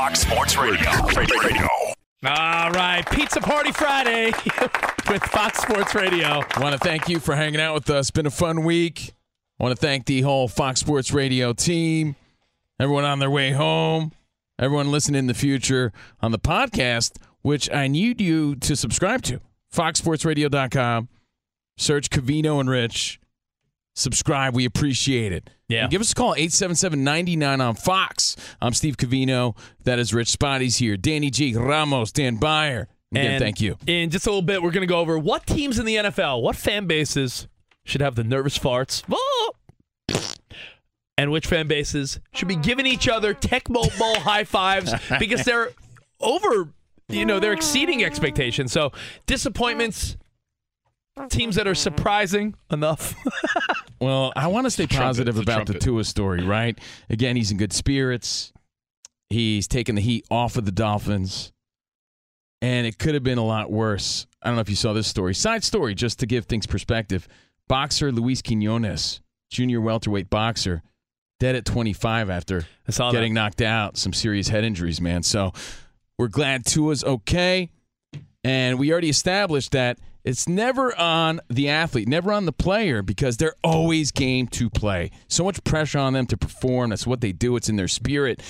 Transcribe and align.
Fox 0.00 0.20
Sports 0.20 0.56
Radio. 0.56 0.90
Radio. 1.18 1.68
All 2.24 2.70
right, 2.70 3.04
Pizza 3.10 3.38
Party 3.38 3.70
Friday 3.70 4.28
with 5.10 5.22
Fox 5.24 5.60
Sports 5.60 5.94
Radio. 5.94 6.42
I 6.54 6.60
want 6.60 6.72
to 6.72 6.78
thank 6.78 7.10
you 7.10 7.20
for 7.20 7.36
hanging 7.36 7.60
out 7.60 7.74
with 7.74 7.90
us. 7.90 8.10
Been 8.10 8.24
a 8.24 8.30
fun 8.30 8.64
week. 8.64 9.12
I 9.58 9.62
want 9.62 9.78
to 9.78 9.80
thank 9.80 10.06
the 10.06 10.22
whole 10.22 10.48
Fox 10.48 10.80
Sports 10.80 11.12
Radio 11.12 11.52
team, 11.52 12.16
everyone 12.80 13.04
on 13.04 13.18
their 13.18 13.28
way 13.28 13.52
home, 13.52 14.12
everyone 14.58 14.90
listening 14.90 15.18
in 15.18 15.26
the 15.26 15.34
future 15.34 15.92
on 16.22 16.32
the 16.32 16.38
podcast, 16.38 17.18
which 17.42 17.70
I 17.70 17.86
need 17.86 18.22
you 18.22 18.56
to 18.56 18.76
subscribe 18.76 19.20
to. 19.24 19.42
FoxSportsRadio.com. 19.74 21.10
Search 21.76 22.08
Covino 22.08 22.58
and 22.58 22.70
Rich. 22.70 23.20
Subscribe. 23.94 24.54
We 24.54 24.64
appreciate 24.64 25.34
it. 25.34 25.50
Yeah. 25.70 25.82
And 25.82 25.90
give 25.90 26.00
us 26.00 26.12
a 26.12 26.14
call, 26.14 26.34
877-99 26.34 27.60
on 27.66 27.74
Fox. 27.76 28.36
I'm 28.60 28.72
Steve 28.72 28.96
Covino. 28.96 29.56
That 29.84 29.98
is 29.98 30.12
Rich 30.12 30.28
Spotty's 30.28 30.76
here. 30.78 30.96
Danny 30.96 31.30
G. 31.30 31.54
Ramos, 31.54 32.10
Dan 32.12 32.38
Byer. 32.38 32.86
Again, 33.12 33.26
And 33.32 33.40
thank 33.42 33.60
you. 33.60 33.76
In 33.86 34.10
just 34.10 34.26
a 34.26 34.30
little 34.30 34.42
bit, 34.42 34.62
we're 34.62 34.70
going 34.72 34.86
to 34.86 34.92
go 34.92 34.98
over 35.00 35.18
what 35.18 35.46
teams 35.46 35.78
in 35.78 35.86
the 35.86 35.96
NFL, 35.96 36.42
what 36.42 36.56
fan 36.56 36.86
bases 36.86 37.46
should 37.84 38.00
have 38.00 38.14
the 38.16 38.24
nervous 38.24 38.58
farts, 38.58 39.02
Oh! 39.10 39.52
and 41.16 41.30
which 41.30 41.46
fan 41.46 41.66
bases 41.68 42.18
should 42.32 42.48
be 42.48 42.56
giving 42.56 42.86
each 42.86 43.08
other 43.08 43.34
Tecmo 43.34 43.96
Bowl 43.98 44.14
high 44.20 44.44
fives 44.44 44.92
because 45.18 45.44
they're 45.44 45.70
over, 46.20 46.68
you 47.08 47.24
know, 47.26 47.38
they're 47.40 47.52
exceeding 47.52 48.04
expectations. 48.04 48.72
So 48.72 48.92
disappointments, 49.26 50.16
teams 51.28 51.56
that 51.56 51.66
are 51.66 51.74
surprising 51.74 52.54
enough. 52.70 53.14
Well, 54.00 54.32
I 54.34 54.46
want 54.46 54.64
to 54.64 54.70
stay 54.70 54.86
positive 54.86 55.36
about 55.36 55.66
the 55.66 55.74
trumpet. 55.74 55.82
Tua 55.82 56.04
story, 56.04 56.42
right? 56.42 56.78
Again, 57.10 57.36
he's 57.36 57.50
in 57.50 57.58
good 57.58 57.72
spirits. 57.72 58.50
He's 59.28 59.68
taking 59.68 59.94
the 59.94 60.00
heat 60.00 60.24
off 60.30 60.56
of 60.56 60.64
the 60.64 60.72
Dolphins. 60.72 61.52
And 62.62 62.86
it 62.86 62.98
could 62.98 63.12
have 63.14 63.22
been 63.22 63.36
a 63.38 63.44
lot 63.44 63.70
worse. 63.70 64.26
I 64.42 64.48
don't 64.48 64.56
know 64.56 64.62
if 64.62 64.70
you 64.70 64.76
saw 64.76 64.94
this 64.94 65.06
story. 65.06 65.34
Side 65.34 65.64
story, 65.64 65.94
just 65.94 66.18
to 66.20 66.26
give 66.26 66.46
things 66.46 66.66
perspective. 66.66 67.28
Boxer 67.68 68.10
Luis 68.10 68.40
Quinones, 68.40 69.20
junior 69.50 69.82
welterweight 69.82 70.30
boxer, 70.30 70.82
dead 71.38 71.54
at 71.54 71.66
25 71.66 72.30
after 72.30 72.66
getting 73.12 73.34
knocked 73.34 73.60
out. 73.60 73.98
Some 73.98 74.14
serious 74.14 74.48
head 74.48 74.64
injuries, 74.64 75.00
man. 75.00 75.22
So 75.22 75.52
we're 76.18 76.28
glad 76.28 76.64
Tua's 76.64 77.04
okay. 77.04 77.70
And 78.42 78.78
we 78.78 78.92
already 78.92 79.10
established 79.10 79.72
that 79.72 79.98
it's 80.24 80.48
never 80.48 80.96
on 80.98 81.40
the 81.48 81.68
athlete, 81.68 82.08
never 82.08 82.32
on 82.32 82.46
the 82.46 82.52
player, 82.52 83.02
because 83.02 83.36
they're 83.36 83.54
always 83.64 84.10
game 84.10 84.46
to 84.48 84.68
play. 84.70 85.10
So 85.28 85.44
much 85.44 85.62
pressure 85.64 85.98
on 85.98 86.12
them 86.12 86.26
to 86.26 86.36
perform. 86.36 86.90
That's 86.90 87.06
what 87.06 87.20
they 87.20 87.32
do. 87.32 87.56
It's 87.56 87.68
in 87.68 87.76
their 87.76 87.88
spirit. 87.88 88.42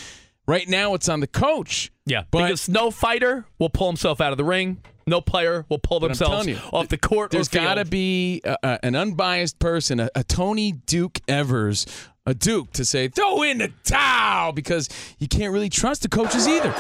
Right 0.47 0.69
now, 0.69 0.95
it's 0.95 1.09
on 1.09 1.21
the 1.21 1.27
coach. 1.29 1.93
Yeah, 2.07 2.25
But- 2.31 2.45
because 2.45 2.69
no 2.69 2.91
fighter 2.91 3.45
will 3.59 3.71
pull 3.71 3.87
himself 3.89 4.21
out 4.21 4.33
of 4.33 4.39
the 4.39 4.45
ring. 4.45 4.79
No 5.07 5.21
player 5.21 5.65
will 5.69 5.79
pull 5.79 5.99
themselves 6.01 6.47
you, 6.47 6.57
off 6.73 6.89
the 6.89 6.99
court. 6.99 7.31
There's 7.33 7.49
got 7.49 7.63
got 7.63 7.75
to 7.75 7.85
be 7.85 8.41
a, 8.45 8.57
a- 8.63 8.85
an 8.85 8.95
unbiased 8.95 9.59
person, 9.59 9.99
a, 10.01 10.09
a 10.15 10.23
Tony 10.23 10.73
Duke 10.73 11.19
Evers, 11.27 11.85
a 12.27 12.35
Duke, 12.35 12.73
to 12.75 12.85
say, 12.85 13.09
throw 13.09 13.43
in 13.43 13.59
the 13.59 13.73
towel, 13.85 14.53
because 14.53 14.89
you 15.19 15.27
can't 15.27 15.53
really 15.53 15.69
trust 15.71 16.03
the 16.03 16.09
coaches 16.09 16.47
either. 16.47 16.73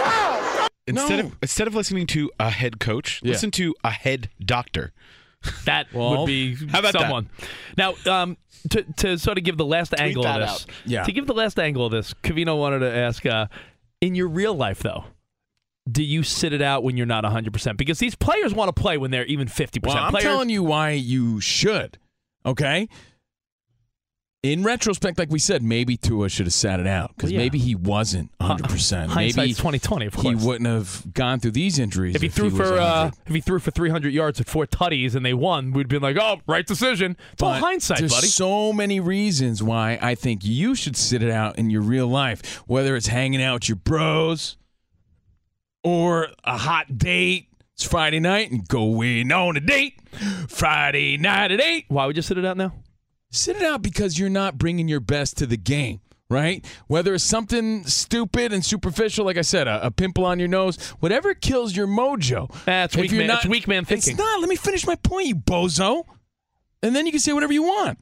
Instead 0.90 1.18
No. 1.20 1.26
of 1.26 1.36
instead 1.42 1.66
of 1.66 1.74
listening 1.74 2.06
to 2.08 2.30
a 2.38 2.50
head 2.50 2.78
coach, 2.80 3.20
Yeah. 3.22 3.32
listen 3.32 3.50
to 3.52 3.74
a 3.84 3.90
head 3.90 4.28
doctor. 4.44 4.92
That 5.64 5.86
Well, 5.94 6.18
would 6.20 6.26
be 6.26 6.54
how 6.54 6.80
about 6.80 6.92
that? 6.92 7.00
someone. 7.02 7.30
Now, 7.76 7.94
um, 8.06 8.36
to, 8.70 8.82
to 8.98 9.18
sort 9.18 9.38
of 9.38 9.44
give 9.44 9.56
the 9.56 9.64
last 9.64 9.94
angle 9.98 10.26
of 10.26 10.40
this. 10.40 10.66
Yeah. 10.84 11.04
to 11.04 11.12
give 11.12 11.26
the 11.26 11.32
last 11.34 11.58
angle 11.58 11.86
of 11.86 11.92
this, 11.92 12.12
Covino 12.22 12.58
wanted 12.58 12.80
to 12.80 12.94
ask, 12.94 13.24
uh, 13.24 13.46
in 14.02 14.14
your 14.14 14.28
real 14.28 14.54
life 14.54 14.80
though, 14.80 15.04
do 15.90 16.02
you 16.02 16.22
sit 16.22 16.52
it 16.52 16.60
out 16.60 16.84
when 16.84 16.96
you're 16.98 17.06
not 17.06 17.24
100%? 17.24 17.76
Because 17.78 17.98
these 17.98 18.14
players 18.14 18.52
want 18.54 18.68
to 18.74 18.78
play 18.80 18.98
when 18.98 19.10
they're 19.10 19.24
even 19.24 19.48
50%. 19.48 19.86
Well, 19.86 19.96
I'm 19.96 20.10
players, 20.10 20.24
telling 20.24 20.50
you 20.50 20.62
why 20.62 20.90
you 20.90 21.40
should. 21.40 21.96
Okay. 22.44 22.88
In 24.42 24.62
retrospect, 24.62 25.18
like 25.18 25.28
we 25.30 25.38
said, 25.38 25.62
maybe 25.62 25.98
Tua 25.98 26.30
should 26.30 26.46
have 26.46 26.54
sat 26.54 26.80
it 26.80 26.86
out 26.86 27.14
because 27.14 27.28
Well, 27.28 27.34
yeah. 27.34 27.38
maybe 27.40 27.58
he 27.58 27.74
wasn't 27.74 28.30
100. 28.38 28.70
percent 28.70 29.08
Maybe 29.14 29.32
hindsight's 29.32 29.58
2020, 29.58 30.06
of 30.06 30.14
course, 30.14 30.24
he 30.24 30.34
wouldn't 30.34 30.66
have 30.66 31.12
gone 31.12 31.40
through 31.40 31.50
these 31.50 31.78
injuries 31.78 32.14
if 32.14 32.22
he 32.22 32.30
threw 32.30 32.46
was 32.46 32.54
for 32.54 32.78
uh, 32.78 33.10
if 33.26 33.34
he 33.34 33.42
threw 33.42 33.58
for 33.58 33.70
300 33.70 34.14
yards 34.14 34.40
at 34.40 34.48
four 34.48 34.66
tutties 34.66 35.14
and 35.14 35.26
they 35.26 35.34
won, 35.34 35.72
we'd 35.72 35.88
be 35.88 35.98
like, 35.98 36.16
oh, 36.18 36.40
right 36.46 36.66
decision. 36.66 37.18
It's 37.34 37.42
all 37.42 37.52
hindsight, 37.52 37.98
there's 37.98 38.14
buddy. 38.14 38.28
so 38.28 38.72
many 38.72 38.98
reasons 38.98 39.62
why 39.62 39.98
I 40.00 40.14
think 40.14 40.40
you 40.42 40.74
should 40.74 40.96
sit 40.96 41.22
it 41.22 41.30
out 41.30 41.58
in 41.58 41.68
your 41.68 41.82
real 41.82 42.08
life, 42.08 42.62
whether 42.66 42.96
it's 42.96 43.08
hanging 43.08 43.42
out 43.42 43.54
with 43.56 43.68
your 43.68 43.76
bros 43.76 44.56
or 45.84 46.28
a 46.44 46.56
hot 46.56 46.96
date. 46.96 47.48
It's 47.74 47.84
Friday 47.84 48.20
night 48.20 48.50
and 48.50 48.66
going 48.66 49.30
on 49.32 49.58
a 49.58 49.60
date. 49.60 50.00
Friday 50.48 51.18
night 51.18 51.52
at 51.52 51.60
eight. 51.60 51.84
Why 51.88 52.06
would 52.06 52.16
you 52.16 52.22
sit 52.22 52.38
it 52.38 52.46
out 52.46 52.56
now? 52.56 52.72
Sit 53.30 53.56
it 53.56 53.62
out 53.62 53.82
because 53.82 54.18
you're 54.18 54.28
not 54.28 54.58
bringing 54.58 54.88
your 54.88 55.00
best 55.00 55.36
to 55.38 55.46
the 55.46 55.56
game, 55.56 56.00
right? 56.28 56.64
Whether 56.88 57.14
it's 57.14 57.22
something 57.24 57.84
stupid 57.86 58.52
and 58.52 58.64
superficial, 58.64 59.24
like 59.24 59.36
I 59.36 59.42
said, 59.42 59.68
a, 59.68 59.86
a 59.86 59.90
pimple 59.90 60.24
on 60.24 60.38
your 60.40 60.48
nose, 60.48 60.76
whatever 60.98 61.34
kills 61.34 61.76
your 61.76 61.86
mojo. 61.86 62.52
That's 62.64 62.96
weak 62.96 63.12
you're 63.12 63.18
man- 63.18 63.28
not- 63.28 63.34
that's 63.42 63.46
weak 63.46 63.68
man 63.68 63.84
thinking. 63.84 64.12
It's 64.12 64.18
not. 64.18 64.40
Let 64.40 64.48
me 64.48 64.56
finish 64.56 64.86
my 64.86 64.96
point, 64.96 65.28
you 65.28 65.36
bozo. 65.36 66.04
And 66.82 66.96
then 66.96 67.06
you 67.06 67.12
can 67.12 67.20
say 67.20 67.32
whatever 67.32 67.52
you 67.52 67.62
want. 67.62 67.98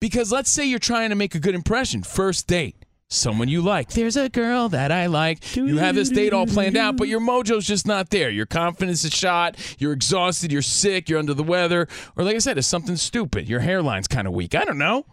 Because 0.00 0.30
let's 0.32 0.48
say 0.50 0.64
you're 0.64 0.78
trying 0.78 1.10
to 1.10 1.16
make 1.16 1.34
a 1.34 1.40
good 1.40 1.54
impression, 1.56 2.02
first 2.04 2.46
date, 2.46 2.77
someone 3.08 3.48
you 3.48 3.62
like. 3.62 3.90
There's 3.90 4.16
a 4.16 4.28
girl 4.28 4.68
that 4.68 4.92
I 4.92 5.06
like. 5.06 5.56
You 5.56 5.78
have 5.78 5.94
this 5.94 6.10
date 6.10 6.32
all 6.32 6.46
planned 6.46 6.76
out, 6.76 6.96
but 6.96 7.08
your 7.08 7.20
mojo's 7.20 7.66
just 7.66 7.86
not 7.86 8.10
there. 8.10 8.30
Your 8.30 8.46
confidence 8.46 9.04
is 9.04 9.12
shot. 9.12 9.56
You're 9.78 9.92
exhausted. 9.92 10.52
You're 10.52 10.62
sick. 10.62 11.08
You're 11.08 11.18
under 11.18 11.34
the 11.34 11.42
weather. 11.42 11.88
Or, 12.16 12.24
like 12.24 12.36
I 12.36 12.38
said, 12.38 12.58
it's 12.58 12.66
something 12.66 12.96
stupid. 12.96 13.48
Your 13.48 13.60
hairline's 13.60 14.08
kind 14.08 14.26
of 14.26 14.34
weak. 14.34 14.54
I 14.54 14.64
don't 14.64 14.78
know. 14.78 15.06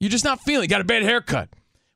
You're 0.00 0.10
just 0.10 0.24
not 0.24 0.40
feeling. 0.40 0.68
Got 0.68 0.80
a 0.80 0.84
bad 0.84 1.02
haircut. 1.02 1.50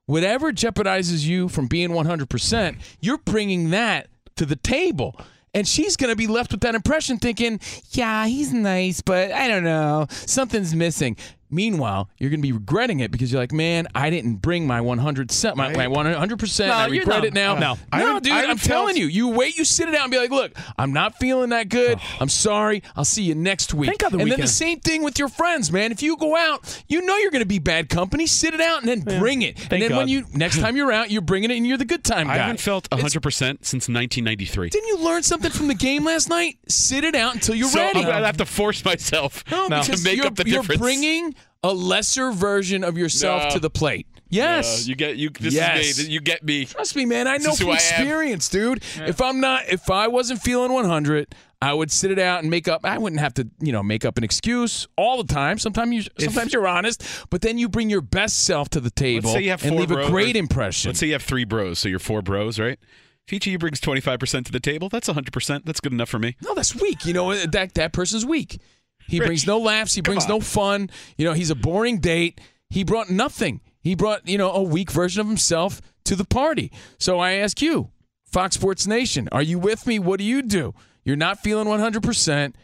Whatever 0.06 0.52
jeopardizes 0.52 1.25
you 1.25 1.48
from 1.48 1.66
being 1.66 1.90
100%, 1.90 2.76
you're 3.00 3.19
bringing 3.19 3.70
that 3.70 4.08
to 4.37 4.44
the 4.44 4.56
table. 4.56 5.19
And 5.54 5.66
she's 5.66 5.96
going 5.96 6.10
to 6.10 6.16
be 6.16 6.26
left 6.26 6.50
with 6.50 6.60
that 6.62 6.75
impression 6.75 7.19
thinking, 7.19 7.60
yeah, 7.90 8.26
he's 8.26 8.52
nice, 8.52 9.00
but 9.00 9.30
I 9.30 9.46
don't 9.48 9.62
know. 9.62 10.06
Something's 10.10 10.75
missing. 10.75 11.16
Meanwhile, 11.54 12.10
you're 12.18 12.30
going 12.30 12.40
to 12.40 12.46
be 12.46 12.52
regretting 12.52 13.00
it 13.00 13.10
because 13.10 13.30
you're 13.32 13.40
like, 13.40 13.52
man, 13.52 13.86
I 13.94 14.10
didn't 14.10 14.36
bring 14.36 14.66
my 14.66 14.80
100 14.80 15.30
cent, 15.30 15.56
my, 15.56 15.72
my 15.72 15.86
100 15.86 16.38
percent. 16.38 16.68
No, 16.68 16.74
I 16.74 16.86
regret 16.86 17.20
no, 17.22 17.26
it 17.28 17.32
now. 17.34 17.54
no. 17.54 17.78
I 17.92 18.00
no, 18.00 18.18
dude, 18.20 18.32
I 18.32 18.40
I'm 18.42 18.48
haven't 18.48 18.64
telling 18.64 18.96
you. 18.96 19.06
You 19.06 19.28
wait, 19.28 19.56
you 19.56 19.64
sit 19.64 19.88
it 19.88 19.92
down 19.92 20.02
and 20.02 20.10
be 20.10 20.18
like, 20.18 20.30
look, 20.30 20.52
I'm 20.76 20.92
not 20.92 21.16
feeling 21.18 21.50
that 21.50 21.68
good. 21.68 21.98
Oh. 22.00 22.16
I'm 22.20 22.28
sorry. 22.28 22.82
I'll 22.96 23.04
see 23.04 23.22
you 23.22 23.34
next 23.34 23.72
week. 23.72 23.88
Thank 23.88 24.00
God 24.00 24.12
the 24.12 24.18
and 24.18 24.30
then 24.30 24.40
the 24.40 24.48
same 24.48 24.80
thing 24.80 25.02
with 25.04 25.18
your 25.18 25.28
friends, 25.28 25.70
man. 25.70 25.92
If 25.92 26.02
you 26.02 26.16
go 26.16 26.36
out, 26.36 26.82
you 26.88 27.02
know 27.02 27.16
you're 27.18 27.30
going 27.30 27.42
to 27.42 27.46
be 27.46 27.58
bad 27.60 27.88
company. 27.88 28.26
Sit 28.26 28.52
it 28.54 28.60
out 28.60 28.82
and 28.82 28.88
then 28.88 29.18
bring 29.18 29.42
it. 29.42 29.60
And 29.70 29.80
then 29.80 29.90
Thank 29.90 29.92
when 29.98 30.08
you 30.08 30.24
next 30.34 30.58
time 30.58 30.76
you're 30.76 30.90
out, 30.92 31.10
you're 31.10 31.22
bringing 31.22 31.50
it 31.50 31.56
and 31.56 31.66
you're 31.66 31.78
the 31.78 31.84
good 31.84 32.02
time 32.04 32.26
guy. 32.26 32.34
I 32.34 32.38
haven't 32.38 32.60
felt 32.60 32.90
100 32.90 33.22
percent 33.22 33.64
since 33.64 33.84
1993. 33.88 34.70
Didn't 34.70 34.88
you 34.88 34.98
learn 34.98 35.22
something 35.22 35.50
from 35.50 35.68
the 35.68 35.74
game 35.74 36.04
last 36.04 36.28
night? 36.28 36.58
Sit 36.68 37.04
it 37.04 37.14
out 37.14 37.34
until 37.34 37.54
you're 37.54 37.68
so 37.68 37.78
ready. 37.78 38.00
I'm 38.00 38.06
gonna 38.06 38.26
have 38.26 38.38
to 38.38 38.46
force 38.46 38.84
myself 38.84 39.44
No, 39.50 39.68
to 39.68 39.80
because 39.80 40.02
make 40.04 40.16
you're, 40.16 40.26
up 40.26 40.34
the 40.36 40.48
you're 40.48 40.62
difference. 40.62 40.80
bringing 40.80 41.34
a 41.64 41.72
lesser 41.72 42.31
version 42.31 42.84
of 42.84 42.96
yourself 42.96 43.43
No. 43.44 43.50
to 43.50 43.58
the 43.58 43.70
plate. 43.70 44.06
Yes. 44.28 44.87
you 44.88 44.94
get 44.96 45.16
you. 45.16 45.31
This 45.31 45.55
Yes. 45.55 45.99
is 45.99 46.06
me. 46.08 46.12
You 46.14 46.20
get 46.20 46.43
me. 46.44 46.64
Trust 46.66 46.94
me, 46.96 47.05
man. 47.05 47.26
I 47.28 47.37
know 47.38 47.52
from 47.55 47.70
experience, 47.70 48.49
dude. 48.49 48.82
If 49.06 49.20
I'm 49.20 49.40
not, 49.40 49.69
if 49.69 49.90
I 49.90 50.08
wasn't 50.08 50.43
feeling 50.43 50.72
100, 50.72 51.34
I 51.62 51.72
would 51.72 51.90
sit 51.93 52.11
it 52.11 52.19
out 52.19 52.40
and 52.43 52.50
make 52.50 52.66
up. 52.69 52.84
I 52.84 52.99
wouldn't 52.99 53.20
have 53.20 53.32
to, 53.34 53.49
you 53.61 53.72
know, 53.72 53.82
make 53.82 54.05
up 54.05 54.19
an 54.19 54.25
excuse 54.25 54.87
all 54.96 55.22
the 55.22 55.32
time. 55.32 55.58
Sometimes 55.58 55.94
you, 55.94 56.02
sometimes 56.19 56.52
you're 56.52 56.66
honest, 56.66 57.02
but 57.31 57.43
then 57.43 57.58
you 57.58 57.69
bring 57.69 57.88
your 57.90 58.00
best 58.02 58.44
self 58.44 58.69
to 58.70 58.81
the 58.81 58.90
table 58.90 59.31
Let's 59.31 59.38
say 59.38 59.44
you 59.44 59.50
have 59.50 59.64
and 59.64 59.76
leave 59.76 59.88
bros, 59.88 60.08
a 60.08 60.11
great 60.11 60.34
or- 60.37 60.40
impression. 60.40 60.90
Let's 60.90 60.99
say 60.99 61.06
you 61.06 61.12
have 61.14 61.22
three 61.22 61.44
bros, 61.44 61.78
so 61.78 61.88
you're 61.88 61.99
four 62.00 62.20
bros, 62.20 62.58
right? 62.58 62.78
If 63.26 63.32
each 63.32 63.46
of 63.46 63.52
you 63.52 63.58
brings 63.58 63.81
25 63.81 64.19
percent 64.19 64.46
to 64.46 64.52
the 64.52 64.61
table, 64.61 64.88
that's 64.90 65.08
100 65.08 65.32
percent. 65.32 65.64
That's 65.64 65.81
good 65.81 65.93
enough 65.93 66.08
for 66.11 66.19
me. 66.19 66.37
No, 66.43 66.55
that's 66.55 66.75
weak. 66.75 67.06
You 67.06 67.14
know 67.14 67.34
that 67.34 67.72
that 67.75 67.93
person's 67.94 68.26
weak. 68.26 68.58
He 69.06 69.18
brings 69.20 69.46
no 69.46 69.58
laughs. 69.58 69.94
He 69.94 70.00
brings 70.00 70.24
on. 70.24 70.30
no 70.30 70.40
fun. 70.40 70.90
You 71.18 71.24
know, 71.26 71.32
he's 71.32 71.50
a 71.50 71.54
boring 71.54 71.98
date. 71.98 72.40
He 72.70 72.84
brought 72.84 73.10
nothing. 73.10 73.60
He 73.80 73.94
brought 73.94 74.26
you 74.26 74.38
know 74.38 74.50
a 74.52 74.62
weak 74.62 74.90
version 74.90 75.20
of 75.20 75.26
himself 75.26 75.80
to 76.04 76.16
the 76.16 76.24
party. 76.24 76.72
So 76.98 77.18
I 77.18 77.32
ask 77.34 77.60
you, 77.62 77.90
Fox 78.26 78.56
Sports 78.56 78.86
Nation, 78.86 79.28
are 79.32 79.42
you 79.42 79.58
with 79.58 79.86
me? 79.86 79.98
What 79.98 80.18
do 80.18 80.24
you 80.24 80.42
do? 80.42 80.74
You're 81.04 81.16
not 81.16 81.40
feeling 81.40 81.68
100. 81.68 82.02
percent 82.02 82.56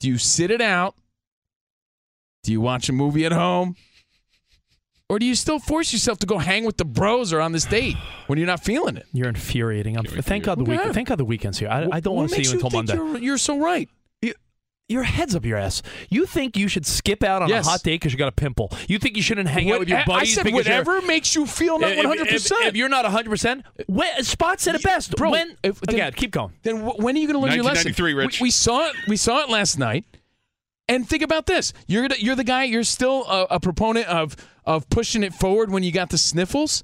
Do 0.00 0.08
you 0.08 0.18
sit 0.18 0.50
it 0.50 0.60
out? 0.60 0.94
Do 2.42 2.52
you 2.52 2.60
watch 2.60 2.88
a 2.88 2.92
movie 2.92 3.24
at 3.24 3.32
home? 3.32 3.76
Or 5.10 5.18
do 5.18 5.26
you 5.26 5.34
still 5.34 5.58
force 5.58 5.92
yourself 5.92 6.18
to 6.20 6.26
go 6.26 6.38
hang 6.38 6.64
with 6.64 6.78
the 6.78 6.84
bros 6.84 7.32
or 7.32 7.40
on 7.40 7.52
this 7.52 7.66
date 7.66 7.94
when 8.26 8.38
you're 8.38 8.46
not 8.46 8.64
feeling 8.64 8.96
it? 8.96 9.06
You're 9.12 9.28
infuriating. 9.28 9.98
I'm, 9.98 10.04
thank 10.04 10.44
God 10.44 10.58
the 10.58 10.62
Okay. 10.62 10.72
weekend. 10.72 10.94
Thank 10.94 11.08
God 11.08 11.18
the 11.18 11.24
weekend's 11.26 11.58
here. 11.58 11.68
I, 11.68 11.88
I 11.92 12.00
don't 12.00 12.16
want 12.16 12.30
to 12.30 12.34
see 12.36 12.42
you 12.42 12.52
until 12.54 12.70
think 12.70 12.88
Monday. 12.88 12.94
You're, 12.94 13.18
you're 13.18 13.38
so 13.38 13.58
right. 13.58 13.88
Your 14.86 15.02
head's 15.02 15.34
up 15.34 15.46
your 15.46 15.56
ass. 15.56 15.80
You 16.10 16.26
think 16.26 16.58
you 16.58 16.68
should 16.68 16.84
skip 16.84 17.22
out 17.22 17.40
on 17.40 17.48
Yes. 17.48 17.66
a 17.66 17.70
hot 17.70 17.82
date 17.82 17.94
because 17.94 18.12
you 18.12 18.18
got 18.18 18.28
a 18.28 18.32
pimple. 18.32 18.70
You 18.86 18.98
think 18.98 19.16
you 19.16 19.22
shouldn't 19.22 19.48
hang 19.48 19.70
out 19.72 19.78
with 19.78 19.88
your 19.88 20.02
buddies 20.06 20.32
I 20.32 20.34
said 20.34 20.44
because 20.44 20.66
whatever 20.66 21.00
makes 21.00 21.34
you 21.34 21.46
feel 21.46 21.78
not 21.78 21.92
If- 21.92 21.96
one 21.96 22.04
if- 22.04 22.10
hundred 22.10 22.26
If, 22.26 22.32
percent. 22.34 22.66
if 22.66 22.76
you're 22.76 22.90
not 22.90 23.06
100%, 23.06 23.62
Spot 24.26 24.60
said 24.60 24.74
it 24.74 24.82
best. 24.82 25.16
Bro, 25.16 25.30
when, 25.30 25.56
if- 25.62 25.80
then- 25.80 25.94
again, 25.94 26.12
keep 26.12 26.32
going. 26.32 26.52
Then 26.62 26.80
wh- 26.86 26.98
when 26.98 27.16
are 27.16 27.18
you 27.18 27.26
going 27.26 27.40
to 27.40 27.46
learn 27.46 27.54
your 27.54 27.64
lesson? 27.64 27.92
1993, 27.92 28.12
Rich. 28.14 28.40
We, 28.40 28.46
we 28.46 28.50
saw 28.50 28.88
it. 28.88 28.94
We 29.08 29.16
saw 29.16 29.40
it 29.42 29.48
last 29.48 29.78
night. 29.78 30.04
And 30.86 31.08
think 31.08 31.22
about 31.22 31.46
this: 31.46 31.72
you're 31.86 32.06
the, 32.10 32.22
you're 32.22 32.36
the 32.36 32.44
guy. 32.44 32.64
You're 32.64 32.84
still 32.84 33.24
a, 33.24 33.46
a 33.52 33.60
proponent 33.60 34.06
of 34.08 34.36
of 34.66 34.86
pushing 34.90 35.22
it 35.22 35.32
forward 35.32 35.70
when 35.70 35.82
you 35.82 35.92
got 35.92 36.10
the 36.10 36.18
sniffles. 36.18 36.82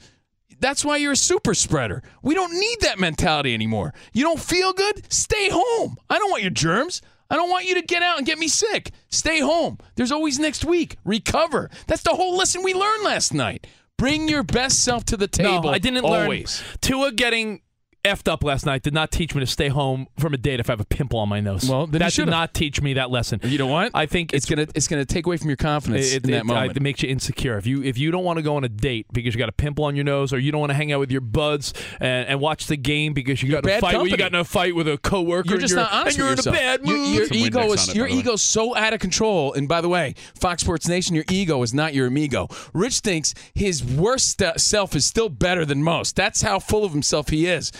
That's 0.59 0.87
why 0.87 0.97
you're 0.97 1.13
a 1.13 1.17
super 1.17 1.53
spreader. 1.53 2.03
We 2.23 2.35
don't 2.35 2.59
need 2.59 2.81
that 2.81 2.99
mentality 2.99 3.53
anymore. 3.53 3.93
You 4.15 4.23
don't 4.25 4.41
feel 4.41 4.73
good? 4.73 5.13
Stay 5.13 5.51
home. 5.53 5.97
I 6.09 6.19
don't 6.19 6.31
want 6.31 6.43
your 6.43 6.51
germs. 6.51 7.03
I 7.31 7.37
don't 7.37 7.49
want 7.49 7.67
you 7.67 7.77
to 7.77 7.83
get 7.83 8.03
out 8.03 8.19
and 8.19 8.27
get 8.27 8.39
me 8.39 8.49
sick. 8.49 8.91
Stay 9.09 9.41
home. 9.41 9.79
There's 9.95 10.13
always 10.13 10.39
next 10.39 10.65
week. 10.65 10.97
Recover. 11.05 11.71
That's 11.87 12.03
the 12.03 12.11
whole 12.15 12.37
lesson 12.37 12.63
we 12.63 12.75
learned 12.75 13.05
last 13.05 13.33
night. 13.33 13.67
Bring 13.97 14.29
your 14.29 14.43
best 14.43 14.83
self 14.83 15.05
to 15.07 15.17
the 15.17 15.29
table. 15.29 15.65
No, 15.65 15.69
I 15.71 15.79
didn't 15.79 16.05
always. 16.05 16.63
learn. 16.63 16.79
Tua 16.81 17.13
getting 17.13 17.61
effed 18.05 18.29
up 18.29 18.43
last 18.43 18.65
night 18.65 18.83
did 18.83 18.95
not 18.95 19.11
teach 19.11 19.35
me 19.35 19.41
to 19.41 19.47
stay 19.47 19.69
home 19.69 20.07
from 20.19 20.33
a 20.33 20.37
date 20.39 20.59
if 20.59 20.71
I 20.71 20.73
have 20.73 20.81
a 20.81 20.85
pimple 20.87 21.19
on 21.19 21.29
my 21.29 21.41
nose. 21.41 21.69
Well, 21.69 21.87
then 21.87 21.95
you 21.95 21.99
that 21.99 22.05
did 22.07 22.13
should've. 22.15 22.31
not 22.31 22.55
teach 22.55 22.81
me 22.81 22.95
that 22.95 23.11
lesson. 23.11 23.41
You 23.43 23.59
know 23.59 23.67
what? 23.67 23.91
I 23.95 24.07
think 24.07 24.33
it's 24.33 24.47
gonna 24.47 24.67
it's 24.75 24.89
gonna 24.89 25.05
take 25.05 25.27
away 25.27 25.37
from 25.37 25.49
your 25.49 25.57
confidence 25.59 26.13
It, 26.13 26.25
in 26.25 26.31
it- 26.31 26.33
that 26.33 26.47
moment. 26.47 26.77
it 26.77 26.83
makes 26.83 27.03
you 27.03 27.09
insecure. 27.11 27.59
If 27.59 27.67
you 27.67 27.83
if 27.83 27.99
you 27.99 28.11
don't 28.11 28.25
want 28.25 28.39
to 28.39 28.43
go 28.43 28.57
on 28.57 28.65
a 28.65 28.69
date 28.71 29.07
because 29.13 29.35
you 29.35 29.39
got 29.39 29.49
a 29.51 29.53
pimple 29.53 29.85
on 29.85 29.97
your 29.97 30.05
nose, 30.05 30.33
or 30.33 30.39
you 30.39 30.51
don't 30.51 30.61
want 30.61 30.71
to 30.71 30.75
hang 30.77 30.93
out 30.93 31.01
with 31.01 31.11
your 31.13 31.21
buds 31.21 31.75
and, 32.01 32.27
and 32.29 32.41
watch 32.41 32.67
the 32.69 32.77
game 32.77 33.13
because 33.13 33.43
you 33.43 33.51
got 33.51 33.65
in 33.65 33.71
a 33.71 33.73
bad 33.75 33.81
fight, 33.81 34.09
you 34.11 34.17
got 34.17 34.33
in 34.33 34.39
a 34.41 34.45
fight 34.45 34.75
with 34.75 34.89
a 34.89 34.97
coworker, 34.99 35.51
you're 35.51 35.59
just 35.59 35.73
and 35.75 35.83
not 35.83 35.93
honest 35.93 36.17
and 36.19 36.25
you're 36.27 36.37
with 36.37 36.47
in 36.47 36.53
a 36.55 36.57
bad 36.57 36.87
Your- 36.87 36.97
mood. 36.97 37.15
Your, 37.17 37.27
Some 37.27 37.37
ego 37.37 37.73
is 37.73 37.89
it, 37.91 37.95
your 37.97 38.07
by 38.07 38.09
the 38.11 38.15
way. 38.15 38.21
ego's 38.21 38.43
so 38.43 38.77
out 38.77 38.95
of 38.95 39.01
control. 39.01 39.53
And 39.53 39.69
by 39.69 39.81
the 39.83 39.89
way, 39.89 40.15
Fox 40.35 40.63
Sports 40.63 40.89
Nation, 40.89 41.15
your 41.15 41.25
ego 41.31 41.63
is 41.63 41.75
not 41.75 41.93
your 41.93 42.07
amigo. 42.07 42.49
Rich 42.73 43.01
thinks 43.01 43.35
his 43.55 43.85
worst 43.85 44.39
st- 44.41 44.59
self 44.61 44.97
is 44.97 45.05
still 45.05 45.29
better 45.29 45.65
than 45.67 45.83
most. 45.83 46.17
That's 46.17 46.43
how 46.43 46.59
full 46.59 46.85
of 46.85 46.93
himself 46.93 47.29
he 47.29 47.47
is. 47.47 47.71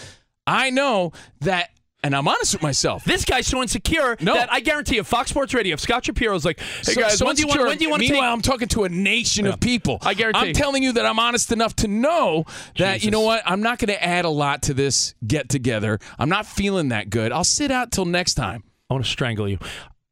I 0.51 0.71
know 0.71 1.13
that, 1.43 1.71
and 2.03 2.15
I'm 2.17 2.27
honest 2.27 2.55
with 2.55 2.63
myself. 2.63 3.05
This 3.05 3.25
guy's 3.25 3.47
so 3.47 3.61
insecure 3.63 4.17
No. 4.21 4.35
that 4.35 4.53
I 4.53 4.61
guarantee 4.61 4.97
you, 4.97 5.05
Fox 5.05 5.31
Sports 5.31 5.55
Radio, 5.55 5.75
if 5.75 5.81
Scott 5.81 6.05
Shapiro's 6.05 6.45
like, 6.45 6.59
hey 6.59 6.93
So- 6.95 7.01
guys, 7.01 7.19
so 7.19 7.27
when, 7.27 7.37
do 7.37 7.43
you 7.43 7.49
want, 7.49 7.61
when 7.61 7.77
do 7.79 7.85
you 7.85 7.91
want 7.91 8.01
to 8.03 8.07
take 8.09 8.15
Meanwhile, 8.15 8.33
I'm 8.33 8.43
talking 8.43 8.69
to 8.69 8.85
a 8.85 8.89
nation 8.89 9.47
of 9.47 9.61
people. 9.61 9.99
I 10.03 10.15
guarantee. 10.15 10.41
I'm 10.41 10.53
telling 10.55 10.83
you 10.83 10.93
that 10.95 11.07
I'm 11.07 11.19
honest 11.19 11.53
enough 11.53 11.77
to 11.77 11.89
know 11.89 12.45
that 12.79 13.05
you 13.05 13.11
know 13.11 13.21
what? 13.21 13.43
I'm 13.47 13.61
not 13.61 13.79
going 13.79 13.89
to 13.89 14.03
add 14.03 14.25
a 14.25 14.31
lot 14.31 14.63
to 14.63 14.75
this 14.75 15.15
get 15.27 15.49
together. 15.49 15.99
I'm 16.19 16.29
not 16.29 16.47
feeling 16.47 16.89
that 16.89 17.11
good. 17.11 17.33
I'll 17.33 17.45
sit 17.45 17.71
out 17.71 17.93
till 17.93 18.07
next 18.07 18.35
time. 18.35 18.65
I 18.89 18.95
want 18.95 19.05
to 19.05 19.11
strangle 19.11 19.49
you. 19.49 19.59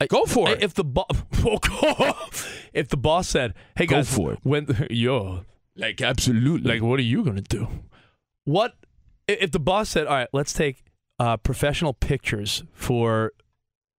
I- 0.00 0.06
Go 0.06 0.25
for 0.26 0.49
I- 0.49 0.52
it. 0.52 0.62
If 0.62 0.75
the 0.75 0.84
boss, 0.84 1.06
if 2.73 2.88
the 2.88 2.96
boss 2.96 3.29
said, 3.29 3.55
"Hey 3.76 3.87
Go 3.87 3.96
guys, 3.96 4.14
for 4.14 4.32
it. 4.34 4.38
when 4.44 4.87
yo, 4.91 5.44
Like 5.75 6.00
absolutely. 6.00 6.70
like, 6.73 6.82
what 6.82 6.99
are 7.00 7.02
you 7.02 7.24
gonna 7.24 7.41
do? 7.41 7.67
What 8.44 8.74
if 9.29 9.51
the 9.53 9.61
boss 9.61 9.89
said, 9.89 10.06
"All 10.06 10.15
right, 10.17 10.29
let's 10.32 10.53
take 10.53 10.85
uh, 11.19 11.37
professional 11.37 11.93
pictures 11.93 12.65
for 12.73 13.32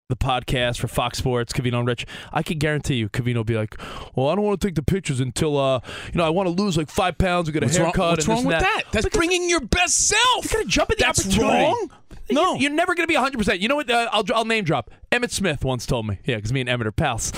the 0.09 0.17
podcast 0.17 0.79
for 0.79 0.89
Fox 0.89 1.19
Sports, 1.19 1.53
Covino 1.53 1.79
and 1.79 1.87
Rich"? 1.87 2.07
I 2.33 2.43
can 2.43 2.59
guarantee 2.59 2.95
you, 2.95 3.09
Covino 3.09 3.37
will 3.37 3.45
be 3.45 3.57
like, 3.57 3.77
"Well, 4.15 4.29
I 4.29 4.35
don't 4.35 4.45
want 4.45 4.61
to 4.61 4.67
take 4.67 4.75
the 4.75 4.83
pictures 4.83 5.21
until 5.21 5.59
uh, 5.59 5.81
you 6.13 6.19
know, 6.19 6.25
I 6.25 6.31
want 6.31 6.47
to 6.49 6.63
lose 6.63 6.77
like 6.77 6.89
five 6.91 7.19
pounds, 7.19 7.49
and 7.49 7.53
get 7.55 7.63
a 7.63 7.67
What's 7.67 7.79
wrong, 7.79 7.87
haircut." 7.87 8.11
what's 8.13 8.25
and 8.27 8.35
wrong 8.35 8.45
with 8.45 8.57
and 8.57 8.65
that? 8.65 8.85
That's 8.93 9.05
Because 9.05 9.19
bringing 9.19 9.49
your 9.51 9.61
best 9.61 10.09
self. 10.09 10.45
You 10.45 10.51
gotta 10.51 10.65
jump 10.65 10.91
at 10.91 10.99
the 10.99 11.05
That's 11.05 11.21
opportunity. 11.27 11.65
wrong. 11.65 11.91
No. 12.31 12.55
You- 12.55 12.61
you're 12.63 12.71
never 12.73 12.95
gonna 12.95 13.07
be 13.07 13.15
100. 13.15 13.39
percent 13.39 13.61
You 13.61 13.69
know 13.69 13.77
what? 13.77 13.91
Uh, 13.91 14.09
I'll 14.13 14.25
I'll 14.35 14.45
name 14.45 14.65
drop. 14.65 14.91
Emmitt 15.13 15.31
Smith 15.31 15.65
once 15.65 15.87
told 15.87 16.07
me. 16.07 16.19
Yeah, 16.25 16.37
because 16.37 16.53
me 16.53 16.61
and 16.61 16.69
Emmitt 16.69 16.87
are 16.87 16.93
pals. 16.93 17.33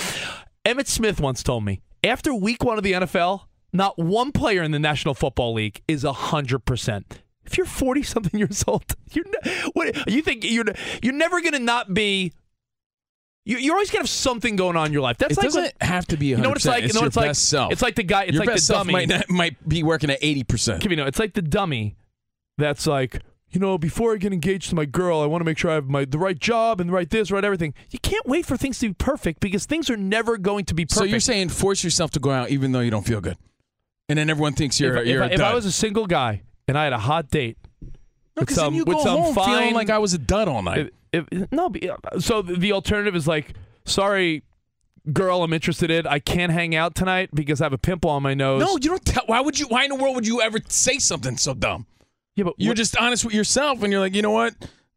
Emmitt 0.65 0.87
Smith 0.89 1.21
once 1.21 1.43
told 1.43 1.65
me 1.65 1.81
after 2.05 2.35
week 2.35 2.63
one 2.65 2.77
of 2.79 2.85
the 2.85 2.93
NFL, 2.93 3.43
not 3.73 3.99
one 3.99 4.33
player 4.33 4.63
in 4.63 4.71
the 4.73 4.79
National 4.79 5.15
Football 5.15 5.55
League 5.55 5.83
is 5.89 6.05
100. 6.05 6.61
percent 6.65 7.23
If 7.51 7.59
you're 7.59 7.67
40 7.67 8.03
something 8.05 8.39
years 8.39 8.65
old, 8.69 8.85
you're 9.11 9.25
ne- 9.25 9.53
what 9.73 10.09
you 10.09 10.23
think 10.23 10.45
you're 10.45 10.65
you're 11.03 11.13
never 11.13 11.41
gonna 11.41 11.59
not 11.59 11.93
be. 11.93 12.33
You, 13.45 13.57
you're 13.59 13.75
always 13.75 13.91
gonna 13.91 14.03
have 14.03 14.09
something 14.09 14.55
going 14.55 14.77
on 14.77 14.87
in 14.87 14.93
your 14.93 15.03
life. 15.03 15.19
That's 15.19 15.33
it 15.33 15.39
like 15.39 15.45
doesn't 15.47 15.83
have 15.83 16.07
to 16.09 16.17
be. 16.17 16.29
100%. 16.29 16.37
you 16.37 16.43
know 16.43 16.49
what 16.51 16.59
it's 16.59 16.67
like. 16.67 16.85
It's 16.85 16.95
you 16.95 17.01
know 17.01 17.01
your 17.01 17.07
what 17.07 17.09
it's 17.09 17.17
like. 17.17 17.29
best 17.31 17.49
self. 17.49 17.73
It's 17.73 17.83
like 17.83 17.97
the 17.97 18.05
guy. 18.05 18.25
It's 18.25 18.35
your 18.35 18.41
like 18.41 18.51
best 18.51 18.69
the 18.69 18.75
self 18.75 18.87
dummy. 18.87 18.93
might 18.93 19.09
not, 19.09 19.31
might 19.31 19.69
be 19.69 19.83
working 19.83 20.11
at 20.11 20.19
eighty 20.23 20.45
percent. 20.45 20.81
Kevin, 20.81 20.97
you 20.99 21.03
know, 21.05 21.09
it's 21.09 21.19
like 21.19 21.35
the 21.35 21.43
dummy 21.43 21.97
that's 22.57 22.87
like, 22.87 23.23
you 23.49 23.59
know, 23.59 23.79
before 23.79 24.13
I 24.13 24.17
get 24.19 24.33
engaged 24.33 24.69
to 24.69 24.77
my 24.77 24.85
girl, 24.85 25.21
I 25.21 25.27
want 25.27 25.41
to 25.41 25.45
make 25.45 25.59
sure 25.59 25.73
I 25.73 25.75
have 25.75 25.89
my 25.89 26.05
the 26.05 26.19
right 26.19 26.39
job 26.39 26.81
and 26.81 26.89
the 26.89 26.95
right 26.95 27.11
this, 27.11 27.33
right 27.33 27.45
everything. 27.45 27.75
You 27.91 27.99
can't 27.99 28.27
wait 28.27 28.47
for 28.47 28.57
things 28.57 28.79
to 28.79 28.89
be 28.89 28.95
perfect 28.95 29.41
because 29.41 29.67
things 29.67 29.91
are 29.91 29.97
never 29.97 30.37
going 30.37 30.67
to 30.67 30.75
be 30.75 30.85
perfect. 30.85 30.99
So 30.99 31.05
you're 31.05 31.19
saying 31.19 31.49
force 31.49 31.83
yourself 31.83 32.13
to 32.13 32.21
go 32.21 32.31
out 32.31 32.51
even 32.51 32.71
though 32.71 32.81
you 32.81 32.93
don't 32.93 33.07
feel 33.07 33.21
good, 33.21 33.39
and 34.09 34.19
then 34.19 34.31
everyone 34.31 34.53
thinks 34.53 34.79
you're 34.79 34.97
if, 34.99 35.07
you're 35.09 35.25
if, 35.25 35.33
I, 35.33 35.35
if 35.35 35.41
I 35.41 35.55
was 35.55 35.67
a 35.67 35.73
single 35.73 36.07
guy 36.07 36.43
and 36.71 36.79
I 36.79 36.85
had 36.85 36.93
a 36.93 36.99
hot 36.99 37.29
date 37.31 37.59
No, 37.83 38.41
with 38.41 38.51
some 38.53 38.73
then 38.73 38.75
you 38.75 38.85
with 38.85 38.97
go 38.99 39.03
some 39.05 39.21
home 39.21 39.35
fine, 39.35 39.59
feeling 39.59 39.75
like 39.75 39.91
I 39.91 39.99
was 39.99 40.15
a 40.15 40.19
dud 40.19 40.49
all 40.49 40.63
night. 40.63 40.93
if, 41.13 41.25
if, 41.33 41.51
no, 41.53 41.69
but, 41.69 42.23
so 42.23 42.43
the 42.43 42.73
alternative 42.73 43.15
is 43.17 43.27
like, 43.27 43.55
sorry, 43.85 44.43
girl, 45.13 45.43
I'm 45.43 45.53
interested 45.53 45.91
in. 45.91 46.07
I 46.07 46.19
can't 46.21 46.53
hang 46.53 46.75
out 46.75 46.95
tonight 46.95 47.31
because 47.35 47.61
I 47.61 47.65
have 47.65 47.73
a 47.73 47.79
pimple 47.79 48.11
on 48.11 48.23
my 48.23 48.35
nose. 48.35 48.61
no, 48.63 48.73
you 48.75 48.91
don't. 48.91 49.05
Tell, 49.05 49.25
why 49.27 49.41
would 49.41 49.59
you? 49.59 49.67
Why 49.67 49.85
in 49.85 49.91
the 49.91 49.97
world 49.97 50.15
would 50.15 50.27
you 50.27 50.41
ever 50.41 50.59
say 50.69 50.99
something 50.99 51.37
so 51.37 51.55
dumb? 51.55 51.87
yeah, 52.37 52.45
but 52.45 52.55
You're 52.59 52.71
what- 52.71 52.77
just 52.77 52.97
honest 52.97 53.25
with 53.25 53.35
yourself, 53.35 53.83
and 53.83 53.91
you're 53.93 54.01
like, 54.01 54.15
you 54.15 54.23
know 54.23 54.31
what? 54.31 54.55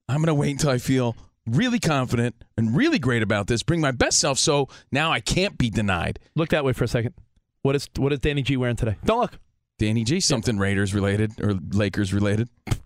I'm 0.08 0.22
gonna 0.22 0.36
wait 0.36 0.52
until 0.52 0.70
I 0.70 0.78
feel 0.78 1.16
really 1.48 1.80
confident 1.80 2.36
and 2.58 2.76
really 2.76 3.00
great 3.00 3.24
about 3.24 3.48
this. 3.48 3.64
Bring 3.64 3.82
my 3.82 3.92
best 3.92 4.20
self, 4.20 4.38
so 4.38 4.68
now 4.92 5.12
I 5.12 5.20
can't 5.20 5.58
be 5.58 5.70
denied. 5.70 6.20
look 6.36 6.50
that 6.50 6.64
way 6.64 6.74
for 6.74 6.84
a 6.84 6.88
second. 6.88 7.14
What 7.64 7.76
is 7.76 7.90
what 7.98 8.12
is 8.14 8.20
Danny 8.20 8.42
G 8.44 8.58
wearing 8.58 8.76
today? 8.76 8.98
Don't 9.06 9.22
look. 9.22 9.40
Danny 9.86 10.04
G, 10.04 10.20
something 10.20 10.58
Raiders 10.58 10.94
related 10.94 11.40
or 11.42 11.54
Lakers 11.72 12.14
related. 12.14 12.50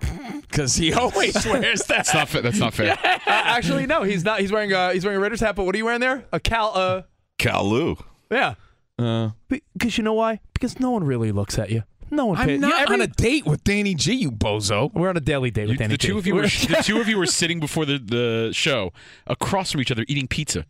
Because 0.49 0.75
he 0.75 0.91
always 0.93 1.35
wears 1.45 1.81
that. 1.81 1.87
That's 1.87 2.13
not, 2.13 2.29
fair. 2.29 2.41
that's 2.41 2.57
not 2.57 2.73
fair. 2.73 2.97
Uh, 3.03 3.19
actually, 3.27 3.85
no, 3.85 4.03
he's 4.03 4.23
not. 4.23 4.39
He's 4.39 4.51
wearing 4.51 4.71
a 4.71 4.93
he's 4.93 5.03
wearing 5.03 5.17
a 5.17 5.21
Raiders 5.21 5.41
hat. 5.41 5.55
But 5.55 5.65
what 5.65 5.75
are 5.75 5.77
you 5.77 5.83
wearing 5.85 5.99
there? 5.99 6.25
A 6.31 6.39
Cal. 6.39 6.71
Uh, 6.73 7.01
Kalu. 7.37 8.01
yeah. 8.31 8.55
Uh, 8.97 9.31
Because 9.49 9.97
you 9.97 10.03
know 10.03 10.13
why? 10.13 10.39
Because 10.53 10.79
no 10.79 10.89
one 10.91 11.03
really 11.03 11.31
looks 11.33 11.59
at 11.59 11.69
you. 11.69 11.83
No 12.09 12.27
one. 12.27 12.37
I'm 12.37 12.47
pays- 12.47 12.59
not 12.61 12.79
every- 12.81 12.95
on 12.95 13.01
a 13.01 13.07
date 13.07 13.45
with 13.45 13.63
Danny 13.65 13.93
G, 13.93 14.13
you 14.13 14.31
bozo. 14.31 14.91
We're 14.93 15.09
on 15.09 15.17
a 15.17 15.19
daily 15.19 15.51
date 15.51 15.63
You- 15.63 15.67
with 15.69 15.77
Danny 15.79 15.93
the 15.95 15.97
two 15.97 16.13
G. 16.13 16.17
of 16.19 16.25
you 16.27 16.35
were 16.35 16.41
We're- 16.43 16.67
the 16.77 16.81
two 16.83 17.01
of 17.01 17.07
you 17.09 17.17
were 17.17 17.25
sitting 17.27 17.59
before 17.59 17.85
the, 17.85 17.97
the 17.99 18.51
show 18.53 18.93
across 19.27 19.73
from 19.73 19.81
each 19.81 19.91
other 19.91 20.05
eating 20.07 20.27
pizza. 20.27 20.65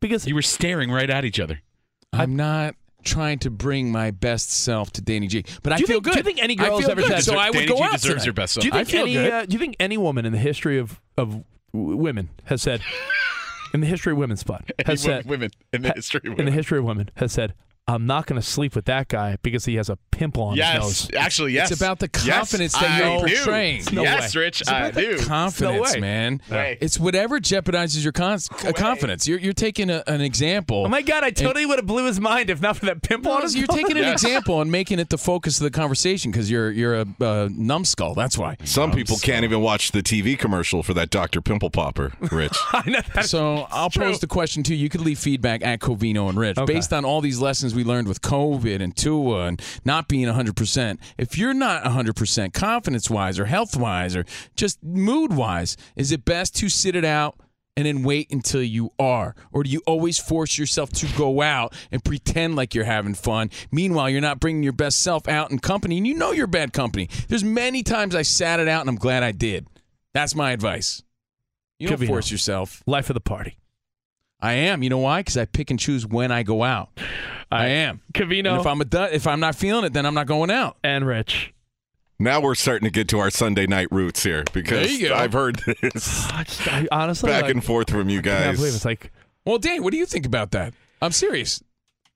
because 0.00 0.26
You 0.26 0.34
were 0.34 0.42
staring 0.42 0.90
right 0.90 1.10
at 1.10 1.24
each 1.26 1.38
other. 1.38 1.60
I'm 2.12 2.34
not 2.34 2.74
trying 3.04 3.38
to 3.40 3.50
bring 3.50 3.90
my 3.92 4.10
best 4.10 4.50
self 4.50 4.90
to 4.92 5.00
Danny 5.00 5.26
G, 5.28 5.44
but 5.62 5.72
I 5.72 5.76
Do 5.76 5.86
feel 5.86 5.96
think- 5.96 6.04
good. 6.04 6.12
do 6.14 6.18
you 6.18 6.22
think 6.24 6.42
any 6.42 6.54
girl 6.56 6.78
feel 6.80 6.90
ever 6.90 7.00
good, 7.00 7.10
said- 7.10 7.22
so 7.24 7.36
I 7.38 7.46
would 7.50 7.54
Danny 7.54 7.66
go 7.66 7.76
G 7.76 7.82
out 7.82 7.92
deserves 7.92 8.02
tonight. 8.14 8.24
your 8.26 8.32
best 8.34 8.60
do 8.60 8.66
you 8.66 8.72
self. 8.72 8.86
think 8.88 9.00
any 9.16 9.30
uh, 9.30 9.46
do 9.46 9.52
you 9.52 9.58
think 9.58 9.76
any 9.80 9.96
woman 9.96 10.26
in 10.26 10.32
the 10.32 10.38
history 10.38 10.78
of 10.78 11.00
of 11.16 11.42
w- 11.72 11.96
women 11.96 12.30
has 12.44 12.60
said 12.62 12.80
in 13.74 13.80
the 13.80 13.86
history 13.86 14.12
of 14.12 14.18
women's 14.18 14.40
spot 14.40 14.64
has 14.86 15.04
Any 15.06 15.14
said 15.14 15.26
women 15.26 15.50
in 15.72 15.82
the 15.82 15.92
history 15.94 16.20
of 16.24 16.38
in 16.38 16.44
the 16.44 16.50
history 16.50 16.78
of 16.78 16.84
women 16.84 17.10
has 17.16 17.32
said 17.32 17.54
I'm 17.88 18.06
not 18.06 18.26
going 18.26 18.40
to 18.40 18.46
sleep 18.46 18.74
with 18.76 18.84
that 18.84 19.08
guy 19.08 19.38
because 19.42 19.64
he 19.64 19.76
has 19.76 19.88
a 19.88 19.96
pimple 20.10 20.42
on 20.42 20.50
his 20.52 20.58
Yes, 20.58 20.82
nose. 20.82 21.10
actually, 21.16 21.52
yes. 21.54 21.70
It's 21.70 21.80
about 21.80 21.98
the 22.00 22.10
Yes, 22.24 22.26
confidence 22.36 22.72
that 22.74 22.82
I 22.90 22.98
you're 23.16 23.26
do. 23.26 23.34
portraying. 23.36 23.82
No 23.92 24.02
yes, 24.02 24.34
way. 24.36 24.42
Rich, 24.42 24.60
It's 24.60 24.70
I 24.70 24.78
about 24.80 24.94
the 24.94 25.00
do. 25.00 25.18
confidence, 25.24 25.94
way. 25.94 26.00
man. 26.00 26.42
way. 26.50 26.76
It's 26.82 27.00
whatever 27.00 27.40
jeopardizes 27.40 28.02
your 28.04 28.12
con- 28.12 28.38
uh, 28.66 28.72
confidence. 28.72 29.26
You're, 29.26 29.38
you're 29.38 29.52
taking 29.54 29.88
a, 29.88 30.02
an 30.06 30.20
example. 30.20 30.84
Oh 30.84 30.88
my 30.88 31.00
god! 31.02 31.24
I 31.24 31.30
totally 31.30 31.64
would 31.64 31.78
have 31.78 31.86
blew 31.86 32.04
his 32.06 32.20
mind 32.20 32.50
if 32.50 32.60
not 32.60 32.76
for 32.76 32.84
that 32.86 33.00
pimple 33.02 33.32
on 33.32 33.40
his 33.42 33.54
nose. 33.54 33.60
you're 33.62 33.66
nose. 33.68 33.76
taking 33.82 33.96
an 33.96 34.02
Yes. 34.04 34.22
example 34.22 34.60
and 34.60 34.70
making 34.70 34.98
it 34.98 35.08
the 35.08 35.16
focus 35.18 35.58
of 35.58 35.64
the 35.64 35.70
conversation 35.70 36.30
because 36.30 36.50
you're 36.50 36.70
you're 36.70 36.94
a 37.00 37.06
uh, 37.22 37.48
numbskull. 37.50 38.14
That's 38.14 38.36
why. 38.36 38.58
Some 38.64 38.90
people 38.92 39.16
can't 39.16 39.44
even 39.44 39.62
watch 39.62 39.92
the 39.92 40.02
TV 40.02 40.38
commercial 40.38 40.82
for 40.82 40.92
that 40.94 41.08
Dr. 41.08 41.40
Pimple 41.40 41.70
Popper, 41.70 42.12
Rich. 42.30 42.52
I 42.72 42.82
know 42.90 43.22
So 43.22 43.66
I'll 43.70 43.88
true. 43.88 44.04
pose 44.04 44.20
the 44.20 44.26
question 44.26 44.62
to 44.64 44.74
you. 44.74 44.82
You 44.82 44.88
could 44.90 45.00
leave 45.00 45.18
feedback 45.18 45.64
at 45.64 45.80
Covino 45.80 46.28
and 46.28 46.38
Rich 46.38 46.58
Okay. 46.58 46.74
based 46.74 46.92
on 46.92 47.04
all 47.06 47.20
these 47.22 47.38
lessons 47.40 47.74
we 47.78 47.84
learned 47.84 48.08
with 48.08 48.20
COVID 48.20 48.82
and 48.82 48.96
Tua 48.96 49.46
and 49.46 49.62
not 49.84 50.08
being 50.08 50.26
100%. 50.26 50.98
If 51.16 51.38
you're 51.38 51.54
not 51.54 51.84
100% 51.84 52.52
confidence 52.52 53.08
wise 53.08 53.38
or 53.38 53.44
health 53.44 53.76
wise 53.76 54.16
or 54.16 54.24
just 54.56 54.82
mood 54.82 55.32
wise, 55.32 55.76
is 55.94 56.10
it 56.10 56.24
best 56.24 56.56
to 56.56 56.68
sit 56.68 56.96
it 56.96 57.04
out? 57.04 57.38
And 57.76 57.86
then 57.86 58.02
wait 58.02 58.32
until 58.32 58.64
you 58.64 58.90
are? 58.98 59.36
Or 59.52 59.62
do 59.62 59.70
you 59.70 59.80
always 59.86 60.18
force 60.18 60.58
yourself 60.58 60.90
to 60.94 61.06
go 61.16 61.40
out 61.40 61.72
and 61.92 62.02
pretend 62.02 62.56
like 62.56 62.74
you're 62.74 62.82
having 62.82 63.14
fun? 63.14 63.50
Meanwhile, 63.70 64.10
you're 64.10 64.20
not 64.20 64.40
bringing 64.40 64.64
your 64.64 64.72
best 64.72 65.00
self 65.00 65.28
out 65.28 65.52
in 65.52 65.60
company 65.60 65.98
and 65.98 66.04
you 66.04 66.14
know 66.14 66.32
you're 66.32 66.48
bad 66.48 66.72
company. 66.72 67.08
There's 67.28 67.44
many 67.44 67.84
times 67.84 68.16
I 68.16 68.22
sat 68.22 68.58
it 68.58 68.66
out 68.66 68.80
and 68.80 68.90
I'm 68.90 68.96
glad 68.96 69.22
I 69.22 69.30
did. 69.30 69.68
That's 70.12 70.34
my 70.34 70.50
advice. 70.50 71.04
You 71.78 71.86
don't 71.86 72.04
force 72.04 72.32
yourself. 72.32 72.82
life 72.84 73.08
of 73.10 73.14
the 73.14 73.20
party. 73.20 73.58
I 74.40 74.54
am. 74.54 74.82
You 74.82 74.90
know 74.90 74.98
why? 74.98 75.20
Because 75.20 75.36
I 75.36 75.44
pick 75.44 75.70
and 75.70 75.78
choose 75.78 76.04
when 76.04 76.32
I 76.32 76.42
go 76.42 76.64
out. 76.64 76.90
I 77.50 77.66
am. 77.68 78.00
Covino 78.14 78.50
And 78.52 78.60
if 78.60 78.66
I'm 78.66 78.80
a 78.80 78.84
du- 78.84 79.14
if 79.14 79.26
I'm 79.26 79.40
not 79.40 79.54
feeling 79.54 79.84
it, 79.84 79.92
then 79.92 80.04
I'm 80.06 80.14
not 80.14 80.26
going 80.26 80.50
out. 80.50 80.76
and 80.84 81.06
Rich. 81.06 81.52
now 82.18 82.40
we're 82.40 82.54
starting 82.54 82.84
to 82.86 82.90
get 82.90 83.08
to 83.08 83.18
our 83.18 83.30
Sunday 83.30 83.66
night 83.66 83.88
roots 83.90 84.22
here 84.22 84.44
because 84.52 84.86
There 84.88 84.96
you 84.98 85.08
go. 85.08 85.14
I've 85.14 85.32
heard 85.32 85.56
this 85.66 86.26
I 86.32 86.44
just, 86.44 86.68
I, 86.68 86.88
honestly, 86.92 87.30
back 87.30 87.44
like, 87.44 87.52
and 87.52 87.64
forth 87.64 87.90
from 87.90 88.08
you 88.08 88.20
guys. 88.22 88.40
I 88.40 88.44
can't 88.44 88.56
believe 88.56 88.70
guys. 88.72 88.76
it's 88.76 88.84
like 88.84 89.12
Well, 89.44 89.58
Dan, 89.58 89.82
what 89.82 89.92
do 89.92 89.96
you 89.98 90.06
think 90.06 90.26
about 90.26 90.50
that? 90.52 90.74
I'm 91.00 91.12
serious. 91.12 91.62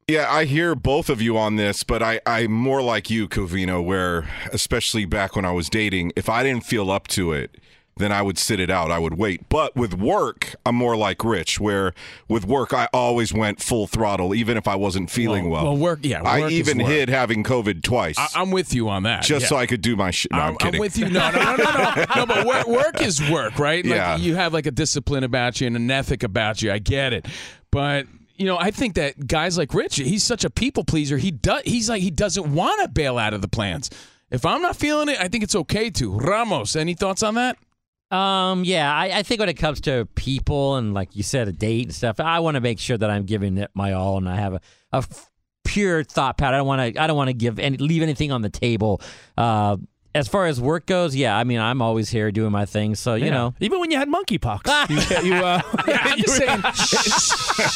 Yeah, 0.08 0.26
I 0.28 0.44
hear 0.44 0.74
both 0.74 1.08
of 1.08 1.22
you 1.22 1.38
on 1.38 1.54
this, 1.56 1.84
but 1.84 2.02
I, 2.02 2.20
I'm 2.26 2.50
more 2.52 2.82
like 2.82 3.08
you, 3.08 3.28
Covino, 3.28 3.82
where, 3.82 4.28
especially 4.52 5.04
back 5.04 5.36
when 5.36 5.44
I 5.44 5.52
was 5.52 5.70
dating, 5.70 6.12
if 6.16 6.28
I 6.28 6.42
didn't 6.42 6.64
feel 6.66 6.90
up 6.90 7.06
to 7.08 7.32
it, 7.32 7.56
then 7.96 8.10
I 8.10 8.22
would 8.22 8.38
sit 8.38 8.58
it 8.58 8.70
out. 8.70 8.90
I 8.90 8.98
would 8.98 9.18
wait. 9.18 9.48
But 9.48 9.76
with 9.76 9.94
work, 9.94 10.54
I'm 10.64 10.74
more 10.74 10.96
like 10.96 11.22
Rich, 11.24 11.60
where 11.60 11.92
with 12.26 12.46
work, 12.46 12.72
I 12.72 12.88
always 12.92 13.32
went 13.32 13.60
full 13.60 13.86
throttle, 13.86 14.34
even 14.34 14.56
if 14.56 14.66
I 14.66 14.76
wasn't 14.76 15.10
feeling 15.10 15.50
well. 15.50 15.64
well, 15.64 15.76
work- 15.76 16.00
yeah, 16.02 16.22
I 16.22 16.40
work 16.40 16.52
is 16.52 16.58
even 16.58 16.80
hid 16.80 17.08
having 17.08 17.44
COVID 17.44 17.82
twice 17.82 18.18
I, 18.18 18.28
I'm 18.34 18.50
with 18.50 18.74
you 18.74 18.88
on 18.88 19.02
that. 19.02 19.22
just 19.22 19.44
yeah. 19.44 19.48
so 19.48 19.56
I 19.56 19.66
could 19.66 19.82
do 19.82 19.94
my 19.94 20.10
shit. 20.10 20.32
No, 20.32 20.38
I'm, 20.38 20.48
I'm, 20.52 20.56
kidding. 20.56 20.80
with 20.80 20.96
you. 20.96 21.08
No, 21.10 21.30
no, 21.30 21.42
no, 21.42 21.56
no, 21.56 21.64
no. 21.64 22.04
no 22.16 22.26
but 22.26 22.46
work, 22.46 22.66
work 22.66 23.02
is 23.02 23.20
work, 23.30 23.58
right? 23.58 23.84
Like 23.84 23.94
Yeah. 23.94 24.16
you 24.16 24.36
have 24.36 24.52
like 24.52 24.66
a 24.66 24.70
discipline 24.70 25.24
about 25.24 25.60
you 25.60 25.66
and 25.66 25.76
an 25.76 25.90
ethic 25.90 26.22
about 26.22 26.62
you. 26.62 26.72
I 26.72 26.78
get 26.78 27.12
it, 27.12 27.26
but 27.70 28.06
you 28.36 28.46
know, 28.46 28.58
I 28.58 28.70
think 28.70 28.94
that 28.94 29.26
guys 29.26 29.58
like 29.58 29.74
Rich, 29.74 29.96
he's 29.96 30.24
such 30.24 30.44
a 30.44 30.50
people 30.50 30.84
pleaser. 30.84 31.18
He 31.18 31.30
does. 31.30 31.62
He's 31.64 31.88
like 31.88 32.02
he 32.02 32.10
doesn't 32.10 32.52
want 32.54 32.82
to 32.82 32.88
bail 32.88 33.18
out 33.18 33.34
of 33.34 33.42
the 33.42 33.48
plans. 33.48 33.90
If 34.30 34.46
I'm 34.46 34.62
not 34.62 34.76
feeling 34.76 35.10
it, 35.10 35.20
I 35.20 35.28
think 35.28 35.44
it's 35.44 35.54
okay 35.54 35.90
to. 35.90 36.10
Ramos, 36.10 36.74
any 36.74 36.94
thoughts 36.94 37.22
on 37.22 37.34
that? 37.34 37.58
Um, 38.12 38.64
yeah, 38.64 38.94
I, 38.94 39.18
I 39.18 39.22
think 39.22 39.40
when 39.40 39.48
it 39.48 39.54
comes 39.54 39.80
to 39.82 40.06
people 40.14 40.76
and 40.76 40.92
like 40.92 41.16
you 41.16 41.22
said, 41.22 41.48
a 41.48 41.52
date 41.52 41.86
and 41.86 41.94
stuff, 41.94 42.20
I 42.20 42.40
want 42.40 42.56
to 42.56 42.60
make 42.60 42.78
sure 42.78 42.98
that 42.98 43.10
I'm 43.10 43.24
giving 43.24 43.56
it 43.56 43.70
my 43.74 43.92
all 43.92 44.18
and 44.18 44.28
I 44.28 44.36
have 44.36 44.54
a, 44.54 44.60
a 44.92 44.96
f- 44.98 45.30
pure 45.64 46.04
thought 46.04 46.36
pattern. 46.36 46.54
I 46.54 46.58
don't 46.58 46.66
want 46.66 46.94
to, 46.94 47.02
I 47.02 47.06
don't 47.06 47.16
want 47.16 47.28
to 47.28 47.34
give 47.34 47.58
any, 47.58 47.78
leave 47.78 48.02
anything 48.02 48.30
on 48.30 48.42
the 48.42 48.50
table. 48.50 49.00
Uh, 49.38 49.78
as 50.14 50.28
far 50.28 50.46
as 50.46 50.60
work 50.60 50.84
goes, 50.84 51.16
yeah, 51.16 51.34
I 51.36 51.44
mean, 51.44 51.58
I'm 51.58 51.80
always 51.80 52.10
here 52.10 52.30
doing 52.30 52.52
my 52.52 52.66
thing. 52.66 52.94
So, 52.96 53.14
you 53.14 53.26
yeah. 53.26 53.30
know, 53.30 53.54
even 53.60 53.80
when 53.80 53.90
you 53.90 53.96
had 53.96 54.08
monkeypox, 54.08 54.90
you, 55.24 55.30
you, 55.30 55.42
uh, 55.42 55.62
Yeah, 55.88 55.98
I'm 56.02 56.18
just 56.18 56.36
saying, 56.36 56.60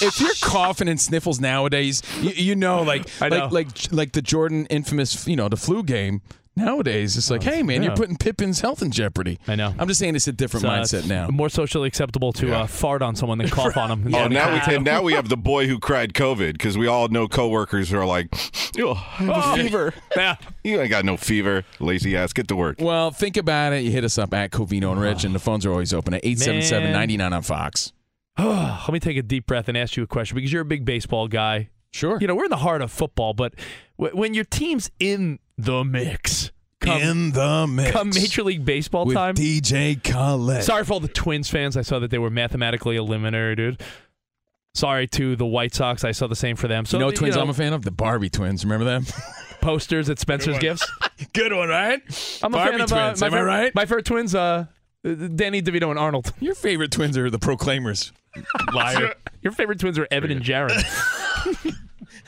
if 0.07 0.21
you're 0.21 0.35
coughing 0.43 0.88
and 0.88 1.00
sniffles 1.00 1.40
nowadays, 1.40 2.02
you, 2.21 2.31
you 2.31 2.57
know, 2.57 2.83
like, 2.83 3.09
I 3.23 3.31
know. 3.31 3.49
like, 3.49 3.52
like, 3.52 3.93
like 3.93 4.12
the 4.12 4.21
Jordan 4.21 4.66
infamous, 4.66 5.26
you 5.26 5.37
know, 5.37 5.49
the 5.49 5.57
flu 5.57 5.83
game. 5.83 6.21
Nowadays, 6.59 7.19
it's 7.19 7.31
like, 7.31 7.43
hey 7.43 7.63
man, 7.63 7.83
yeah. 7.83 7.89
you're 7.89 7.97
putting 7.97 8.17
Pippen's 8.17 8.61
health 8.61 8.81
in 8.81 8.91
jeopardy. 8.91 9.39
I 9.47 9.57
know. 9.57 9.75
I'm 9.79 9.87
just 9.89 10.01
saying 10.01 10.17
it's 10.17 10.27
a 10.27 10.33
different 10.33 10.65
It's, 10.65 10.95
uh, 10.95 10.97
mindset 10.97 10.99
it's 11.01 11.09
now. 11.09 11.29
More 11.29 11.51
socially 11.51 11.87
acceptable 11.87 12.33
to 12.33 12.47
Yeah. 12.49 12.63
uh, 12.63 12.67
fart 12.67 13.03
on 13.03 13.15
someone 13.15 13.37
than 13.37 13.49
cough 13.51 13.77
on 13.77 13.91
them. 13.91 14.07
Oh, 14.15 14.27
now 14.27 14.53
we 14.55 14.75
and 14.75 14.83
now 14.85 15.03
we 15.03 15.13
have 15.13 15.29
the 15.29 15.37
boy 15.37 15.67
who 15.67 15.79
cried 15.79 16.15
COVID 16.15 16.53
because 16.53 16.79
we 16.79 16.87
all 16.87 17.09
know 17.09 17.29
coworkers 17.29 17.91
who 17.91 17.99
are 17.99 18.07
like, 18.07 18.29
"Yo, 18.75 18.93
I 18.93 18.97
have 18.97 19.29
Oh. 19.31 19.53
a 19.53 19.57
fever." 19.57 19.95
yeah. 20.17 20.37
You 20.65 20.81
ain't 20.81 20.89
got 20.91 21.05
no 21.05 21.19
fever, 21.19 21.65
lazy 21.79 22.17
ass. 22.17 22.33
Get 22.33 22.49
to 22.49 22.57
work. 22.57 22.77
Well, 22.81 23.11
think 23.11 23.37
about 23.37 23.75
it. 23.75 23.85
You 23.85 23.91
hit 23.91 24.05
us 24.05 24.17
up 24.17 24.33
at 24.33 24.51
Covino 24.51 24.93
and 24.93 25.01
Rich, 25.01 25.25
and 25.25 25.35
the 25.35 25.39
phones 25.39 25.67
are 25.67 25.71
always 25.73 25.93
open 25.93 26.15
at 26.15 26.25
877 26.25 26.91
99 26.91 27.33
on 27.35 27.43
Fox. 27.43 27.93
Oh, 28.39 28.83
let 28.89 28.93
me 28.95 29.01
take 29.01 29.19
a 29.19 29.23
deep 29.23 29.47
breath 29.47 29.69
and 29.69 29.77
ask 29.77 29.97
you 29.99 30.03
a 30.03 30.07
question 30.07 30.35
because 30.37 30.51
you're 30.51 30.63
a 30.63 30.65
big 30.65 30.87
baseball 30.87 31.29
guy. 31.29 31.69
Sure. 31.93 32.19
You 32.21 32.27
know, 32.27 32.35
we're 32.35 32.45
in 32.45 32.51
the 32.51 32.57
heart 32.57 32.81
of 32.83 32.91
football, 32.91 33.35
but 33.35 33.55
w- 33.99 34.17
when 34.17 34.33
your 34.35 34.45
team's 34.45 34.91
in 34.99 35.39
the 35.59 35.85
mix, 35.85 36.51
come, 36.81 37.01
in 37.01 37.33
the 37.33 37.67
mix. 37.67 37.91
come 37.93 38.11
Major 38.11 38.43
League 38.43 38.65
Baseball 38.65 39.05
with 39.07 39.15
time. 39.17 39.35
DJ 39.35 40.03
Khaled. 40.03 40.63
Sorry 40.63 40.85
for 40.85 40.95
all 40.95 41.01
the 41.01 41.09
Twins 41.09 41.49
fans. 41.49 41.77
I 41.77 41.83
saw 41.83 41.99
that 41.99 42.11
they 42.11 42.19
were 42.19 42.31
mathematically 42.31 42.97
eliminated. 42.97 43.81
Sorry 44.75 45.07
to 45.09 45.37
the 45.37 45.47
White 45.47 45.75
Sox. 45.75 46.05
I 46.05 46.13
saw 46.13 46.27
the 46.27 46.37
same 46.37 46.55
for 46.57 46.69
them. 46.69 46.85
So 46.85 46.97
you 46.97 47.01
know 47.01 47.07
what 47.07 47.17
twins 47.17 47.37
know, 47.37 47.43
I'm 47.43 47.49
a 47.49 47.55
fan 47.55 47.73
of? 47.73 47.83
The 47.83 47.91
Barbie 47.91 48.29
twins. 48.29 48.63
Remember 48.65 48.85
them? 48.85 49.07
posters 49.63 50.11
at 50.11 50.19
Spencer's 50.19 50.59
Gifts. 50.59 50.87
Good 51.33 51.53
one, 51.53 51.69
right? 51.71 52.03
I'm 52.43 52.53
a 52.53 52.57
Barbie 52.57 52.73
fan 52.73 52.81
of 52.83 52.93
uh, 52.93 53.07
twins. 53.07 53.21
my 53.23 53.27
Am 53.29 53.33
I 53.33 53.37
favorite- 53.39 53.49
right? 53.49 53.75
My 53.75 53.85
favorite 53.87 54.05
twins, 54.05 54.35
uh, 54.35 54.67
Danny 55.03 55.63
DeVito 55.63 55.89
and 55.91 55.99
Arnold. 55.99 56.33
Your 56.41 56.55
favorite 56.55 56.91
twins 56.91 57.17
are 57.17 57.31
the 57.31 57.39
Proclaimers. 57.39 58.13
Liar. 58.75 59.15
Your 59.41 59.53
favorite 59.53 59.81
twins 59.81 59.99
are 59.99 60.07
Evan 60.11 60.31
and 60.31 60.43
Jaron. 60.43 60.75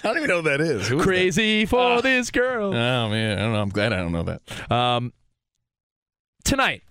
I 0.04 0.08
don't 0.08 0.18
even 0.18 0.28
know 0.28 0.42
who 0.42 0.48
that 0.48 0.60
is. 0.60 0.88
Who 0.88 0.98
is 0.98 1.04
Crazy 1.04 1.66
for 1.66 2.00
this 2.02 2.30
girl. 2.30 2.70
that? 2.70 2.76
Oh, 2.76 3.08
man. 3.08 3.38
I 3.38 3.42
don't 3.42 3.52
know. 3.52 3.62
I'm 3.62 3.68
glad 3.70 3.92
I 3.92 3.96
don't 3.96 4.12
know 4.12 4.22
that. 4.24 4.70
Um, 4.72 5.12
tonight, 6.44 6.82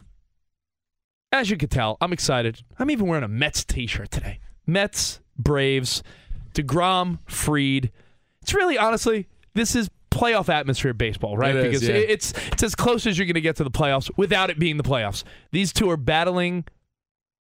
as 1.31 1.49
you 1.49 1.57
can 1.57 1.69
tell, 1.69 1.97
I'm 2.01 2.13
excited. 2.13 2.61
I'm 2.79 2.91
even 2.91 3.07
wearing 3.07 3.23
a 3.23 3.29
Mets 3.29 3.63
t-shirt 3.63 4.11
today. 4.11 4.39
Mets, 4.65 5.21
Braves, 5.37 6.03
DeGrom, 6.53 7.19
Fried. 7.25 7.91
It's 8.41 8.53
really, 8.53 8.77
honestly, 8.77 9.27
this 9.53 9.75
is 9.75 9.89
playoff 10.11 10.49
atmosphere 10.49 10.93
baseball, 10.93 11.37
right? 11.37 11.55
It 11.55 11.65
is, 11.65 11.81
because 11.81 11.87
yeah. 11.87 11.95
it's 11.95 12.33
it's 12.51 12.63
as 12.63 12.75
close 12.75 13.05
as 13.05 13.17
you're 13.17 13.25
going 13.25 13.35
to 13.35 13.41
get 13.41 13.55
to 13.57 13.63
the 13.63 13.71
playoffs 13.71 14.09
without 14.17 14.49
it 14.49 14.57
being 14.59 14.77
the 14.77 14.83
playoffs. 14.83 15.23
These 15.51 15.71
two 15.73 15.89
are 15.89 15.97
battling 15.97 16.65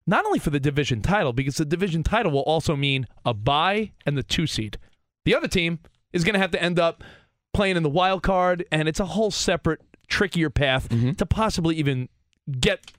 not 0.07 0.25
only 0.25 0.39
for 0.39 0.51
the 0.51 0.61
division 0.61 1.01
title, 1.01 1.33
because 1.33 1.57
the 1.57 1.65
division 1.65 2.03
title 2.03 2.31
will 2.31 2.43
also 2.43 2.77
mean 2.77 3.07
a 3.25 3.35
bye 3.35 3.93
and 4.05 4.17
the 4.17 4.23
two 4.23 4.47
seed. 4.47 4.79
The 5.27 5.35
other 5.35 5.49
team 5.49 5.81
is 6.13 6.25
going 6.25 6.33
to 6.35 6.39
have 6.39 6.53
to 6.53 6.63
end 6.63 6.79
up 6.79 7.05
playing 7.53 7.77
in 7.77 7.83
the 7.83 7.91
wild 7.91 8.23
card, 8.23 8.65
and 8.73 8.89
it's 8.89 9.01
a 9.01 9.05
whole 9.05 9.31
separate, 9.31 9.83
trickier 10.07 10.51
path 10.51 10.89
to 10.89 11.27
possibly 11.27 11.77
even 11.77 12.09
get 12.61 12.93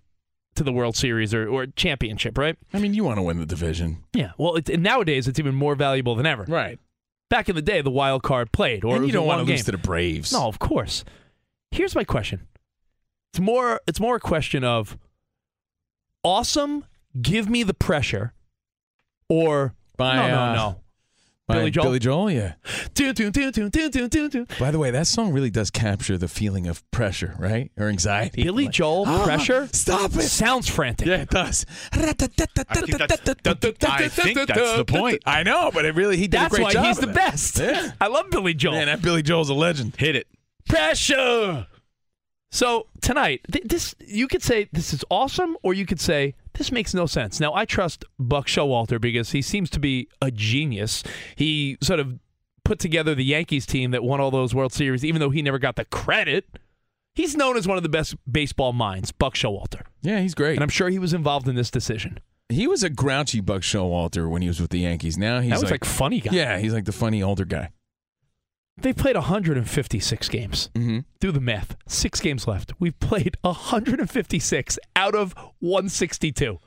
to 0.55 0.63
the 0.63 0.73
World 0.73 0.97
Series 0.97 1.33
or, 1.33 1.47
or 1.47 1.67
championship, 1.67 2.37
right? 2.37 2.57
I 2.73 2.79
mean, 2.79 2.93
you 2.93 3.03
want 3.03 3.17
to 3.17 3.21
win 3.21 3.39
the 3.39 3.45
division. 3.45 4.03
Yeah. 4.13 4.31
Well, 4.37 4.55
it, 4.55 4.79
nowadays 4.79 5.27
it's 5.27 5.39
even 5.39 5.55
more 5.55 5.75
valuable 5.75 6.15
than 6.15 6.25
ever. 6.25 6.43
Right. 6.47 6.79
Back 7.29 7.47
in 7.47 7.55
the 7.55 7.61
day, 7.61 7.81
the 7.81 7.91
wild 7.91 8.23
card 8.23 8.51
played, 8.51 8.83
or 8.83 8.97
and 8.97 9.05
you 9.05 9.13
don't 9.13 9.25
want 9.25 9.45
to 9.45 9.51
lose 9.51 9.63
to 9.65 9.71
the 9.71 9.77
Braves. 9.77 10.33
No, 10.33 10.47
of 10.47 10.59
course. 10.59 11.05
Here's 11.71 11.95
my 11.95 12.03
question. 12.03 12.47
It's 13.31 13.39
more 13.39 13.81
it's 13.87 13.99
more 13.99 14.15
a 14.15 14.19
question 14.19 14.63
of 14.63 14.97
awesome, 16.23 16.85
give 17.21 17.49
me 17.49 17.63
the 17.63 17.73
pressure 17.73 18.33
or 19.29 19.75
By, 19.97 20.15
no, 20.15 20.27
no, 20.27 20.39
uh, 20.39 20.55
no. 20.55 20.79
By 21.47 21.59
Billy 21.59 21.71
Joel? 21.71 21.83
Billy 21.85 21.99
Joel, 21.99 22.31
yeah. 22.31 22.53
Dun, 22.93 23.13
dun, 23.13 23.31
dun, 23.31 23.51
dun, 23.51 23.69
dun, 23.69 23.89
dun, 23.89 24.09
dun, 24.09 24.29
dun. 24.29 24.47
By 24.59 24.69
the 24.69 24.79
way, 24.79 24.91
that 24.91 25.07
song 25.07 25.31
really 25.31 25.49
does 25.49 25.71
capture 25.71 26.17
the 26.17 26.27
feeling 26.27 26.67
of 26.67 26.83
pressure, 26.91 27.35
right? 27.39 27.71
Or 27.77 27.87
anxiety. 27.87 28.43
Billy 28.43 28.65
Like, 28.65 28.73
Joel 28.73 29.05
"Ah, 29.07 29.23
pressure 29.23 29.69
Stop 29.71 30.13
it. 30.15 30.23
sounds 30.23 30.67
frantic. 30.67 31.07
Yeah, 31.07 31.21
it 31.21 31.29
does. 31.29 31.65
I 31.93 31.99
think 34.09 34.37
that's 34.45 34.77
the 34.77 34.85
point. 34.85 35.21
I 35.25 35.43
know, 35.43 35.71
but 35.73 35.85
it 35.85 35.95
really 35.95 36.17
he 36.17 36.27
did 36.27 36.41
a 36.41 36.49
great 36.49 36.63
job. 36.63 36.73
That's 36.73 36.75
why 36.75 36.87
he's 36.87 36.97
the 36.99 37.07
best. 37.07 37.59
Yeah. 37.59 37.91
I 38.01 38.07
love 38.07 38.29
Billy 38.29 38.53
Joel. 38.53 38.73
Man, 38.73 38.87
that 38.87 39.01
Billy 39.01 39.21
Joel's 39.21 39.49
a 39.49 39.53
legend. 39.53 39.95
Hit 39.95 40.17
it. 40.17 40.27
pressure. 40.67 41.67
So 42.51 42.87
tonight, 43.01 43.41
th- 43.51 43.65
this 43.65 43.95
you 44.05 44.27
could 44.27 44.41
say 44.43 44.67
this 44.71 44.93
is 44.93 45.03
awesome, 45.09 45.57
or 45.63 45.73
you 45.73 45.85
could 45.85 45.99
say 45.99 46.35
this 46.57 46.71
makes 46.71 46.93
no 46.93 47.05
sense. 47.05 47.39
Now 47.39 47.53
I 47.53 47.65
trust 47.65 48.03
Buck 48.19 48.47
Showalter 48.47 48.99
because 48.99 49.31
he 49.31 49.41
seems 49.41 49.69
to 49.71 49.79
be 49.79 50.07
a 50.21 50.31
genius. 50.31 51.03
He 51.35 51.77
sort 51.81 51.99
of 51.99 52.19
put 52.65 52.79
together 52.79 53.15
the 53.15 53.23
Yankees 53.23 53.65
team 53.65 53.91
that 53.91 54.03
won 54.03 54.19
all 54.19 54.31
those 54.31 54.53
World 54.53 54.73
Series, 54.73 55.05
even 55.05 55.19
though 55.21 55.29
he 55.29 55.41
never 55.41 55.59
got 55.59 55.75
the 55.75 55.85
credit. 55.85 56.45
He's 57.15 57.35
known 57.35 57.57
as 57.57 57.67
one 57.67 57.77
of 57.77 57.83
the 57.83 57.89
best 57.89 58.15
baseball 58.31 58.73
minds, 58.73 59.11
Buck 59.11 59.33
Showalter, 59.33 59.81
Yeah, 60.01 60.19
he's 60.19 60.35
great. 60.35 60.55
and 60.55 60.61
I'm 60.63 60.69
sure 60.69 60.89
he 60.89 60.99
was 60.99 61.13
involved 61.13 61.47
in 61.47 61.55
this 61.55 61.71
decision. 61.71 62.19
he 62.49 62.67
was 62.67 62.83
a 62.83 62.89
grouchy 62.89 63.39
Buck 63.41 63.61
Showalter 63.63 64.29
when 64.29 64.41
he 64.41 64.47
was 64.47 64.59
with 64.61 64.69
the 64.69 64.79
Yankees. 64.79 65.17
Now 65.17 65.39
he's 65.39 65.51
that 65.51 65.61
was 65.61 65.71
like, 65.71 65.83
funny 65.85 66.19
guy. 66.19 66.31
yeah, 66.33 66.59
he's 66.59 66.73
like 66.73 66.85
the 66.85 66.91
funny 66.91 67.23
older 67.23 67.45
guy. 67.45 67.71
They 68.79 68.93
played 68.93 69.15
156 69.15 70.29
games. 70.29 70.69
Mm-hmm. 70.75 70.99
Do 71.19 71.31
the 71.31 71.41
math. 71.41 71.75
Six 71.87 72.19
games 72.19 72.47
left. 72.47 72.73
We've 72.79 72.99
played 72.99 73.37
156 73.41 74.79
out 74.95 75.15
of 75.15 75.33
162. 75.59 76.59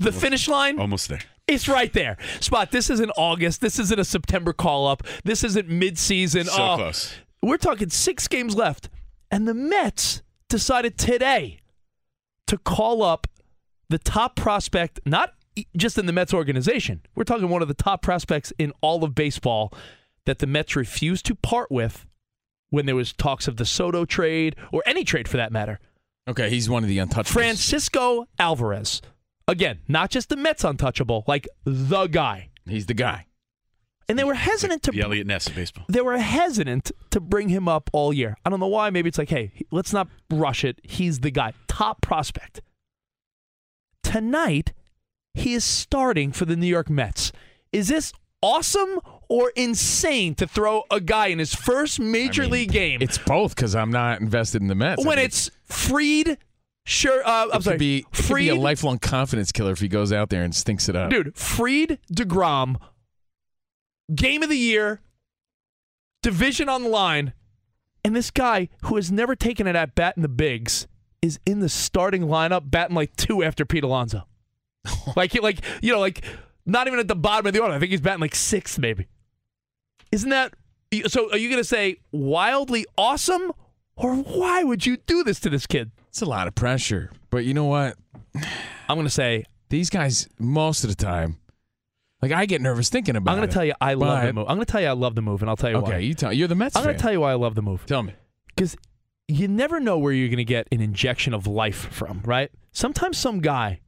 The 0.00 0.12
finish 0.12 0.48
line 0.48 0.80
Almost 0.80 1.08
there. 1.08 1.20
It's 1.46 1.68
right 1.68 1.92
there. 1.92 2.16
Spot, 2.40 2.70
this 2.70 2.88
isn't 2.88 3.12
August. 3.16 3.60
This 3.60 3.78
isn't 3.78 3.98
a 3.98 4.04
September 4.04 4.52
call 4.52 4.86
up. 4.86 5.02
This 5.24 5.44
isn't 5.44 5.68
midseason. 5.68 6.46
So 6.46 6.62
oh, 6.62 6.76
close. 6.76 7.14
We're 7.42 7.58
talking 7.58 7.90
six 7.90 8.26
games 8.26 8.56
left. 8.56 8.88
And 9.30 9.46
the 9.46 9.54
Mets 9.54 10.22
decided 10.48 10.96
today 10.96 11.60
to 12.46 12.56
call 12.56 13.02
up 13.02 13.26
the 13.90 13.98
top 13.98 14.36
prospect, 14.36 15.00
not 15.04 15.34
just 15.76 15.98
in 15.98 16.06
the 16.06 16.12
Mets 16.12 16.32
organization. 16.32 17.02
We're 17.14 17.24
talking 17.24 17.48
one 17.48 17.62
of 17.62 17.68
the 17.68 17.74
top 17.74 18.00
prospects 18.02 18.52
in 18.58 18.72
all 18.80 19.04
of 19.04 19.14
baseball 19.14 19.72
that 20.26 20.38
the 20.38 20.46
Mets 20.46 20.74
refused 20.76 21.26
to 21.26 21.34
part 21.34 21.70
with 21.70 22.06
when 22.70 22.86
there 22.86 22.96
was 22.96 23.12
talks 23.12 23.46
of 23.46 23.56
the 23.56 23.64
Soto 23.64 24.04
trade 24.04 24.56
or 24.72 24.82
any 24.86 25.04
trade 25.04 25.28
for 25.28 25.36
that 25.36 25.52
matter. 25.52 25.78
Okay, 26.26 26.48
he's 26.50 26.68
one 26.70 26.82
of 26.82 26.88
the 26.88 26.98
untouchables. 26.98 27.28
Francisco 27.28 28.26
Alvarez. 28.38 29.02
Again, 29.46 29.80
not 29.88 30.10
just 30.10 30.30
the 30.30 30.36
Mets 30.36 30.64
untouchable, 30.64 31.24
like 31.26 31.46
the 31.64 32.06
guy. 32.06 32.48
He's 32.66 32.86
the 32.86 32.94
guy. 32.94 33.26
And 34.08 34.18
they 34.18 34.24
were 34.24 34.34
hesitant 34.34 34.82
to 34.84 34.90
The 34.90 35.00
Eliot 35.02 35.26
Ness 35.26 35.46
of 35.46 35.54
baseball. 35.54 35.86
they 35.88 36.00
were 36.00 36.18
hesitant 36.18 36.92
to 37.10 37.20
bring 37.20 37.48
him 37.48 37.68
up 37.68 37.88
all 37.92 38.12
year. 38.12 38.36
I 38.44 38.50
don't 38.50 38.60
know 38.60 38.66
why. 38.66 38.90
Maybe 38.90 39.08
it's 39.08 39.18
like, 39.18 39.30
hey, 39.30 39.52
let's 39.70 39.92
not 39.92 40.08
rush 40.30 40.64
it. 40.64 40.78
He's 40.82 41.20
the 41.20 41.30
guy, 41.30 41.52
top 41.68 42.02
prospect. 42.02 42.60
Tonight, 44.02 44.72
he 45.32 45.54
is 45.54 45.64
starting 45.64 46.32
for 46.32 46.44
the 46.44 46.56
New 46.56 46.66
York 46.66 46.90
Mets. 46.90 47.32
Is 47.72 47.88
this 47.88 48.12
awesome 48.44 49.00
or 49.28 49.50
insane 49.56 50.34
to 50.34 50.46
throw 50.46 50.82
a 50.90 51.00
guy 51.00 51.28
in 51.28 51.38
his 51.38 51.54
first 51.54 51.98
major 51.98 52.42
I 52.42 52.44
mean, 52.44 52.52
league 52.52 52.72
game 52.72 53.02
It's 53.02 53.16
both 53.16 53.56
because 53.56 53.74
I'm 53.74 53.90
not 53.90 54.20
invested 54.20 54.60
in 54.60 54.68
the 54.68 54.74
Mets. 54.74 55.02
I 55.02 55.08
when 55.08 55.16
mean, 55.16 55.24
it's 55.24 55.50
Fried? 55.64 56.38
Sure, 56.86 57.26
uh, 57.26 57.46
I'm 57.50 57.60
it 57.60 57.62
sorry. 57.62 57.78
be, 57.78 57.98
it 57.98 58.12
could 58.12 58.36
be 58.36 58.50
a 58.50 58.54
lifelong 58.54 58.98
confidence 58.98 59.50
killer 59.50 59.72
if 59.72 59.80
he 59.80 59.88
goes 59.88 60.12
out 60.12 60.28
there 60.28 60.42
and 60.42 60.54
stinks 60.54 60.88
it 60.90 60.94
up. 60.94 61.08
dude. 61.08 61.34
Fried 61.34 61.98
Degrom, 62.12 62.76
game 64.14 64.42
of 64.42 64.50
the 64.50 64.58
year, 64.58 65.00
division 66.22 66.68
on 66.68 66.82
the 66.82 66.90
line, 66.90 67.32
and 68.04 68.14
this 68.14 68.30
guy 68.30 68.68
who 68.82 68.96
has 68.96 69.10
never 69.10 69.34
taken 69.34 69.66
it 69.66 69.74
at 69.74 69.94
bat 69.94 70.14
in 70.16 70.22
the 70.22 70.28
bigs 70.28 70.86
is 71.22 71.40
in 71.46 71.60
the 71.60 71.70
starting 71.70 72.24
lineup, 72.24 72.70
batting 72.70 72.94
like 72.94 73.16
two 73.16 73.42
after 73.42 73.64
Pete 73.64 73.82
Alonso. 73.82 74.26
like, 75.16 75.40
like 75.42 75.60
you 75.82 75.90
know, 75.90 76.00
like 76.00 76.22
not 76.66 76.86
even 76.86 76.98
at 76.98 77.08
the 77.08 77.16
bottom 77.16 77.46
of 77.46 77.52
the 77.52 77.60
order. 77.60 77.74
I 77.74 77.78
think 77.78 77.90
he's 77.90 78.00
batting 78.00 78.20
like 78.20 78.34
sixth, 78.34 78.78
maybe. 78.78 79.06
Isn't 80.12 80.30
that 80.30 80.54
so? 81.06 81.30
Are 81.32 81.36
you 81.38 81.48
going 81.48 81.60
to 81.60 81.68
say 81.68 81.96
wildly 82.12 82.86
awesome, 82.96 83.52
or 83.96 84.14
why 84.16 84.62
would 84.62 84.86
you 84.86 84.96
do 84.98 85.24
this 85.24 85.40
to 85.40 85.50
this 85.50 85.66
kid? 85.66 85.90
It's 86.08 86.22
a 86.22 86.26
lot 86.26 86.46
of 86.46 86.54
pressure. 86.54 87.10
But 87.30 87.44
you 87.44 87.54
know 87.54 87.64
what? 87.64 87.96
I'm 88.88 88.96
going 88.96 89.06
to 89.06 89.10
say 89.10 89.44
These 89.70 89.90
guys, 89.90 90.28
most 90.38 90.84
of 90.84 90.90
the 90.90 90.96
time, 90.96 91.38
like 92.22 92.30
I 92.32 92.46
get 92.46 92.60
nervous 92.60 92.88
thinking 92.90 93.16
about 93.16 93.32
it. 93.32 93.34
I'm 93.34 93.38
going 93.40 93.48
to 93.48 93.54
tell 93.54 93.64
you 93.64 93.72
I 93.80 93.94
love 93.94 94.22
the 94.24 94.32
move. 94.32 94.46
I'm 94.48 94.56
going 94.56 94.66
to 94.66 94.70
tell 94.72 94.80
you 94.80 94.88
I 94.88 94.92
love 94.92 95.14
the 95.14 95.22
move, 95.22 95.42
and 95.42 95.50
I'll 95.50 95.56
tell 95.56 95.70
you 95.70 95.76
Okay, 95.78 95.92
why. 95.92 95.98
you 95.98 96.14
tell. 96.14 96.32
You're 96.32 96.48
the 96.48 96.54
Mets 96.54 96.76
I'm 96.76 96.84
going 96.84 96.96
to 96.96 97.02
tell 97.02 97.12
you 97.12 97.20
why 97.20 97.32
I 97.32 97.34
love 97.34 97.54
the 97.54 97.62
move. 97.62 97.84
Tell 97.86 98.02
me. 98.02 98.14
because 98.54 98.76
you 99.26 99.48
never 99.48 99.80
know 99.80 99.98
where 99.98 100.12
you're 100.12 100.28
going 100.28 100.36
to 100.36 100.44
get 100.44 100.68
an 100.70 100.80
injection 100.82 101.32
of 101.34 101.46
life 101.46 101.88
from, 101.90 102.20
right? 102.24 102.50
Sometimes 102.72 103.16
some 103.18 103.40
guy 103.40 103.80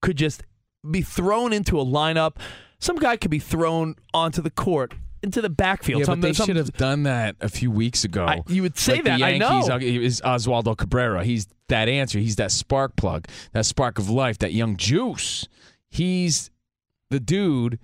could 0.00 0.16
just 0.16 0.42
be 0.88 1.02
thrown 1.02 1.52
into 1.52 1.80
a 1.80 1.84
lineup. 1.84 2.36
Some 2.78 2.96
guy 2.96 3.16
could 3.16 3.30
be 3.30 3.38
thrown 3.38 3.96
onto 4.14 4.40
the 4.40 4.50
court, 4.50 4.94
into 5.22 5.42
the 5.42 5.50
backfield. 5.50 6.00
Yeah, 6.00 6.06
Some- 6.06 6.20
but 6.20 6.28
they 6.28 6.32
some- 6.32 6.46
should 6.46 6.56
have 6.56 6.72
done 6.72 7.02
that 7.02 7.36
a 7.40 7.48
few 7.48 7.70
weeks 7.70 8.04
ago. 8.04 8.24
I- 8.26 8.40
you 8.48 8.62
would 8.62 8.78
say 8.78 8.94
Like 8.96 9.04
that, 9.04 9.18
The 9.18 9.24
I 9.24 9.38
know. 9.38 9.60
is 9.78 10.20
Oswaldo 10.22 10.76
Cabrera. 10.76 11.24
He's 11.24 11.46
that 11.68 11.88
answer. 11.88 12.18
He's 12.18 12.36
that 12.36 12.50
spark 12.50 12.96
plug, 12.96 13.26
that 13.52 13.66
spark 13.66 13.98
of 13.98 14.08
life, 14.08 14.38
that 14.38 14.52
young 14.54 14.76
juice. 14.76 15.46
He's 15.90 16.50
the 17.10 17.20
dude 17.20 17.78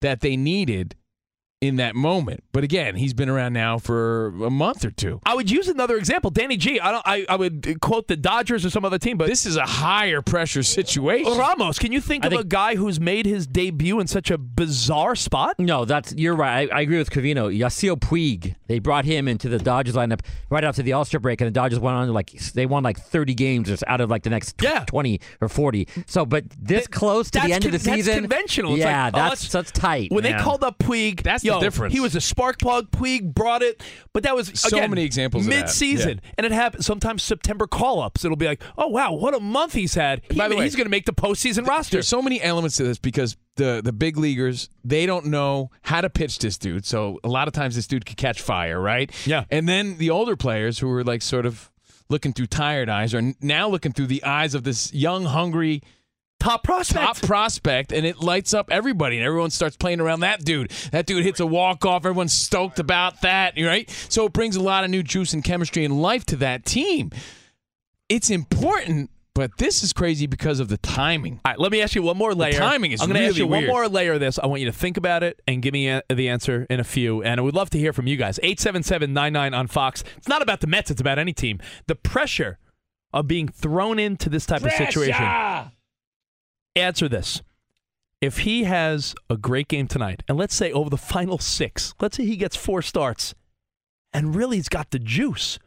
that 0.00 0.20
they 0.20 0.36
needed 0.36 0.96
in 1.66 1.76
that 1.76 1.94
moment. 1.94 2.42
But 2.52 2.64
again, 2.64 2.96
he's 2.96 3.12
been 3.14 3.28
around 3.28 3.52
now 3.52 3.78
for 3.78 4.28
a 4.44 4.50
month 4.50 4.84
or 4.84 4.90
two. 4.90 5.20
I 5.26 5.34
would 5.34 5.50
use 5.50 5.68
another 5.68 5.96
example. 5.96 6.30
Danny 6.30 6.56
G. 6.56 6.80
I 6.80 6.92
don't. 6.92 7.02
I, 7.06 7.26
I 7.28 7.36
would 7.36 7.80
quote 7.80 8.08
the 8.08 8.16
Dodgers 8.16 8.64
or 8.64 8.70
some 8.70 8.84
other 8.84 8.98
team, 8.98 9.16
but 9.18 9.28
This 9.28 9.46
is 9.46 9.56
a 9.56 9.66
higher 9.66 10.22
pressure 10.22 10.62
situation. 10.62 11.36
Ramos. 11.36 11.78
Can 11.78 11.92
you 11.92 12.00
think 12.00 12.24
I 12.24 12.28
of 12.28 12.32
a 12.34 12.44
guy 12.44 12.76
who's 12.76 12.98
made 13.00 13.26
his 13.26 13.46
debut 13.46 14.00
in 14.00 14.06
such 14.06 14.30
a 14.30 14.38
bizarre 14.38 15.14
spot? 15.16 15.58
No, 15.58 15.84
that's 15.84 16.14
you're 16.14 16.34
right. 16.36 16.70
I, 16.72 16.78
I 16.78 16.80
agree 16.82 16.98
with 16.98 17.10
Covino. 17.10 17.54
Yasiel 17.56 17.96
Puig. 17.98 18.54
They 18.68 18.78
brought 18.78 19.04
him 19.04 19.28
into 19.28 19.48
the 19.48 19.58
Dodgers 19.58 19.94
lineup 19.94 20.20
right 20.50 20.64
after 20.64 20.82
the 20.82 20.92
All 20.92 21.04
Star 21.04 21.20
break, 21.20 21.40
and 21.40 21.46
the 21.46 21.52
Dodgers 21.52 21.78
went 21.78 21.96
on 21.96 22.12
like 22.12 22.30
they 22.54 22.66
won 22.66 22.82
like 22.82 22.98
30 22.98 23.34
games 23.34 23.68
just 23.68 23.84
out 23.86 24.00
of 24.00 24.10
like 24.10 24.22
the 24.22 24.30
next 24.30 24.58
tw- 24.58 24.62
Yeah. 24.64 24.84
20 24.86 25.20
or 25.40 25.48
40. 25.48 25.88
So, 26.06 26.24
but 26.26 26.44
this 26.58 26.84
That- 26.84 26.90
close 26.92 27.30
to 27.32 27.40
the 27.40 27.52
end 27.52 27.64
of 27.64 27.72
the 27.72 27.78
con- 27.78 27.84
that's 27.86 27.96
season, 28.06 28.20
conventional. 28.20 28.72
It's 28.74 28.80
yeah, 28.80 29.04
like, 29.04 29.14
oh, 29.14 29.16
that's 29.18 29.30
let's- 29.42 29.52
that's 29.52 29.70
tight. 29.72 30.10
When 30.12 30.22
they 30.24 30.32
called 30.34 30.64
up 30.64 30.78
Puig, 30.78 31.22
That's 31.22 31.42
the 31.42 31.50
difference. 31.60 31.94
He 31.94 32.00
was 32.00 32.14
a 32.14 32.20
spark 32.20 32.58
plug. 32.58 32.90
Puig 32.90 33.34
brought 33.34 33.62
it, 33.62 33.82
but 34.12 34.22
that 34.22 34.34
was 34.34 34.52
So 34.54 34.76
again, 34.76 34.90
many 34.90 35.04
examples 35.04 35.46
mid-season, 35.46 36.20
and 36.36 36.46
it 36.46 36.52
happens 36.52 36.86
sometimes. 36.86 37.22
September 37.22 37.66
call-ups. 37.66 38.24
It'll 38.24 38.36
be 38.36 38.46
like, 38.46 38.62
oh 38.78 38.88
wow, 38.88 39.12
what 39.12 39.34
a 39.34 39.40
month 39.40 39.72
he's 39.72 39.94
had. 39.94 40.22
He, 40.30 40.38
By 40.38 40.48
the 40.48 40.56
way, 40.56 40.64
he's 40.64 40.76
going 40.76 40.86
to 40.86 40.90
make 40.90 41.06
the 41.06 41.12
postseason 41.12 41.66
roster. 41.66 41.96
There's 41.96 42.08
so 42.08 42.22
many 42.22 42.40
elements 42.40 42.76
to 42.76 42.84
this 42.84 42.98
because 42.98 43.36
the 43.56 43.80
the 43.82 43.92
big 43.92 44.16
leaguers 44.16 44.68
they 44.84 45.06
don't 45.06 45.26
know 45.26 45.70
how 45.82 46.00
to 46.00 46.10
pitch 46.10 46.38
this 46.38 46.58
dude. 46.58 46.84
So 46.84 47.18
a 47.24 47.28
lot 47.28 47.48
of 47.48 47.54
times 47.54 47.74
this 47.74 47.86
dude 47.86 48.06
could 48.06 48.16
catch 48.16 48.40
fire, 48.40 48.80
right? 48.80 49.10
Yeah. 49.26 49.44
And 49.50 49.68
then 49.68 49.98
the 49.98 50.10
older 50.10 50.36
players 50.36 50.78
who 50.78 50.88
were 50.88 51.02
like 51.04 51.22
sort 51.22 51.46
of 51.46 51.70
looking 52.08 52.32
through 52.32 52.46
tired 52.46 52.88
eyes 52.88 53.14
are 53.14 53.32
now 53.40 53.68
looking 53.68 53.92
through 53.92 54.06
the 54.06 54.22
eyes 54.22 54.54
of 54.54 54.62
this 54.62 54.92
young, 54.94 55.24
hungry 55.24 55.82
top 56.40 56.62
prospect. 56.64 57.04
top 57.04 57.16
prospect, 57.22 57.92
and 57.92 58.06
it 58.06 58.20
lights 58.20 58.54
up 58.54 58.68
everybody, 58.70 59.16
and 59.16 59.24
everyone 59.26 59.50
starts 59.50 59.76
playing 59.76 60.00
around 60.00 60.20
that 60.20 60.44
dude. 60.44 60.70
That 60.92 61.06
dude 61.06 61.24
hits 61.24 61.40
a 61.40 61.46
walk 61.46 61.84
off. 61.84 62.04
Everyone's 62.04 62.32
stoked 62.32 62.78
about 62.78 63.22
that, 63.22 63.54
right? 63.60 63.88
So 64.08 64.26
it 64.26 64.32
brings 64.32 64.56
a 64.56 64.62
lot 64.62 64.84
of 64.84 64.90
new 64.90 65.02
juice 65.02 65.32
and 65.32 65.42
chemistry 65.42 65.84
and 65.84 66.00
life 66.00 66.24
to 66.26 66.36
that 66.36 66.64
team. 66.64 67.10
It's 68.08 68.30
important, 68.30 69.10
but 69.34 69.50
this 69.58 69.82
is 69.82 69.92
crazy 69.92 70.26
because 70.26 70.60
of 70.60 70.68
the 70.68 70.76
timing. 70.78 71.40
All 71.44 71.50
right, 71.52 71.58
let 71.58 71.72
me 71.72 71.82
ask 71.82 71.94
you 71.96 72.02
one 72.02 72.16
more 72.16 72.34
layer. 72.34 72.52
timing 72.52 72.92
is 72.92 73.00
I'm 73.00 73.08
gonna 73.08 73.18
ask 73.20 73.30
really 73.36 73.40
you 73.40 73.46
one 73.48 73.66
more 73.66 73.88
layer 73.88 74.12
of 74.12 74.20
this. 74.20 74.38
I 74.38 74.46
want 74.46 74.60
you 74.60 74.66
to 74.66 74.72
think 74.72 74.96
about 74.96 75.24
it 75.24 75.42
and 75.48 75.60
give 75.60 75.72
me 75.72 75.88
a- 75.88 76.02
the 76.08 76.28
answer 76.28 76.66
in 76.70 76.78
a 76.78 76.84
few. 76.84 77.22
And 77.24 77.40
I 77.40 77.42
would 77.42 77.54
love 77.54 77.70
to 77.70 77.78
hear 77.78 77.92
from 77.92 78.06
you 78.06 78.16
guys. 78.16 78.38
877-99 78.44 79.52
on 79.58 79.66
Fox. 79.66 80.04
It's 80.16 80.28
not 80.28 80.40
about 80.42 80.60
the 80.60 80.68
Mets. 80.68 80.90
It's 80.92 81.00
about 81.00 81.18
any 81.18 81.32
team. 81.32 81.58
The 81.88 81.96
pressure 81.96 82.58
of 83.12 83.26
being 83.26 83.48
thrown 83.48 83.98
into 83.98 84.28
this 84.28 84.46
type 84.46 84.62
of 84.62 84.70
situation. 84.72 85.24
Answer 86.76 87.08
this. 87.08 87.42
If 88.20 88.38
he 88.38 88.64
has 88.64 89.14
a 89.28 89.36
great 89.36 89.68
game 89.68 89.88
tonight, 89.88 90.22
and 90.28 90.38
let's 90.38 90.54
say 90.54 90.72
over 90.72 90.88
the 90.90 90.96
final 90.96 91.38
six, 91.38 91.94
let's 92.00 92.16
say 92.16 92.24
he 92.24 92.36
gets 92.36 92.56
four 92.56 92.82
starts, 92.82 93.34
and 94.12 94.34
really 94.34 94.56
he's 94.56 94.68
got 94.68 94.90
the 94.90 94.98
juice. 94.98 95.58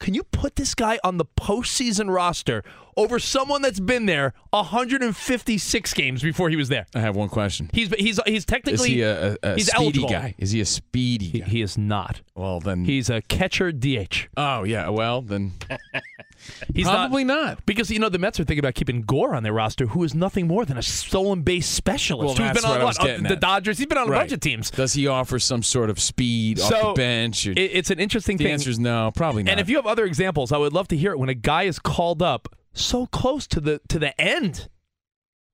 Can 0.00 0.12
you 0.12 0.24
put 0.24 0.56
this 0.56 0.74
guy 0.74 0.98
on 1.04 1.18
the 1.18 1.24
postseason 1.24 2.12
roster 2.12 2.62
over 2.96 3.18
someone 3.18 3.62
that's 3.62 3.80
been 3.80 4.06
there 4.06 4.34
156 4.50 5.94
games 5.94 6.22
before 6.22 6.50
he 6.50 6.56
was 6.56 6.68
there? 6.68 6.86
I 6.94 7.00
have 7.00 7.16
one 7.16 7.28
question. 7.28 7.70
He's 7.72 7.88
he's 7.94 8.20
he's 8.26 8.38
Is 8.38 8.44
technically 8.44 8.90
he 8.90 9.02
a, 9.02 9.32
a, 9.32 9.36
a 9.42 9.54
he's 9.54 9.68
speedy 9.68 9.84
eligible. 9.84 10.08
guy? 10.08 10.34
Is 10.36 10.50
he 10.50 10.60
a 10.60 10.66
speedy 10.66 11.26
he, 11.26 11.40
guy? 11.40 11.46
he 11.46 11.62
is 11.62 11.78
not. 11.78 12.20
well, 12.34 12.60
then. 12.60 12.84
He's 12.84 13.08
a 13.08 13.22
catcher 13.22 13.72
DH. 13.72 14.28
oh, 14.36 14.64
yeah. 14.64 14.88
Well, 14.88 15.22
then. 15.22 15.52
He's 16.74 16.86
Probably 16.86 17.24
not. 17.24 17.64
Because, 17.66 17.90
you 17.90 17.98
know, 17.98 18.08
the 18.08 18.18
Mets 18.18 18.38
are 18.40 18.44
thinking 18.44 18.60
about 18.60 18.74
keeping 18.74 19.02
Gore 19.02 19.34
on 19.34 19.42
their 19.42 19.52
roster, 19.52 19.86
who 19.86 20.02
is 20.04 20.14
nothing 20.14 20.46
more 20.46 20.64
than 20.64 20.76
a 20.78 20.82
stolen 20.82 21.42
base 21.42 21.66
specialist. 21.66 22.38
Well, 22.38 22.48
who's 22.48 22.54
that's 22.54 22.60
been 22.62 22.70
on 22.70 22.76
what 22.78 22.80
I 22.80 22.84
was 22.84 22.98
what? 22.98 23.10
Uh, 23.10 23.28
the. 23.28 23.36
Dodgers. 23.36 23.78
He's 23.78 23.86
been 23.86 23.98
on 23.98 24.08
a 24.08 24.12
bunch 24.12 24.32
of 24.32 24.40
teams. 24.40 24.70
Does 24.70 24.94
he 24.94 25.06
offer 25.06 25.38
some 25.38 25.62
sort 25.62 25.90
of 25.90 25.98
speed 26.00 26.60
off 26.60 26.70
the 26.70 26.92
bench? 26.94 27.46
Or, 27.46 27.52
It- 27.52 27.58
it's 27.58 27.90
an 27.90 27.98
interesting 28.00 28.36
the 28.36 28.44
thing. 28.44 28.48
The 28.50 28.52
answer 28.54 28.70
is 28.70 28.78
no, 28.78 29.10
probably 29.14 29.42
not. 29.42 29.50
And 29.52 29.60
if 29.60 29.68
you 29.68 29.76
have 29.76 29.86
other 29.86 30.04
examples, 30.04 30.52
I 30.52 30.58
would 30.58 30.72
love 30.72 30.88
to 30.88 30.96
hear 30.96 31.12
it 31.12 31.18
when 31.18 31.28
a 31.28 31.34
guy 31.34 31.64
is 31.64 31.78
called 31.78 32.22
up 32.22 32.48
so 32.72 33.06
close 33.06 33.46
to 33.48 33.60
the 33.60 33.80
to 33.88 33.98
the 33.98 34.18
end. 34.20 34.68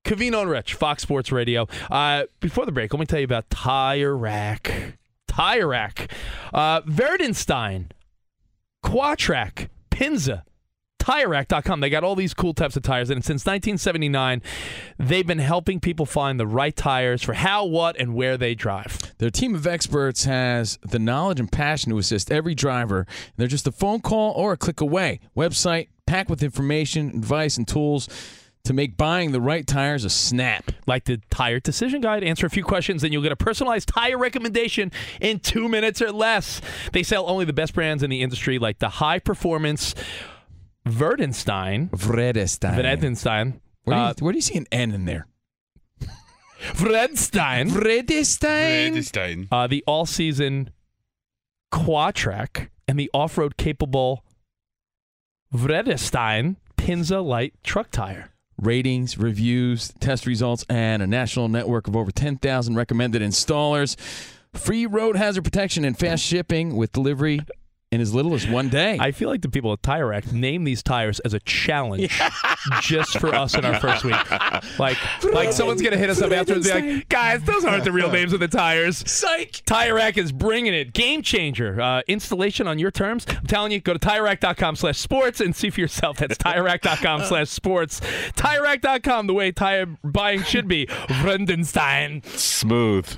Covino 0.03 0.41
and 0.41 0.49
Rich, 0.49 0.73
Fox 0.73 1.03
Sports 1.03 1.31
Radio. 1.31 1.67
Uh, 1.89 2.23
before 2.39 2.65
the 2.65 2.71
break, 2.71 2.91
let 2.91 2.99
me 2.99 3.05
tell 3.05 3.19
you 3.19 3.25
about 3.25 3.49
Tire 3.51 4.17
Rack. 4.17 4.97
Tire 5.27 5.67
Rack. 5.67 6.11
Uh, 6.53 6.81
Verdenstein, 6.81 7.91
Quatrac, 8.83 9.69
Pinza, 9.91 10.43
TireRack.com. 11.01 11.79
They 11.79 11.89
got 11.89 12.03
all 12.03 12.15
these 12.15 12.35
cool 12.35 12.53
types 12.53 12.77
of 12.77 12.83
tires, 12.83 13.09
and 13.09 13.25
since 13.25 13.43
1979, 13.43 14.41
they've 14.99 15.25
been 15.25 15.39
helping 15.39 15.79
people 15.79 16.05
find 16.05 16.39
the 16.39 16.45
right 16.45 16.75
tires 16.75 17.23
for 17.23 17.33
how, 17.33 17.65
what, 17.65 17.99
and 17.99 18.13
where 18.13 18.37
they 18.37 18.53
drive. 18.53 19.15
Their 19.17 19.31
team 19.31 19.55
of 19.55 19.65
experts 19.65 20.25
has 20.25 20.77
the 20.83 20.99
knowledge 20.99 21.39
and 21.39 21.51
passion 21.51 21.91
to 21.91 21.97
assist 21.97 22.31
every 22.31 22.53
driver. 22.53 23.07
They're 23.35 23.47
just 23.47 23.67
a 23.67 23.71
phone 23.71 24.01
call 24.01 24.33
or 24.33 24.53
a 24.53 24.57
click 24.57 24.79
away. 24.79 25.19
Website 25.35 25.87
packed 26.05 26.29
with 26.29 26.43
information, 26.43 27.09
advice, 27.09 27.57
and 27.57 27.67
tools 27.67 28.07
to 28.63 28.73
make 28.73 28.95
buying 28.95 29.31
the 29.31 29.41
right 29.41 29.65
tires 29.65 30.05
a 30.05 30.09
snap. 30.09 30.71
like 30.85 31.05
the 31.05 31.19
tire 31.31 31.59
decision 31.59 32.01
guide. 32.01 32.23
Answer 32.23 32.45
a 32.45 32.49
few 32.49 32.63
questions, 32.63 33.03
and 33.03 33.11
you'll 33.11 33.23
get 33.23 33.31
a 33.31 33.35
personalized 33.35 33.87
tire 33.87 34.19
recommendation 34.19 34.91
in 35.19 35.39
two 35.39 35.67
minutes 35.67 35.99
or 35.99 36.11
less. 36.11 36.61
They 36.91 37.01
sell 37.01 37.27
only 37.27 37.45
the 37.45 37.53
best 37.53 37.73
brands 37.73 38.03
in 38.03 38.11
the 38.11 38.21
industry, 38.21 38.59
like 38.59 38.77
the 38.77 38.89
high 38.89 39.17
performance 39.17 39.95
Verdenstein. 40.85 41.89
Vredestein. 41.91 42.75
Verdenstein. 42.75 43.59
Where 43.83 43.95
do, 43.95 44.01
you, 44.01 44.07
Uh, 44.07 44.13
where 44.19 44.31
do 44.33 44.37
you 44.37 44.41
see 44.41 44.57
an 44.57 44.67
N 44.71 44.91
in 44.91 45.05
there? 45.05 45.27
Vredstein. 46.73 47.69
Vredestein. 47.69 48.93
Vredestein. 48.93 49.47
Uh, 49.51 49.67
the 49.67 49.83
all 49.87 50.05
season 50.05 50.69
Quatrac 51.73 52.67
and 52.87 52.99
the 52.99 53.09
off 53.13 53.37
road 53.37 53.57
capable 53.57 54.23
Vredestein 55.53 56.57
Pinza 56.77 57.19
Light 57.21 57.53
truck 57.63 57.91
tire. 57.91 58.29
ratings, 58.57 59.17
reviews, 59.17 59.91
test 59.99 60.27
results, 60.27 60.63
and 60.69 61.01
a 61.01 61.07
national 61.07 61.47
network 61.47 61.87
of 61.87 61.95
over 61.95 62.11
10,000 62.11 62.75
recommended 62.75 63.19
installers. 63.21 63.95
Free 64.53 64.85
road 64.85 65.15
hazard 65.15 65.43
protection 65.43 65.83
and 65.83 65.97
fast 65.97 66.23
shipping 66.23 66.75
with 66.75 66.91
delivery 66.91 67.39
in 67.91 67.99
as 67.99 68.13
little 68.13 68.33
as 68.33 68.47
one 68.47 68.69
day. 68.69 68.97
I 69.01 69.11
feel 69.11 69.27
like 69.27 69.41
the 69.41 69.49
people 69.49 69.73
at 69.73 69.83
Tire 69.83 70.07
Rack 70.07 70.31
name 70.31 70.63
these 70.63 70.81
tires 70.81 71.19
as 71.21 71.33
a 71.33 71.41
challenge 71.41 72.17
just 72.81 73.19
for 73.19 73.35
us 73.35 73.53
in 73.53 73.65
our 73.65 73.77
first 73.81 74.05
week. 74.05 74.15
Like, 74.79 74.97
like 75.33 75.51
someone's 75.51 75.81
gonna 75.81 75.97
hit 75.97 76.09
us 76.09 76.21
up 76.21 76.31
afterwards 76.31 76.69
and 76.69 76.83
be 76.85 76.93
like, 76.95 77.09
"Guys, 77.09 77.43
those 77.43 77.65
aren't 77.65 77.83
the 77.83 77.91
real 77.91 78.09
names 78.17 78.31
of 78.31 78.39
the 78.39 78.47
tires." 78.47 79.03
Psych. 79.09 79.61
Tire 79.65 79.95
Rack 79.95 80.17
is 80.17 80.31
bringing 80.31 80.73
it. 80.73 80.93
Game 80.93 81.21
changer. 81.21 81.81
Uh, 81.81 82.01
installation 82.07 82.65
on 82.65 82.79
your 82.79 82.91
terms. 82.91 83.25
I'm 83.27 83.45
telling 83.47 83.73
you, 83.73 83.81
go 83.81 83.91
to 83.93 83.99
TireRack.com 83.99 84.77
slash 84.77 84.97
sports 84.97 85.41
and 85.41 85.53
see 85.53 85.69
for 85.69 85.81
yourself. 85.81 86.17
That's 86.17 86.37
TireRack.com 86.37 87.25
slash 87.25 87.49
sports. 87.49 87.99
TireRack.com, 88.35 89.27
the 89.27 89.33
way 89.33 89.51
tire 89.51 89.87
buying 90.01 90.43
should 90.43 90.67
be. 90.69 90.85
Rundenstein. 90.85 92.25
Smooth. 92.25 93.17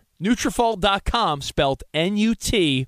Nutrafol.com, 0.21 1.41
spelled 1.41 1.83
N-U-T-R-A-F-O-L 1.93 2.87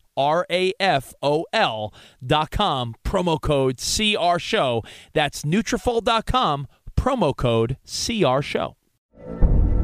dot 2.26 2.52
com, 2.52 2.96
promo 3.04 3.42
code 3.42 3.78
CR 3.78 4.38
Show. 4.40 4.84
That's 5.14 5.44
Nutrafol.com, 5.44 6.68
promo 6.96 7.36
code 7.36 7.78
CR 7.86 8.42
Show. 8.42 8.76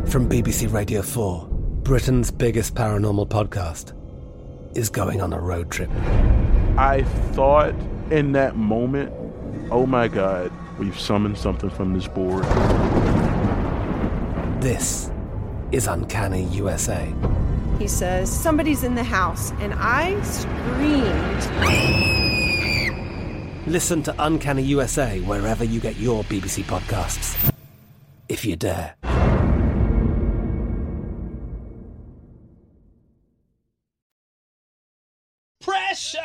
From 0.06 0.30
BBC 0.30 0.72
Radio 0.72 1.02
4, 1.02 1.48
Britain's 1.50 2.32
biggest 2.32 2.76
paranormal 2.76 3.28
podcast 3.30 3.94
is 4.78 4.90
going 4.90 5.22
on 5.22 5.34
a 5.34 5.40
road 5.40 5.72
trip. 5.72 5.90
I 6.78 7.04
thought 7.34 7.74
in 8.12 8.32
that 8.34 8.56
moment, 8.56 9.12
oh 9.72 9.86
my 9.86 10.08
God, 10.08 10.52
we've 10.78 11.00
summoned 11.00 11.38
something 11.38 11.70
from 11.70 11.94
this 11.94 12.08
board. 12.08 12.44
This 14.62 15.12
is 15.72 15.88
Uncanny 15.88 16.44
USA. 16.46 17.14
He 17.78 17.88
says, 17.88 18.30
Somebody's 18.32 18.84
in 18.84 18.96
the 18.96 19.04
house. 19.04 19.52
And 19.60 19.74
I 19.76 20.20
screamed. 20.22 21.48
Listen 23.68 24.04
to 24.04 24.16
Uncanny 24.20 24.64
USA 24.64 25.20
wherever 25.22 25.64
you 25.64 25.80
get 25.80 25.98
your 25.98 26.24
BBC 26.26 26.64
podcasts. 26.64 27.54
If 28.28 28.44
you 28.46 28.56
dare. 28.56 28.96
Pressure. 35.62 36.20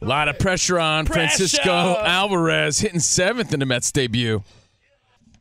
A 0.00 0.04
lot 0.04 0.28
of 0.28 0.38
pressure 0.38 0.80
on 0.80 1.06
Francisco 1.06 1.96
Alvarez 2.00 2.80
hitting 2.80 3.00
seventh 3.00 3.52
in 3.52 3.60
the 3.60 3.66
Mets 3.66 3.92
debut. 3.92 4.42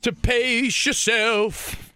To 0.04 0.12
pace 0.12 0.86
yourself. 0.86 1.91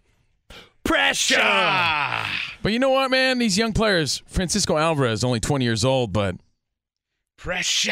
Pressure. 0.86 2.26
But 2.62 2.72
you 2.72 2.80
know 2.80 2.90
what, 2.92 3.12
man? 3.12 3.38
These 3.40 3.58
young 3.58 3.74
players, 3.74 4.24
Francisco 4.28 4.78
Alvarez, 4.78 5.24
only 5.24 5.40
20 5.40 5.66
years 5.66 5.84
old, 5.84 6.14
but 6.14 6.36
Pressure. 7.38 7.92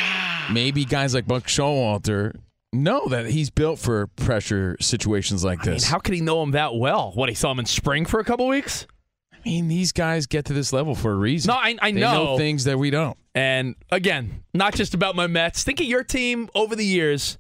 maybe 0.52 0.86
guys 0.86 1.14
like 1.14 1.28
Buck 1.28 1.46
Showalter 1.48 2.40
know 2.72 3.08
that 3.08 3.28
he's 3.28 3.50
built 3.50 3.78
for 3.78 4.08
pressure 4.08 4.78
situations 4.80 5.44
like 5.44 5.60
I 5.62 5.66
mean, 5.66 5.74
this. 5.76 5.84
how 5.86 6.00
could 6.00 6.14
he 6.16 6.22
know 6.22 6.42
him 6.42 6.52
that 6.52 6.76
well? 6.76 7.12
What, 7.14 7.30
he 7.30 7.36
saw 7.36 7.52
him 7.52 7.60
in 7.60 7.66
spring 7.66 8.06
for 8.06 8.20
a 8.20 8.24
couple 8.24 8.48
weeks? 8.48 8.88
I 9.32 9.38
mean, 9.46 9.68
these 9.68 9.92
guys 9.92 10.26
get 10.26 10.46
to 10.46 10.54
this 10.54 10.72
level 10.74 10.96
for 10.96 11.12
a 11.12 11.16
reason. 11.16 11.50
No, 11.50 11.56
I, 11.56 11.76
I 11.82 11.92
they 11.92 12.00
know. 12.00 12.14
know 12.14 12.38
things 12.38 12.64
that 12.64 12.80
we 12.80 12.90
don't. 12.90 13.18
And 13.36 13.76
again, 13.92 14.44
not 14.54 14.74
just 14.74 14.94
about 14.94 15.16
my 15.16 15.28
Mets. 15.28 15.64
Think 15.64 15.80
of 15.82 15.86
your 15.86 16.04
team 16.04 16.50
over 16.56 16.76
the 16.76 16.86
years 16.86 17.38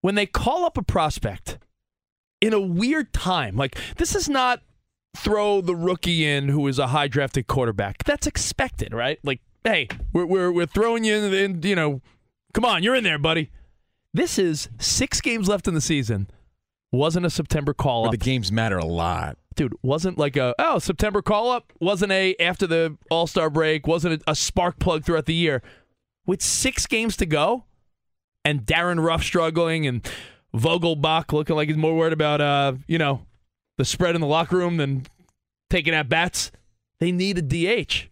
when 0.00 0.16
they 0.16 0.26
call 0.26 0.64
up 0.64 0.76
a 0.76 0.82
prospect 0.82 1.58
in 2.40 2.52
a 2.52 2.60
weird 2.60 3.12
time. 3.12 3.56
Like, 3.56 3.76
this 3.96 4.14
is 4.14 4.28
not 4.28 4.60
throw 5.16 5.60
the 5.60 5.74
rookie 5.74 6.24
in 6.24 6.48
who 6.48 6.66
is 6.68 6.78
a 6.78 6.88
high 6.88 7.08
drafted 7.08 7.46
quarterback. 7.46 8.04
That's 8.04 8.26
expected, 8.26 8.92
right? 8.92 9.18
Like, 9.22 9.40
hey, 9.64 9.88
we're, 10.12 10.26
we're, 10.26 10.52
we're 10.52 10.66
throwing 10.66 11.04
you 11.04 11.16
in, 11.16 11.34
in, 11.34 11.62
you 11.62 11.74
know, 11.74 12.00
come 12.54 12.64
on, 12.64 12.82
you're 12.82 12.94
in 12.94 13.04
there, 13.04 13.18
buddy. 13.18 13.50
This 14.14 14.38
is 14.38 14.68
six 14.78 15.20
games 15.20 15.48
left 15.48 15.68
in 15.68 15.74
the 15.74 15.80
season. 15.80 16.28
Wasn't 16.90 17.26
a 17.26 17.30
September 17.30 17.74
call 17.74 18.06
up. 18.06 18.10
the 18.12 18.16
games 18.16 18.50
matter 18.50 18.78
a 18.78 18.86
lot. 18.86 19.36
Dude, 19.56 19.74
wasn't 19.82 20.18
like 20.18 20.36
a, 20.36 20.54
oh, 20.58 20.78
September 20.78 21.20
call 21.20 21.50
up. 21.50 21.72
Wasn't 21.80 22.10
a 22.12 22.34
after 22.40 22.66
the 22.66 22.96
All 23.10 23.26
Star 23.26 23.50
break. 23.50 23.86
Wasn't 23.86 24.22
a, 24.22 24.30
a 24.30 24.34
spark 24.34 24.78
plug 24.78 25.04
throughout 25.04 25.26
the 25.26 25.34
year. 25.34 25.62
With 26.26 26.42
six 26.42 26.86
games 26.86 27.16
to 27.18 27.26
go 27.26 27.64
and 28.44 28.64
Darin 28.64 29.00
Ruf 29.00 29.22
struggling 29.22 29.86
and 29.86 30.08
Vogelbach 30.54 31.32
looking 31.32 31.56
like 31.56 31.68
he's 31.68 31.76
more 31.76 31.96
worried 31.96 32.12
about, 32.12 32.40
uh, 32.40 32.74
you 32.86 32.98
know, 32.98 33.26
the 33.78 33.84
spread 33.86 34.14
in 34.14 34.20
the 34.20 34.26
locker 34.26 34.56
room 34.58 34.76
than 34.76 35.06
taking 35.70 35.94
at 35.94 36.08
bats, 36.10 36.52
they 37.00 37.10
need 37.10 37.38
a 37.38 37.42
DH. 37.42 38.08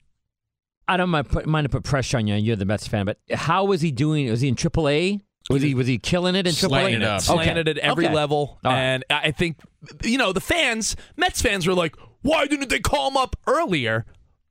I 0.88 0.96
don't 0.96 1.10
mind, 1.10 1.28
put, 1.28 1.46
mind 1.46 1.64
to 1.64 1.68
put 1.68 1.82
pressure 1.82 2.16
on 2.16 2.26
you. 2.26 2.36
You're 2.36 2.56
the 2.56 2.64
Mets 2.64 2.86
fan, 2.86 3.04
but 3.06 3.18
how 3.34 3.64
was 3.64 3.80
he 3.82 3.90
doing? 3.90 4.30
Was 4.30 4.40
he 4.40 4.48
in 4.48 4.54
AAA? 4.54 5.20
Was 5.50 5.62
he 5.62 5.74
was 5.74 5.86
he 5.86 5.98
killing 5.98 6.34
it 6.34 6.46
in 6.46 6.54
AAA? 6.54 6.70
Lighting 6.70 7.02
it 7.02 7.04
up. 7.04 7.20
Slanted 7.20 7.68
at 7.68 7.78
every 7.78 8.06
Okay. 8.06 8.14
level. 8.14 8.58
All 8.64 8.72
right. 8.72 8.78
And 8.80 9.04
I 9.10 9.30
think, 9.30 9.58
you 10.02 10.18
know, 10.18 10.32
the 10.32 10.40
fans, 10.40 10.96
Mets 11.16 11.40
fans 11.42 11.66
were 11.66 11.74
like, 11.74 11.94
why 12.22 12.46
didn't 12.46 12.68
they 12.68 12.80
call 12.80 13.10
him 13.10 13.16
up 13.16 13.36
earlier? 13.46 14.06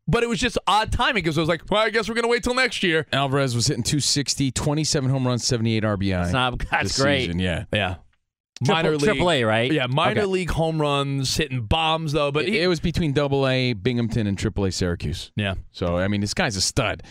But 0.08 0.23
it 0.23 0.30
was 0.30 0.39
just 0.39 0.58
odd 0.67 0.91
timing 0.91 1.23
because 1.23 1.36
it 1.38 1.41
was 1.41 1.49
like, 1.49 1.63
well, 1.69 1.82
I 1.82 1.89
guess 1.89 2.08
we're 2.08 2.13
going 2.15 2.23
to 2.23 2.30
wait 2.30 2.43
till 2.43 2.54
next 2.54 2.84
year. 2.84 3.08
Alvarez 3.12 3.56
was 3.56 3.67
hitting 3.67 3.84
260, 3.84 4.51
27 4.51 5.10
home 5.10 5.25
runs, 5.28 5.45
78 5.45 5.84
RBI. 5.84 6.10
That's 6.21 6.32
not- 6.34 6.60
that's 6.71 7.01
great. 7.01 7.21
season, 7.25 7.39
yeah. 7.39 7.65
Yeah. 7.73 7.95
Triple- 8.63 8.76
minor 8.76 8.91
league. 8.91 9.02
Triple 9.02 9.32
A, 9.32 9.44
right? 9.44 9.72
Yeah, 9.72 9.88
minor 9.88 10.22
Okay. 10.22 10.26
league 10.26 10.50
home 10.52 10.80
runs, 10.80 11.36
hitting 11.36 11.62
bombs, 11.63 12.13
though. 12.13 12.32
But 12.32 12.46
It, 12.46 12.50
he, 12.54 12.60
it 12.62 12.68
was 12.68 12.80
between 12.80 13.12
Double 13.13 13.48
A, 13.48 13.74
Binghamton, 13.74 14.28
and 14.28 14.38
Triple 14.38 14.65
A, 14.65 14.72
Syracuse. 14.72 15.32
yeah. 15.36 15.56
So 15.72 15.98
I 15.98 16.08
mean, 16.08 16.22
this 16.22 16.34
guy's 16.34 16.56
a 16.56 16.62
stud. 16.62 17.04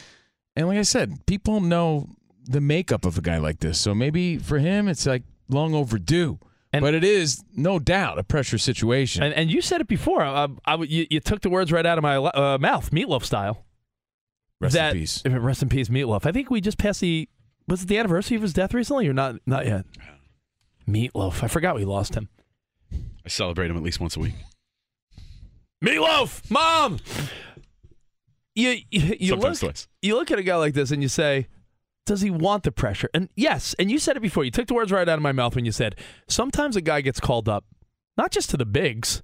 And 0.57 0.67
like 0.69 0.79
I 0.79 0.83
said, 0.83 1.27
people 1.27 1.61
know 1.61 2.09
the 2.45 2.61
makeup 2.61 3.05
of 3.05 3.19
a 3.19 3.21
guy 3.21 3.39
like 3.39 3.61
this. 3.61 3.79
So 3.81 3.95
maybe 3.95 4.39
for 4.39 4.59
him, 4.59 4.89
it's 4.89 5.05
like 5.07 5.23
long 5.49 5.75
overdue. 5.75 6.39
And- 6.73 6.83
but 6.83 6.95
it 6.95 7.05
is 7.05 7.45
no 7.55 7.79
doubt 7.79 8.19
a 8.19 8.25
pressure 8.25 8.59
situation. 8.59 9.23
And, 9.23 9.33
and 9.35 9.51
you 9.51 9.61
said 9.61 9.81
it 9.81 9.87
before. 9.89 10.23
Uh, 10.23 10.49
I, 10.65 10.77
you, 10.77 11.07
you 11.11 11.21
took 11.21 11.41
the 11.41 11.49
words 11.51 11.71
right 11.73 11.85
out 11.87 11.99
of 11.99 12.03
my 12.03 12.17
uh, 12.17 12.59
mouth, 12.59 12.91
meatloaf 12.91 13.23
style. 13.25 13.65
Rest 14.61 14.75
that, 14.75 14.93
in 14.95 15.01
peace. 15.01 15.23
Rest 15.27 15.63
in 15.63 15.69
peace, 15.69 15.89
meatloaf. 15.89 16.27
I 16.27 16.33
think 16.33 16.51
we 16.51 16.61
just 16.61 16.79
passed 16.79 17.01
the. 17.01 17.29
Was 17.69 17.83
it 17.83 17.89
the 17.89 17.99
anniversary 17.99 18.37
of 18.37 18.43
his 18.43 18.53
death 18.53 18.75
recently, 18.75 19.09
or 19.09 19.13
not? 19.13 19.37
Not 19.47 19.67
yet. 19.67 19.85
Meatloaf. 20.89 21.43
I 21.43 21.49
forgot 21.49 21.75
we 21.75 21.85
lost 21.85 22.15
him. 22.15 22.29
I 23.25 23.29
celebrate 23.29 23.71
him 23.71 23.77
at 23.77 23.83
least 23.83 24.01
once 24.01 24.17
a 24.17 24.21
week. 24.21 24.35
Meatloaf, 25.85 26.51
mom. 26.51 26.99
You 28.55 28.77
you, 28.91 29.17
you 29.21 29.29
Sometimes 29.31 29.63
look 29.63 29.73
twice. 29.73 29.89
you 30.03 30.15
look 30.17 30.31
at 30.31 30.39
a 30.39 30.43
guy 30.43 30.57
like 30.57 30.75
this 30.75 30.91
and 30.91 31.03
you 31.03 31.09
say, 31.09 31.49
does 32.07 32.21
he 32.21 32.31
want 32.31 32.63
the 32.63 32.73
pressure? 32.73 33.09
And 33.13 33.29
yes, 33.35 33.75
and 33.79 33.91
you 33.91 33.99
said 33.99 34.17
it 34.17 34.21
before. 34.21 34.45
You 34.45 34.51
took 34.51 34.67
the 34.69 34.75
words 34.75 34.93
right 34.93 35.09
out 35.09 35.17
of 35.19 35.23
my 35.23 35.33
mouth 35.33 35.55
when 35.55 35.65
you 35.65 35.73
said 35.73 35.97
sometimes 36.29 36.77
a 36.77 36.81
guy 36.81 37.01
gets 37.01 37.21
called 37.21 37.49
up, 37.49 37.65
not 38.17 38.31
just 38.31 38.51
to 38.51 38.57
the 38.57 38.67
bigs, 38.67 39.23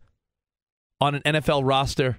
on 1.01 1.15
an 1.15 1.23
NFL 1.23 1.63
roster, 1.67 2.19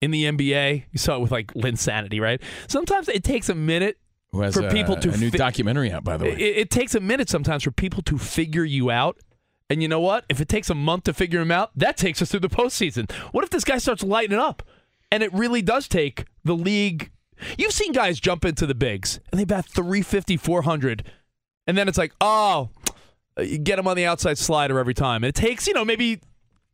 in 0.00 0.10
the 0.10 0.24
NBA. 0.24 0.84
You 0.90 0.98
saw 0.98 1.16
it 1.16 1.20
with 1.20 1.30
like 1.30 1.52
Linsanity, 1.54 2.20
right? 2.20 2.40
Sometimes 2.68 3.08
it 3.08 3.24
takes 3.24 3.48
a 3.48 3.54
minute 3.54 3.98
Who 4.34 4.42
has 4.42 4.54
for 4.54 4.66
a, 4.66 4.70
people 4.70 4.96
to 4.96 5.12
a 5.12 5.16
new 5.16 5.30
fi- 5.30 5.38
documentary 5.38 5.90
out, 5.90 6.04
by 6.04 6.16
the 6.16 6.24
way. 6.26 6.32
it, 6.32 6.56
it 6.58 6.70
takes 6.70 6.94
a 6.94 7.00
minute 7.00 7.28
sometimes 7.30 7.62
for 7.62 7.70
people 7.70 8.02
to 8.02 8.18
figure 8.18 8.64
you 8.64 8.90
out. 8.90 9.18
And 9.70 9.80
you 9.80 9.88
know 9.88 10.00
what? 10.00 10.24
If 10.28 10.40
it 10.40 10.48
takes 10.48 10.68
a 10.68 10.74
month 10.74 11.04
to 11.04 11.14
figure 11.14 11.40
him 11.40 11.50
out, 11.50 11.70
that 11.76 11.96
takes 11.96 12.20
us 12.20 12.30
through 12.30 12.40
the 12.40 12.50
postseason. 12.50 13.10
What 13.32 13.44
if 13.44 13.50
this 13.50 13.64
guy 13.64 13.78
starts 13.78 14.02
lighting 14.02 14.38
up? 14.38 14.62
And 15.10 15.22
it 15.22 15.32
really 15.32 15.62
does 15.62 15.88
take 15.88 16.24
the 16.44 16.54
league. 16.54 17.10
You've 17.56 17.72
seen 17.72 17.92
guys 17.92 18.20
jump 18.20 18.44
into 18.44 18.66
the 18.66 18.74
bigs 18.74 19.20
and 19.32 19.40
they 19.40 19.44
bat 19.44 19.64
350, 19.66 20.36
400. 20.36 21.04
And 21.66 21.78
then 21.78 21.88
it's 21.88 21.96
like, 21.98 22.12
oh, 22.20 22.70
you 23.38 23.58
get 23.58 23.78
him 23.78 23.88
on 23.88 23.96
the 23.96 24.04
outside 24.04 24.38
slider 24.38 24.78
every 24.78 24.94
time. 24.94 25.24
And 25.24 25.28
it 25.30 25.34
takes, 25.34 25.66
you 25.66 25.72
know, 25.72 25.84
maybe 25.84 26.20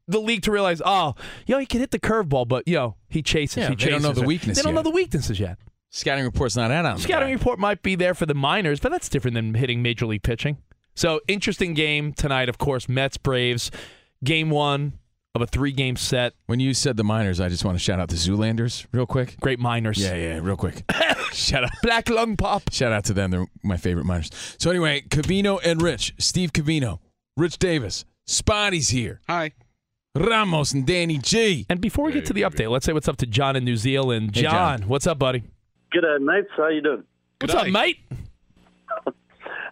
the 0.09 0.19
league 0.21 0.43
to 0.43 0.51
realize, 0.53 0.83
oh, 0.85 1.15
yo, 1.47 1.59
he 1.59 1.67
can 1.67 1.81
hit 1.81 1.93
the 1.93 2.01
curveball, 2.01 2.49
but, 2.49 2.67
yo, 2.67 2.97
he 3.09 3.23
chases. 3.23 3.59
Yeah, 3.59 3.69
he 3.71 3.77
they 3.77 3.91
don't 3.91 4.03
know 4.03 4.09
chases. 4.09 4.21
the 4.23 4.27
weakness 4.27 4.57
They 4.57 4.63
don't 4.63 4.75
yet. 4.75 4.85
know 4.85 4.91
the 4.91 4.95
weaknesses 4.95 5.39
yet. 5.39 5.59
Scouting 5.91 6.25
report's 6.25 6.57
not 6.57 6.71
out 6.71 6.87
on 6.87 6.99
Scouting 6.99 7.33
report 7.33 7.59
might 7.59 7.83
be 7.83 7.97
there 7.97 8.15
for 8.15 8.25
the 8.25 8.35
minors, 8.35 8.79
but 8.79 8.91
that's 8.93 9.09
different 9.09 9.35
than 9.35 9.55
hitting 9.55 9.83
major 9.83 10.07
league 10.07 10.23
pitching. 10.23 10.59
So 10.95 11.21
interesting 11.29 11.75
game 11.75 12.13
tonight, 12.13 12.49
of 12.49 12.59
course. 12.59 12.89
Mets 12.89 13.17
Braves, 13.17 13.71
game 14.23 14.51
one 14.51 14.95
of 15.35 15.43
a 15.43 15.47
three 15.47 15.73
game 15.73 15.97
set. 15.97 16.35
When 16.47 16.61
you 16.61 16.75
said 16.75 16.97
the 16.97 17.05
minors, 17.05 17.41
I 17.41 17.49
just 17.49 17.65
want 17.65 17.77
to 17.77 17.83
shout 17.83 17.99
out 17.99 18.09
the 18.09 18.17
Zoolanders 18.17 18.87
real 18.93 19.07
quick. 19.07 19.37
Great 19.41 19.59
minors. 19.59 19.99
Yeah, 19.99 20.15
yeah, 20.15 20.39
real 20.41 20.57
quick. 20.57 20.85
shout 21.33 21.65
out. 21.65 21.71
Black 21.83 22.09
lung 22.09 22.37
pop. 22.37 22.73
Shout 22.73 22.93
out 22.93 23.05
to 23.05 23.13
them. 23.13 23.31
They're 23.31 23.47
my 23.63 23.77
favorite 23.77 24.05
minors. 24.05 24.31
So 24.59 24.71
anyway, 24.71 25.03
Covino 25.09 25.61
and 25.65 25.83
Rich, 25.83 26.15
Steve 26.19 26.53
Covino, 26.53 27.01
Rich 27.37 27.59
Davis, 27.59 28.05
Spotty's 28.27 28.91
here, 28.91 29.21
Hi. 29.29 29.53
Ramos 30.17 30.73
and 30.73 30.85
Danny 30.87 31.19
G. 31.19 31.67
And 31.69 31.81
before 31.81 32.05
we 32.05 32.13
get 32.13 32.27
to 32.27 32.33
the 32.33 32.43
update, 32.43 32.69
let's 32.71 32.85
say 32.85 32.93
what's 32.93 33.09
up 33.09 33.17
to 33.19 33.27
John 33.27 33.55
in 33.57 33.65
New 33.65 33.77
Zealand. 33.77 34.35
Hey, 34.35 34.43
John, 34.43 34.81
John. 34.81 34.89
what's 34.89 35.07
up, 35.07 35.19
buddy? 35.21 35.45
G'day, 35.93 36.21
mates. 36.21 36.51
How 36.57 36.69
you 36.69 36.83
doing? 36.83 37.05
What's 37.41 37.55
up, 37.55 37.67
mate? 37.69 37.99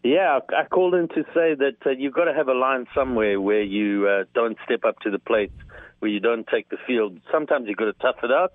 Yeah, 0.04 0.38
I 0.56 0.64
called 0.64 0.94
in 0.94 1.08
to 1.08 1.24
say 1.34 1.56
that 1.56 1.76
uh, 1.84 1.90
you've 1.90 2.14
got 2.14 2.26
to 2.26 2.32
have 2.32 2.46
a 2.46 2.54
line 2.54 2.86
somewhere 2.94 3.40
where 3.40 3.62
you 3.62 4.06
uh, 4.06 4.24
don't 4.32 4.56
step 4.64 4.84
up 4.84 5.00
to 5.00 5.10
the 5.10 5.18
plate, 5.18 5.50
where 5.98 6.10
you 6.10 6.20
don't 6.20 6.46
take 6.46 6.68
the 6.68 6.76
field. 6.86 7.18
Sometimes 7.32 7.66
you've 7.66 7.78
got 7.78 7.86
to 7.86 7.92
tough 7.94 8.22
it 8.22 8.30
out, 8.30 8.52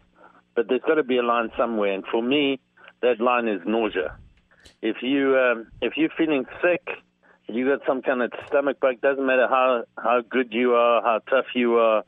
but 0.56 0.70
there's 0.70 0.82
got 0.88 0.96
to 0.96 1.04
be 1.04 1.18
a 1.18 1.22
line 1.22 1.52
somewhere. 1.58 1.92
And 1.94 2.06
for 2.10 2.24
me, 2.24 2.62
that 3.02 3.20
line 3.20 3.50
is 3.50 3.60
nausea. 3.66 4.16
If 4.82 4.98
you 5.02 5.38
um, 5.38 5.68
if 5.82 5.98
you're 5.98 6.16
feeling 6.18 6.46
sick, 6.62 6.88
if 7.50 7.56
you 7.56 7.68
got 7.68 7.86
some 7.86 8.02
kind 8.02 8.22
of 8.22 8.32
stomach 8.48 8.80
bug, 8.80 9.02
doesn't 9.02 9.26
matter 9.26 9.48
how 9.50 9.84
how 9.98 10.22
good 10.28 10.54
you 10.54 10.76
are, 10.76 11.02
how 11.02 11.20
tough 11.30 11.48
you 11.54 11.76
are, 11.76 12.04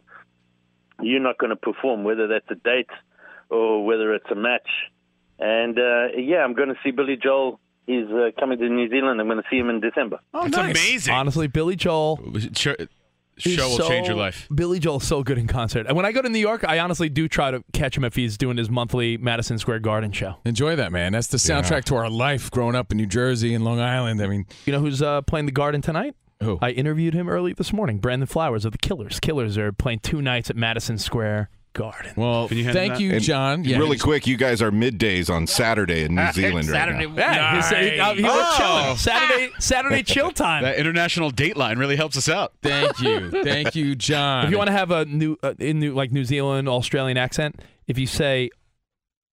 you're 1.01 1.19
not 1.19 1.37
going 1.37 1.49
to 1.49 1.57
perform. 1.57 2.05
Whether 2.05 2.27
that's 2.27 2.49
a 2.49 2.55
date 2.55 2.89
or 3.49 3.85
whether 3.85 4.13
it's 4.13 4.31
a 4.31 4.35
match. 4.35 4.69
And 5.39 5.77
uh, 5.77 6.07
yeah, 6.17 6.37
I'm 6.43 6.53
going 6.53 6.69
to 6.69 6.75
see 6.83 6.91
Billy 6.91 7.17
Joel. 7.21 7.59
He's 7.87 8.07
uh, 8.07 8.31
coming 8.39 8.57
to 8.57 8.67
New 8.69 8.89
Zealand. 8.89 9.19
I'm 9.21 9.27
going 9.27 9.41
to 9.41 9.47
see 9.49 9.57
him 9.57 9.69
in 9.69 9.79
December. 9.79 10.19
Oh, 10.33 10.47
That's 10.47 10.57
amazing. 10.57 11.13
Honestly, 11.13 11.47
Billy 11.47 11.75
Joel. 11.75 12.19
Show, 12.55 12.73
is 13.37 13.53
show 13.53 13.67
will 13.69 13.77
so- 13.77 13.87
change 13.89 14.07
your 14.07 14.15
life. 14.15 14.47
Billy 14.53 14.79
Joel's 14.79 15.03
so 15.05 15.21
good 15.23 15.37
in 15.37 15.45
concert. 15.45 15.85
And 15.87 15.95
when 15.95 16.05
I 16.05 16.11
go 16.11 16.21
to 16.21 16.29
New 16.29 16.39
York, 16.39 16.63
I 16.67 16.79
honestly 16.79 17.09
do 17.09 17.27
try 17.27 17.51
to 17.51 17.63
catch 17.73 17.95
him 17.97 18.03
if 18.03 18.15
he's 18.15 18.37
doing 18.37 18.57
his 18.57 18.69
monthly 18.69 19.17
Madison 19.17 19.59
Square 19.59 19.79
Garden 19.79 20.11
show. 20.13 20.35
Enjoy 20.45 20.75
that, 20.77 20.91
man. 20.91 21.11
That's 21.11 21.27
the 21.27 21.37
soundtrack 21.37 21.83
to 21.85 21.95
our 21.95 22.09
life 22.09 22.49
growing 22.49 22.75
up 22.75 22.91
in 22.91 22.97
New 22.97 23.05
Jersey 23.05 23.53
and 23.53 23.63
Long 23.65 23.79
Island. 23.79 24.21
I 24.21 24.27
mean, 24.27 24.45
You 24.65 24.73
know 24.73 24.79
who's 24.79 25.01
uh, 25.01 25.21
playing 25.21 25.45
the 25.47 25.51
Garden 25.51 25.81
tonight? 25.81 26.15
who? 26.41 26.57
I 26.61 26.71
interviewed 26.71 27.13
him 27.13 27.29
early 27.29 27.53
this 27.53 27.71
morning. 27.71 27.99
Brandon 27.99 28.25
Flowers 28.27 28.65
of 28.65 28.71
the 28.71 28.77
Killers. 28.77 29.19
Killers 29.19 29.57
are 29.57 29.71
playing 29.71 29.99
two 29.99 30.21
nights 30.21 30.49
at 30.49 30.55
Madison 30.55 30.97
Square 30.97 31.49
Garden. 31.75 32.13
well, 32.15 32.47
Can 32.47 32.57
you 32.57 32.73
thank 32.73 32.99
you, 32.99 33.19
John. 33.19 33.63
Yeah, 33.63 33.77
really 33.77 33.99
quick, 33.99 34.25
you 34.25 34.38
guys 34.38 34.61
are 34.63 34.71
middays 34.71 35.29
on 35.29 35.45
Saturday 35.45 36.05
in 36.05 36.15
New 36.15 36.31
Zealand 36.33 36.67
right 36.69 36.89
now. 36.91 37.13
Yeah, 37.15 37.55
he's, 37.55 37.69
he- 37.69 37.99
uh, 37.99 38.13
he 38.15 38.23
Oh. 38.25 38.55
chilling. 38.57 38.97
Saturday, 38.97 39.49
Saturday 39.59 40.01
chill 40.03 40.31
time. 40.31 40.63
That 40.63 40.77
international 40.77 41.29
dateline 41.31 41.77
really 41.77 41.95
helps 41.97 42.17
us 42.17 42.27
out. 42.29 42.53
Thank 42.63 42.99
you, 43.01 43.29
thank 43.43 43.75
you, 43.75 43.93
John. 44.07 44.45
if 44.45 44.51
you 44.51 44.57
want 44.57 44.69
to 44.69 44.73
have 44.73 44.89
a 44.91 45.05
new, 45.05 45.38
uh, 45.43 45.53
in 45.59 45.79
new, 45.79 45.93
like 45.93 46.11
New 46.11 46.25
Zealand, 46.25 46.67
Australian 46.67 47.17
accent, 47.17 47.61
if 47.88 47.99
you 47.99 48.07
say 48.07 48.49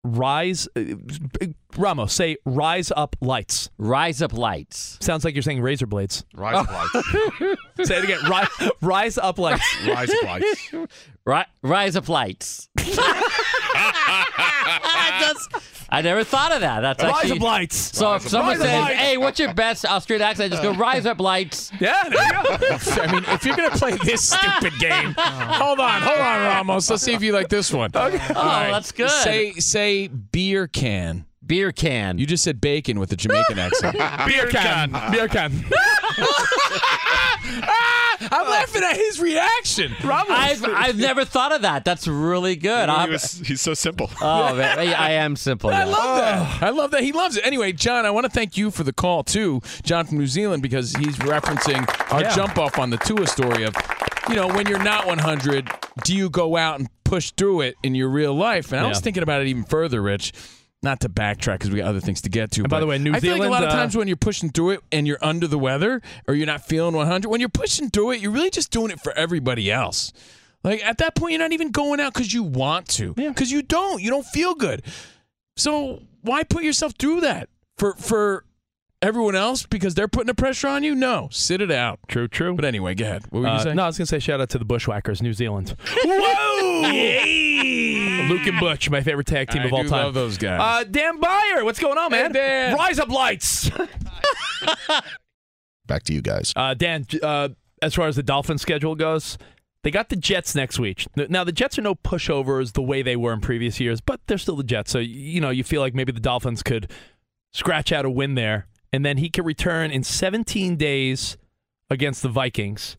rise. 0.05 0.69
Uh, 0.77 0.83
Ramos, 1.77 2.13
say 2.13 2.37
rise 2.45 2.93
up 2.97 3.17
lights. 3.21 3.71
Rise 3.79 4.23
up 4.23 4.33
lights. 4.33 4.99
Sounds 5.01 5.25
like 5.25 5.35
you're 5.35 5.43
saying 5.43 5.61
razor 5.61 5.87
blades. 5.87 6.25
Rise 6.35 6.57
up 6.57 6.71
lights. 6.71 6.93
say 7.89 7.99
it 7.99 8.05
again. 8.05 8.19
Rise, 8.29 8.49
rise 8.81 9.19
up 9.19 9.39
lights. 9.39 9.77
Rise 9.87 10.11
up 10.11 10.23
lights. 10.25 10.73
Ri- 11.25 11.45
rise 11.63 11.97
up 11.97 12.09
lights. 12.09 12.69
That's- 15.21 15.80
I 15.93 16.03
never 16.03 16.23
thought 16.25 16.53
of 16.53 16.61
that. 16.61 16.81
That's 16.81 17.03
Rise 17.03 17.15
actually, 17.17 17.39
up 17.39 17.43
lights. 17.43 17.77
So 17.77 18.15
if 18.15 18.29
someone 18.29 18.59
Rise 18.59 18.69
says, 18.69 18.81
lights. 18.81 18.99
"Hey, 18.99 19.17
what's 19.17 19.41
your 19.41 19.55
best 19.55 19.85
Austrian 19.85 20.23
accent?" 20.23 20.53
Just 20.53 20.63
go, 20.63 20.73
"Rise 20.73 21.07
up 21.07 21.21
lights." 21.21 21.73
Yeah, 21.81 22.09
there 22.11 22.23
you 22.23 22.33
go. 22.33 23.03
I 23.03 23.13
mean, 23.13 23.25
if 23.29 23.45
you're 23.45 23.57
gonna 23.57 23.71
play 23.71 23.97
this 24.05 24.29
stupid 24.29 24.75
game, 24.79 25.15
hold 25.19 25.81
on, 25.81 26.03
hold 26.03 26.19
on, 26.19 26.41
Ramos. 26.43 26.91
Let's 26.91 27.03
see 27.03 27.15
if 27.15 27.23
you 27.23 27.33
like 27.33 27.49
this 27.49 27.73
one. 27.73 27.91
Okay. 27.95 28.21
Oh, 28.31 28.71
that's 28.71 28.93
good. 28.93 29.09
Say 29.11 29.53
say 29.55 30.09
beer 30.09 30.67
can. 30.67 31.25
Beer 31.51 31.73
can. 31.73 32.17
You 32.19 32.27
just 32.27 32.45
said 32.45 32.61
bacon 32.61 33.01
with 33.01 33.11
a 33.11 33.17
Jamaican 33.17 33.59
accent. 33.59 33.95
Beer 34.29 34.47
can. 34.47 34.93
Beer 35.11 35.27
can. 35.27 35.53
I'm 38.33 38.49
laughing 38.49 38.85
at 38.85 38.95
his 38.97 39.19
reaction. 39.19 39.93
I've, 40.05 40.65
I've 40.65 40.97
never 40.97 41.25
thought 41.25 41.51
of 41.53 41.63
that. 41.63 41.85
That's 41.85 42.07
really 42.07 42.55
good. 42.55 42.89
He 42.89 42.95
I'm- 42.95 43.11
was- 43.11 43.43
he's 43.45 43.61
so 43.61 43.75
simple. 43.75 44.09
oh 44.21 44.55
man, 44.55 44.79
I 44.79 45.13
am 45.15 45.35
simple. 45.35 45.71
I 45.71 45.85
now. 45.85 45.91
love 45.91 46.17
that. 46.19 46.63
Oh. 46.63 46.67
I 46.67 46.71
love 46.71 46.91
that. 46.93 47.03
He 47.03 47.11
loves 47.11 47.37
it. 47.37 47.45
Anyway, 47.45 47.73
John, 47.73 48.07
I 48.07 48.11
want 48.13 48.27
to 48.27 48.31
thank 48.31 48.57
you 48.57 48.71
for 48.71 48.85
the 48.85 48.93
call 48.93 49.25
too, 49.25 49.61
John 49.83 50.07
from 50.07 50.19
New 50.19 50.29
Zealand, 50.29 50.63
because 50.63 50.93
he's 50.95 51.17
referencing 51.17 51.85
our 52.13 52.21
Yeah. 52.23 52.37
jump 52.37 52.59
off 52.59 52.79
on 52.79 52.91
the 52.91 52.99
Tua 52.99 53.27
story 53.27 53.65
of, 53.65 53.75
you 54.29 54.37
know, 54.37 54.47
when 54.47 54.69
you're 54.69 54.83
not 54.85 55.05
100, 55.05 55.69
do 56.05 56.15
you 56.15 56.31
go 56.31 56.57
out 56.57 56.79
and 56.79 56.89
push 57.03 57.33
through 57.33 57.63
it 57.63 57.75
in 57.83 57.97
your 57.97 58.09
real 58.09 58.35
life? 58.35 58.71
And 58.73 58.87
I 58.87 58.89
was 58.89 59.01
thinking 59.01 59.25
about 59.25 59.41
it 59.43 59.49
even 59.49 59.65
further, 59.65 60.01
Rich. 60.01 60.33
Not 60.83 61.01
to 61.01 61.11
backtrack 61.11 61.59
because 61.59 61.71
we 61.71 61.77
got 61.79 61.89
other 61.89 62.01
things 62.01 62.23
to 62.23 62.31
get 62.31 62.53
to. 62.53 62.63
And 62.63 62.71
by 62.71 62.81
the 62.81 62.87
way, 62.87 62.97
New 62.97 63.11
Zealand. 63.13 63.17
I 63.17 63.21
feel 63.21 63.39
like 63.39 63.49
a 63.49 63.51
lot 63.51 63.63
of 63.65 63.69
uh, 63.69 63.73
times 63.73 63.95
when 63.97 64.09
you're 64.09 64.17
pushing 64.17 64.49
through 64.49 64.71
it 64.71 64.81
and 64.91 65.07
you're 65.07 65.19
under 65.23 65.47
the 65.47 65.59
weather 65.59 66.01
or 66.27 66.35
you're 66.35 66.47
not 66.47 66.67
feeling 66.67 66.95
100, 66.95 67.29
when 67.29 67.39
you're 67.41 67.51
pushing 67.51 67.91
through 67.91 68.13
it, 68.13 68.21
you're 68.21 68.31
really 68.33 68.49
just 68.49 68.71
doing 68.71 68.91
it 68.91 68.99
for 69.01 69.13
everybody 69.13 69.71
else. 69.71 70.11
Like 70.65 70.83
at 70.83 70.97
that 70.99 71.15
point, 71.15 71.33
you're 71.33 71.39
not 71.41 71.53
even 71.53 71.71
going 71.71 72.01
out 72.01 72.15
because 72.15 72.33
you 72.33 72.43
want 72.43 72.89
to, 72.91 73.13
because 73.13 73.53
you 73.53 73.61
don't. 73.63 74.01
You 74.03 74.09
don't 74.09 74.25
feel 74.27 74.55
good. 74.55 74.83
So 75.57 76.01
why 76.23 76.45
put 76.45 76.65
yourself 76.65 76.95
through 76.99 77.21
that 77.23 77.49
for 77.77 77.95
for 77.95 78.45
everyone 79.03 79.35
else 79.35 79.65
because 79.67 79.95
they're 79.95 80.09
putting 80.09 80.27
the 80.29 80.35
pressure 80.35 80.69
on 80.69 80.83
you? 80.83 80.95
No, 80.95 81.29
sit 81.31 81.61
it 81.61 81.71
out. 81.71 81.99
True, 82.09 82.27
true. 82.29 82.55
But 82.55 82.65
anyway, 82.65 82.95
go 82.95 83.05
ahead. 83.05 83.25
What 83.31 83.41
were 83.41 83.47
you 83.49 83.53
Uh, 83.53 83.59
saying? 83.65 83.77
no, 83.77 83.83
I 83.85 83.87
was 83.87 83.99
gonna 83.99 84.07
say 84.07 84.19
shout 84.19 84.41
out 84.41 84.49
to 84.51 84.59
the 84.59 84.65
Bushwhackers, 84.65 85.21
New 85.23 85.33
Zealand. 85.35 85.75
Whoa! 86.05 88.07
Luke 88.31 88.47
and 88.47 88.59
Butch, 88.61 88.89
my 88.91 89.03
favorite 89.03 89.27
tag 89.27 89.49
team 89.51 89.63
I 89.63 89.67
of 89.67 89.73
all 89.73 89.83
do 89.83 89.89
time. 89.89 90.05
love 90.05 90.15
those 90.15 90.39
guys. 90.39 90.61
Uh, 90.61 90.85
Dan 90.91 91.21
Byer, 91.21 91.65
what's 91.65 91.79
going 91.81 91.99
on, 91.99 92.11
Hey, 92.13 92.23
man? 92.23 92.33
Dan. 92.33 92.75
Rise 92.77 92.99
up 92.99 93.09
lights. 93.11 93.71
Back 95.87 96.05
to 96.05 96.15
you 96.15 96.23
guys. 96.23 96.53
Uh, 96.55 96.75
Dan, 96.75 97.07
uh, 97.23 97.49
as 97.83 97.95
far 97.95 98.07
as 98.07 98.17
the 98.17 98.23
Dolphins 98.23 98.63
schedule 98.63 98.95
goes, 98.95 99.39
they 99.83 99.91
got 99.91 100.09
the 100.09 100.17
Jets 100.17 100.55
next 100.55 100.79
week. 100.79 101.07
Now 101.17 101.43
the 101.43 101.53
Jets 101.53 101.79
are 101.79 101.83
no 101.83 101.95
pushovers 101.95 102.73
the 102.75 102.83
way 102.83 103.03
they 103.03 103.17
were 103.17 103.33
in 103.33 103.41
previous 103.41 103.81
years, 103.81 104.01
but 104.01 104.21
they're 104.27 104.39
still 104.39 104.57
the 104.57 104.63
Jets. 104.65 104.91
So 104.93 104.99
you 104.99 105.41
know 105.41 105.51
you 105.51 105.65
feel 105.65 105.81
like 105.81 105.95
maybe 105.95 106.13
the 106.13 106.21
Dolphins 106.21 106.63
could 106.63 106.91
scratch 107.53 107.91
out 107.91 108.05
a 108.05 108.11
win 108.11 108.35
there, 108.35 108.67
and 108.93 109.05
then 109.05 109.17
he 109.17 109.31
could 109.31 109.47
return 109.47 109.91
in 109.91 110.05
17 110.05 110.77
days 110.77 111.37
against 111.89 112.23
the 112.23 112.29
Vikings 112.29 112.97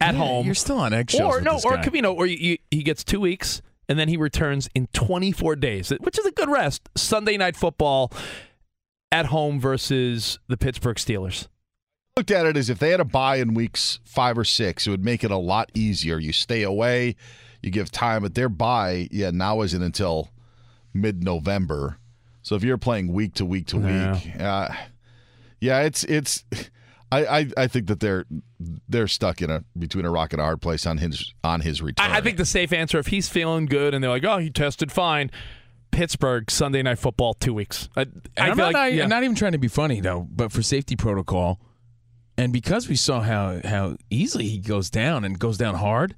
at 0.00 0.14
Yeah, 0.14 0.20
home. 0.20 0.46
You're 0.46 0.54
still 0.54 0.78
on 0.78 0.92
eggshells. 0.92 1.22
or 1.34 1.36
with 1.38 1.44
no, 1.44 1.54
this 1.54 1.64
or 1.64 1.76
guy. 1.78 1.88
you 1.92 2.02
know, 2.02 2.12
or 2.14 2.26
you, 2.26 2.36
you, 2.36 2.58
he 2.70 2.82
gets 2.82 3.02
two 3.02 3.18
weeks 3.20 3.62
and 3.88 3.98
then 3.98 4.08
he 4.08 4.16
returns 4.16 4.68
in 4.74 4.88
24 4.92 5.56
days, 5.56 5.90
which 6.00 6.18
is 6.18 6.26
a 6.26 6.32
good 6.32 6.50
rest. 6.50 6.88
Sunday 6.96 7.36
night 7.36 7.56
football 7.56 8.12
at 9.12 9.26
home 9.26 9.60
versus 9.60 10.38
the 10.48 10.56
Pittsburgh 10.56 10.96
Steelers. 10.96 11.48
looked 12.16 12.30
at 12.30 12.46
it 12.46 12.56
as 12.56 12.70
if 12.70 12.78
they 12.78 12.90
had 12.90 13.00
a 13.00 13.04
bye 13.04 13.36
in 13.36 13.54
weeks 13.54 14.00
five 14.04 14.36
or 14.36 14.44
six, 14.44 14.86
it 14.86 14.90
would 14.90 15.04
make 15.04 15.22
it 15.22 15.30
a 15.30 15.36
lot 15.36 15.70
easier. 15.74 16.18
You 16.18 16.32
stay 16.32 16.62
away, 16.62 17.16
you 17.62 17.70
give 17.70 17.90
time, 17.90 18.22
but 18.22 18.34
their 18.34 18.48
bye, 18.48 19.08
yeah, 19.10 19.30
now 19.30 19.62
isn't 19.62 19.82
until 19.82 20.30
mid 20.92 21.22
November. 21.22 21.98
So 22.42 22.54
if 22.54 22.62
you're 22.62 22.78
playing 22.78 23.12
week 23.12 23.34
to 23.34 23.44
week 23.44 23.66
to 23.68 23.76
week, 23.76 24.40
uh, 24.40 24.68
yeah, 25.60 25.80
it's 25.82 26.04
it's. 26.04 26.44
I, 27.12 27.26
I, 27.26 27.46
I 27.56 27.66
think 27.68 27.86
that 27.86 28.00
they're 28.00 28.24
they're 28.88 29.06
stuck 29.06 29.40
in 29.40 29.50
a 29.50 29.64
between 29.78 30.04
a 30.04 30.10
rock 30.10 30.32
and 30.32 30.40
a 30.40 30.44
hard 30.44 30.60
place 30.60 30.86
on 30.86 30.98
his 30.98 31.32
on 31.44 31.60
his 31.60 31.80
return. 31.80 32.10
I, 32.10 32.18
I 32.18 32.20
think 32.20 32.36
the 32.36 32.44
safe 32.44 32.72
answer, 32.72 32.98
if 32.98 33.08
he's 33.08 33.28
feeling 33.28 33.66
good 33.66 33.94
and 33.94 34.02
they're 34.02 34.10
like, 34.10 34.24
oh, 34.24 34.38
he 34.38 34.50
tested 34.50 34.90
fine, 34.90 35.30
Pittsburgh 35.92 36.50
Sunday 36.50 36.82
night 36.82 36.98
football 36.98 37.34
two 37.34 37.54
weeks. 37.54 37.88
I, 37.96 38.02
I 38.36 38.50
I'm, 38.50 38.56
not, 38.56 38.64
like, 38.64 38.72
not, 38.72 38.92
yeah. 38.92 39.06
not 39.06 39.22
even 39.22 39.36
trying 39.36 39.52
to 39.52 39.58
be 39.58 39.68
funny 39.68 40.00
though, 40.00 40.26
but 40.30 40.50
for 40.50 40.62
safety 40.62 40.96
protocol, 40.96 41.60
and 42.36 42.52
because 42.52 42.88
we 42.88 42.96
saw 42.96 43.20
how 43.20 43.60
how 43.64 43.96
easily 44.10 44.48
he 44.48 44.58
goes 44.58 44.90
down 44.90 45.24
and 45.24 45.38
goes 45.38 45.56
down 45.56 45.76
hard, 45.76 46.16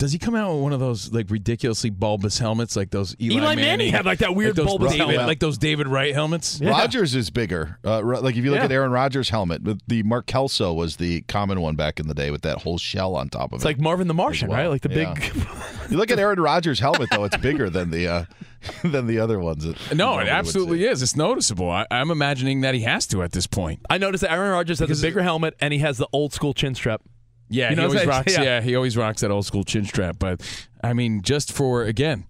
does 0.00 0.12
he 0.12 0.18
come 0.18 0.34
out 0.34 0.54
with 0.54 0.62
one 0.62 0.72
of 0.72 0.80
those 0.80 1.12
like 1.12 1.28
ridiculously 1.30 1.90
bulbous 1.90 2.38
helmets 2.38 2.74
like 2.74 2.90
those 2.90 3.14
Eli, 3.20 3.34
Eli 3.36 3.54
Manning 3.54 3.92
had, 3.92 4.06
like, 4.06 4.20
that 4.20 4.34
weird 4.34 4.56
those 4.56 4.64
bulbous 4.64 4.92
David, 4.92 5.08
helmet. 5.08 5.26
like 5.26 5.40
those 5.40 5.58
David 5.58 5.86
Wright 5.88 6.14
helmets? 6.14 6.58
Rodgers 6.62 7.14
is 7.14 7.28
bigger. 7.28 7.78
Uh, 7.84 8.00
like 8.02 8.34
if 8.34 8.42
you 8.42 8.50
look 8.50 8.60
Yeah. 8.60 8.64
at 8.64 8.72
Aaron 8.72 8.90
Rodgers' 8.92 9.28
helmet, 9.28 9.62
the- 9.62 9.78
the 9.86 10.02
Mark 10.02 10.24
Kelso 10.26 10.72
was 10.72 10.96
the 10.96 11.20
common 11.28 11.60
one 11.60 11.76
back 11.76 12.00
in 12.00 12.08
the 12.08 12.14
day 12.14 12.30
with 12.30 12.40
that 12.42 12.62
whole 12.62 12.78
shell 12.78 13.14
on 13.14 13.28
top 13.28 13.52
of 13.52 13.56
It's 13.56 13.64
it. 13.64 13.68
It's 13.68 13.76
like 13.76 13.80
Marvin 13.80 14.08
the 14.08 14.14
Martian, 14.14 14.48
well. 14.48 14.58
right? 14.58 14.66
Like 14.68 14.80
the 14.80 14.88
Yeah. 14.90 15.12
big. 15.14 15.32
You 15.90 15.96
look 15.96 16.10
at 16.10 16.18
Aaron 16.18 16.38
Rodgers' 16.40 16.78
helmet 16.80 17.08
though; 17.10 17.24
it's 17.24 17.36
bigger 17.36 17.68
than 17.68 17.90
the 17.90 18.06
uh, 18.08 18.24
than 18.84 19.06
the 19.08 19.18
other 19.18 19.38
ones. 19.38 19.64
That 19.64 19.96
No, 19.96 20.18
it 20.20 20.28
absolutely 20.28 20.84
is. 20.86 21.02
It's 21.02 21.16
noticeable. 21.16 21.68
I, 21.70 21.84
I'm 21.90 22.10
imagining 22.10 22.60
that 22.62 22.74
he 22.74 22.82
has 22.82 23.06
to 23.08 23.22
at 23.22 23.32
this 23.32 23.46
point. 23.46 23.80
I 23.90 23.98
noticed 23.98 24.22
that 24.22 24.32
Aaron 24.32 24.52
Rodgers 24.52 24.78
has 24.78 24.86
Because- 24.88 25.02
a 25.02 25.06
bigger 25.06 25.22
helmet 25.22 25.54
and 25.60 25.72
he 25.74 25.80
has 25.80 25.98
the 25.98 26.06
old 26.12 26.32
school 26.32 26.54
chin 26.54 26.74
strap. 26.74 27.02
Yeah, 27.50 27.70
You 27.70 27.76
know 27.76 27.82
he 27.82 27.88
always 27.96 28.06
rocks. 28.06 28.32
Yeah. 28.32 28.42
Yeah. 28.42 28.60
he 28.62 28.76
always 28.76 28.96
rocks 28.96 29.20
that 29.22 29.30
old 29.30 29.44
school 29.44 29.64
chin 29.64 29.84
strap. 29.84 30.16
But 30.18 30.40
I 30.82 30.92
mean, 30.94 31.20
just 31.22 31.52
for 31.52 31.82
again, 31.84 32.24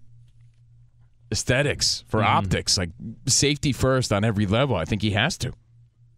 aesthetics, 1.31 2.03
for 2.07 2.19
Mm-hmm. 2.21 2.37
optics, 2.37 2.77
like 2.77 2.89
safety 3.27 3.71
first 3.71 4.11
on 4.11 4.23
every 4.23 4.45
level. 4.45 4.75
I 4.75 4.85
think 4.85 5.01
he 5.01 5.11
has 5.11 5.37
to. 5.39 5.53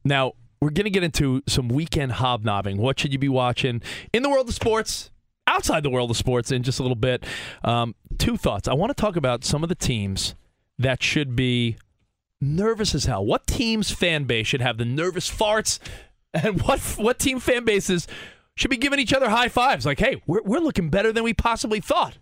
Now, 0.04 0.34
we're 0.62 0.70
going 0.72 0.86
to 0.86 0.90
get 0.92 1.04
into 1.04 1.42
some 1.48 1.68
weekend 1.68 2.14
hobnobbing. 2.14 2.78
What 2.78 3.00
should 3.00 3.12
you 3.14 3.20
be 3.20 3.30
watching 3.30 3.82
in 4.14 4.24
the 4.24 4.30
world 4.30 4.48
of 4.48 4.56
sports, 4.56 5.12
outside 5.46 5.84
the 5.84 5.90
world 5.90 6.10
of 6.10 6.18
sports, 6.18 6.52
in 6.52 6.64
just 6.64 6.80
a 6.80 6.84
little 6.84 6.96
bit? 6.96 7.26
Um, 7.64 7.96
two 8.18 8.38
thoughts. 8.38 8.68
I 8.68 8.74
want 8.74 8.96
to 8.96 9.00
talk 9.02 9.16
about 9.18 9.44
some 9.44 9.62
of 9.64 9.70
the 9.70 9.76
teams 9.76 10.36
that 10.80 11.04
should 11.04 11.36
be 11.36 11.76
nervous 12.42 12.96
as 12.96 13.06
hell. 13.06 13.26
What 13.26 13.46
team's 13.46 13.92
fan 13.92 14.24
base 14.24 14.48
should 14.48 14.62
have 14.62 14.78
the 14.78 14.86
nervous 14.86 15.30
farts, 15.30 15.80
and 16.34 16.62
what 16.62 16.80
what 16.98 17.20
team 17.20 17.40
fan 17.40 17.64
bases 17.66 18.08
should 18.56 18.70
be 18.70 18.78
giving 18.78 19.00
each 19.00 19.14
other 19.14 19.30
high 19.30 19.50
fives? 19.50 19.86
Like, 19.86 20.00
hey, 20.00 20.22
we're, 20.28 20.44
we're 20.44 20.60
looking 20.60 20.90
better 20.90 21.12
than 21.12 21.24
we 21.24 21.34
possibly 21.34 21.80
thought. 21.80 22.18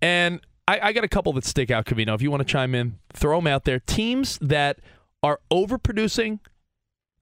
And 0.00 0.40
I, 0.66 0.80
I 0.82 0.92
got 0.92 1.04
a 1.04 1.08
couple 1.08 1.32
that 1.34 1.44
stick 1.44 1.70
out, 1.70 1.86
Covino. 1.86 2.14
If 2.14 2.22
you 2.22 2.30
want 2.30 2.40
to 2.40 2.50
chime 2.50 2.74
in, 2.74 2.98
throw 3.12 3.38
them 3.38 3.46
out 3.46 3.64
there. 3.64 3.80
Teams 3.80 4.38
that 4.40 4.78
are 5.22 5.40
overproducing 5.50 6.40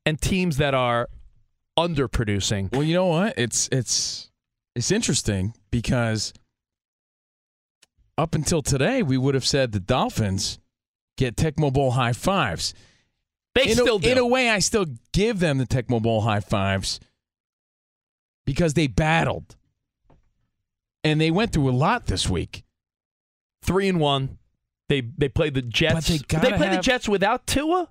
and 0.04 0.20
teams 0.20 0.59
that 0.59 0.74
are 0.74 1.09
underproducing. 1.78 2.72
Well, 2.72 2.82
you 2.82 2.94
know 2.94 3.06
what? 3.06 3.35
It's 3.37 3.68
it's 3.72 4.30
it's 4.74 4.90
interesting 4.90 5.54
because 5.70 6.32
up 8.18 8.35
until 8.35 8.62
today, 8.62 9.02
we 9.02 9.18
would 9.18 9.35
have 9.35 9.46
said 9.46 9.72
the 9.72 9.80
Dolphins 9.80 10.59
get 11.16 11.37
Tecmo 11.37 11.72
Bowl 11.72 11.92
high 11.92 12.12
fives. 12.12 12.74
They 13.54 13.68
in 13.68 13.72
still 13.72 13.96
a, 13.96 14.00
do. 14.00 14.09
In 14.11 14.18
a 14.18 14.26
way, 14.26 14.50
I 14.50 14.59
still 14.59 14.87
give 15.12 15.38
them 15.38 15.59
the 15.59 15.66
Tecmo 15.66 16.00
Bowl 16.00 16.22
high 16.22 16.40
fives 16.40 17.00
because 18.46 18.74
they 18.74 18.87
battled 18.87 19.56
and 21.04 21.20
they 21.20 21.30
went 21.30 21.52
through 21.52 21.68
a 21.68 21.72
lot 21.72 22.06
this 22.06 22.28
week. 22.28 22.64
Three 23.62 23.88
and 23.88 24.00
one. 24.00 24.38
They 24.88 25.00
they 25.00 25.28
played 25.28 25.54
the 25.54 25.62
Jets. 25.62 26.06
they 26.09 26.18
they 26.18 26.52
played 26.52 26.72
the 26.72 26.80
Jets 26.80 27.09
without 27.09 27.46
Tua. 27.46 27.88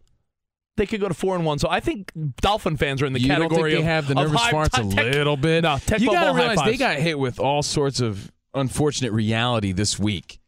They 0.78 0.86
could 0.86 1.00
go 1.00 1.08
to 1.08 1.14
four 1.14 1.36
and 1.36 1.46
one. 1.46 1.60
So 1.60 1.70
I 1.70 1.80
think 1.80 2.12
Dolphin 2.42 2.76
fans 2.78 3.02
are 3.02 3.06
in 3.06 3.14
the 3.14 3.22
you 3.22 3.28
category 3.28 3.74
they 3.74 3.78
of 3.80 3.84
have 3.84 4.08
the 4.08 4.16
nervous 4.16 4.42
farts 4.42 4.78
a 4.78 4.94
tech- 4.94 5.14
little 5.14 5.38
bit? 5.38 5.64
No, 5.64 5.78
you 5.98 6.12
gotta 6.12 6.34
realize 6.38 6.60
they 6.66 6.78
got 6.78 6.98
hit 6.98 7.18
with 7.18 7.40
all 7.40 7.64
sorts 7.64 8.02
of 8.02 8.32
unfortunate 8.54 9.12
reality 9.12 9.72
this 9.72 9.98
week. 10.00 10.40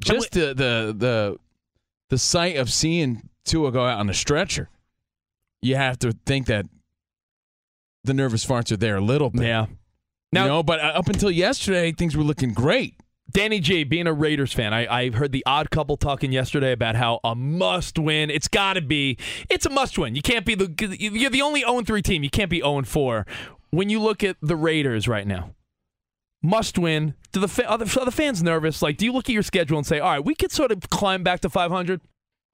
Just 0.00 0.32
the 0.32 0.48
the 0.48 0.94
the 0.96 1.38
the 2.10 2.18
sight 2.18 2.56
of 2.56 2.72
seeing 2.72 3.28
Tua 3.44 3.70
go 3.72 3.84
out 3.84 3.98
on 3.98 4.06
the 4.08 4.14
stretcher, 4.14 4.68
you 5.62 5.76
have 5.76 5.98
to 6.00 6.12
think 6.26 6.46
that 6.46 6.66
the 8.06 8.14
nervous 8.14 8.44
farts 8.44 8.72
are 8.72 8.76
there 8.76 8.96
a 8.96 9.00
little 9.00 9.30
bit. 9.30 9.42
Yeah. 9.42 9.66
you 10.32 10.48
know, 10.48 10.62
but 10.62 10.80
uh, 10.80 10.92
up 10.94 11.08
until 11.08 11.30
yesterday, 11.30 11.92
things 11.92 12.16
were 12.16 12.24
looking 12.24 12.52
great. 12.52 12.94
Danny 13.32 13.58
G, 13.58 13.84
being 13.84 14.06
a 14.06 14.12
Raiders 14.12 14.52
fan, 14.52 14.72
I, 14.72 14.86
I 14.86 15.10
heard 15.10 15.32
the 15.32 15.42
odd 15.46 15.70
couple 15.70 15.96
talking 15.96 16.32
yesterday 16.32 16.72
about 16.72 16.94
how 16.94 17.20
a 17.24 17.34
must 17.34 17.98
win. 17.98 18.30
It's 18.30 18.48
got 18.48 18.74
to 18.74 18.80
be. 18.80 19.18
It's 19.50 19.66
a 19.66 19.70
must 19.70 19.98
win. 19.98 20.14
You 20.14 20.22
can't 20.22 20.46
be 20.46 20.54
the. 20.54 20.72
You're 20.98 21.30
the 21.30 21.42
only 21.42 21.60
0 21.60 21.82
3 21.82 22.02
team. 22.02 22.22
You 22.22 22.30
can't 22.30 22.50
be 22.50 22.60
0 22.60 22.82
4. 22.82 23.26
When 23.70 23.90
you 23.90 24.00
look 24.00 24.22
at 24.22 24.36
the 24.40 24.56
Raiders 24.56 25.08
right 25.08 25.26
now, 25.26 25.50
must 26.42 26.78
win. 26.78 27.14
Do 27.32 27.40
the 27.40 27.48
fa- 27.48 27.66
are, 27.66 27.78
the, 27.78 28.00
are 28.00 28.04
the 28.04 28.12
fans 28.12 28.42
nervous? 28.42 28.80
Like, 28.80 28.96
do 28.96 29.04
you 29.04 29.12
look 29.12 29.28
at 29.28 29.32
your 29.32 29.42
schedule 29.42 29.76
and 29.76 29.86
say, 29.86 29.98
all 29.98 30.12
right, 30.12 30.24
we 30.24 30.34
could 30.34 30.52
sort 30.52 30.70
of 30.70 30.88
climb 30.90 31.22
back 31.22 31.40
to 31.40 31.50
500? 31.50 32.00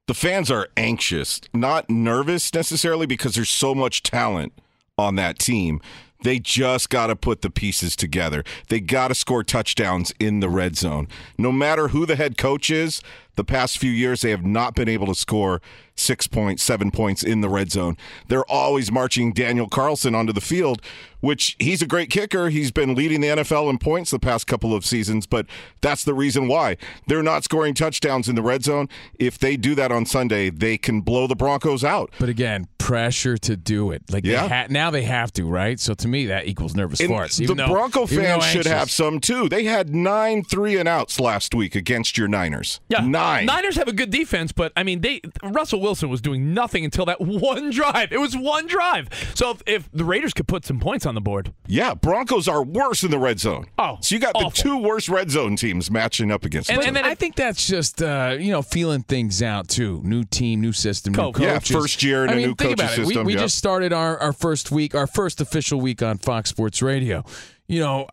The 0.07 0.13
fans 0.13 0.51
are 0.51 0.67
anxious, 0.75 1.39
not 1.53 1.89
nervous 1.89 2.53
necessarily 2.53 3.05
because 3.05 3.35
there's 3.35 3.49
so 3.49 3.73
much 3.73 4.03
talent 4.03 4.53
on 4.97 5.15
that 5.15 5.39
team. 5.39 5.81
They 6.23 6.39
just 6.39 6.89
got 6.89 7.07
to 7.07 7.15
put 7.15 7.41
the 7.41 7.49
pieces 7.49 7.95
together. 7.95 8.43
They 8.69 8.79
got 8.79 9.09
to 9.09 9.15
score 9.15 9.43
touchdowns 9.43 10.13
in 10.19 10.39
the 10.39 10.49
red 10.49 10.77
zone. 10.77 11.07
No 11.37 11.51
matter 11.51 11.89
who 11.89 12.05
the 12.05 12.15
head 12.15 12.37
coach 12.37 12.69
is, 12.69 13.01
the 13.35 13.43
past 13.43 13.77
few 13.77 13.91
years 13.91 14.21
they 14.21 14.29
have 14.31 14.45
not 14.45 14.75
been 14.75 14.87
able 14.89 15.07
to 15.07 15.15
score 15.15 15.61
six 15.95 16.25
points, 16.25 16.63
seven 16.63 16.89
points 16.89 17.23
in 17.23 17.41
the 17.41 17.49
red 17.49 17.71
zone. 17.71 17.95
They're 18.27 18.49
always 18.51 18.91
marching 18.91 19.31
Daniel 19.31 19.67
Carlson 19.69 20.15
onto 20.15 20.33
the 20.33 20.41
field, 20.41 20.81
which 21.19 21.55
he's 21.59 21.83
a 21.83 21.85
great 21.85 22.09
kicker. 22.09 22.49
He's 22.49 22.71
been 22.71 22.95
leading 22.95 23.21
the 23.21 23.27
NFL 23.27 23.69
in 23.69 23.77
points 23.77 24.09
the 24.09 24.17
past 24.17 24.47
couple 24.47 24.73
of 24.75 24.85
seasons, 24.85 25.27
but 25.27 25.45
that's 25.81 26.03
the 26.03 26.15
reason 26.15 26.47
why. 26.47 26.77
They're 27.07 27.21
not 27.21 27.43
scoring 27.43 27.75
touchdowns 27.75 28.27
in 28.27 28.35
the 28.35 28.41
red 28.41 28.63
zone. 28.63 28.89
If 29.19 29.37
they 29.37 29.55
do 29.55 29.75
that 29.75 29.91
on 29.91 30.07
Sunday, 30.07 30.49
they 30.49 30.77
can 30.79 31.01
blow 31.01 31.27
the 31.27 31.35
Broncos 31.35 31.83
out. 31.83 32.11
But 32.19 32.29
again, 32.29 32.67
pressure 32.79 33.37
to 33.37 33.55
do 33.55 33.91
it. 33.91 34.01
Like 34.11 34.25
Yeah. 34.25 34.41
they 34.43 34.47
ha- 34.49 34.67
now 34.71 34.89
they 34.89 35.03
have 35.03 35.31
to, 35.33 35.45
right? 35.45 35.79
So 35.79 35.93
to 35.93 36.07
me, 36.07 36.25
that 36.25 36.47
equals 36.47 36.73
nervous 36.75 36.99
And 37.01 37.09
farts. 37.11 37.37
the 37.37 37.53
though- 37.53 37.67
Bronco 37.67 38.07
fans 38.07 38.43
should 38.45 38.65
have 38.65 38.89
some 38.89 39.19
too. 39.19 39.47
They 39.47 39.65
had 39.65 39.93
nine 39.93 40.43
three 40.43 40.77
and 40.77 40.89
outs 40.89 41.19
last 41.19 41.53
week 41.53 41.75
against 41.75 42.17
your 42.17 42.27
Niners. 42.27 42.79
Yeah, 42.89 43.01
nine. 43.01 43.11
Niners 43.45 43.75
have 43.77 43.87
a 43.87 43.93
good 43.93 44.09
defense, 44.09 44.51
but 44.51 44.71
I 44.75 44.83
mean, 44.83 45.01
they 45.01 45.21
Russell 45.43 45.81
Wilson 45.81 46.09
was 46.09 46.21
doing 46.21 46.53
nothing 46.53 46.83
until 46.85 47.05
that 47.05 47.19
one 47.21 47.69
drive. 47.71 48.11
It 48.11 48.19
was 48.19 48.35
one 48.35 48.67
drive. 48.67 49.09
So 49.35 49.51
if, 49.51 49.63
if 49.65 49.89
the 49.91 50.05
Raiders 50.05 50.33
could 50.33 50.47
put 50.47 50.65
some 50.65 50.79
points 50.79 51.05
on 51.05 51.15
the 51.15 51.21
board, 51.21 51.53
Yeah, 51.67 51.93
Broncos 51.93 52.47
are 52.47 52.63
worse 52.63 53.03
in 53.03 53.11
the 53.11 53.19
red 53.19 53.39
zone. 53.39 53.65
Oh, 53.77 53.97
so 54.01 54.15
you 54.15 54.21
got 54.21 54.33
the 54.33 54.49
two 54.53 54.77
worst 54.77 55.09
red 55.09 55.31
zone 55.31 55.55
teams 55.55 55.89
matching 55.89 56.31
up 56.31 56.45
against. 56.45 56.69
And, 56.69 56.81
each 56.81 56.87
and 56.87 56.95
then 56.95 57.05
I 57.05 57.15
think 57.15 57.35
that's 57.35 57.67
just 57.67 58.01
uh, 58.01 58.35
you 58.39 58.51
know 58.51 58.61
feeling 58.61 59.03
things 59.03 59.41
out 59.41 59.67
too. 59.67 60.01
New 60.03 60.23
team, 60.23 60.61
new 60.61 60.73
system, 60.73 61.13
new 61.13 61.31
Coach. 61.31 61.39
Yeah, 61.39 61.59
first 61.59 62.03
year 62.03 62.23
in 62.25 62.29
I 62.29 62.33
a 62.33 62.35
mean, 62.35 62.47
new 62.49 62.55
think 62.55 62.57
coaching 62.59 62.73
about 62.73 62.91
it. 62.93 63.05
system, 63.05 63.25
We, 63.25 63.33
we 63.33 63.33
yeah. 63.35 63.39
just 63.41 63.57
started 63.57 63.93
our, 63.93 64.17
our 64.19 64.33
first 64.33 64.71
week, 64.71 64.95
our 64.95 65.07
first 65.07 65.41
official 65.41 65.79
week 65.79 66.01
on 66.01 66.17
Fox 66.17 66.49
Sports 66.49 66.81
Radio. 66.81 67.23
You 67.67 67.79
know, 67.79 68.07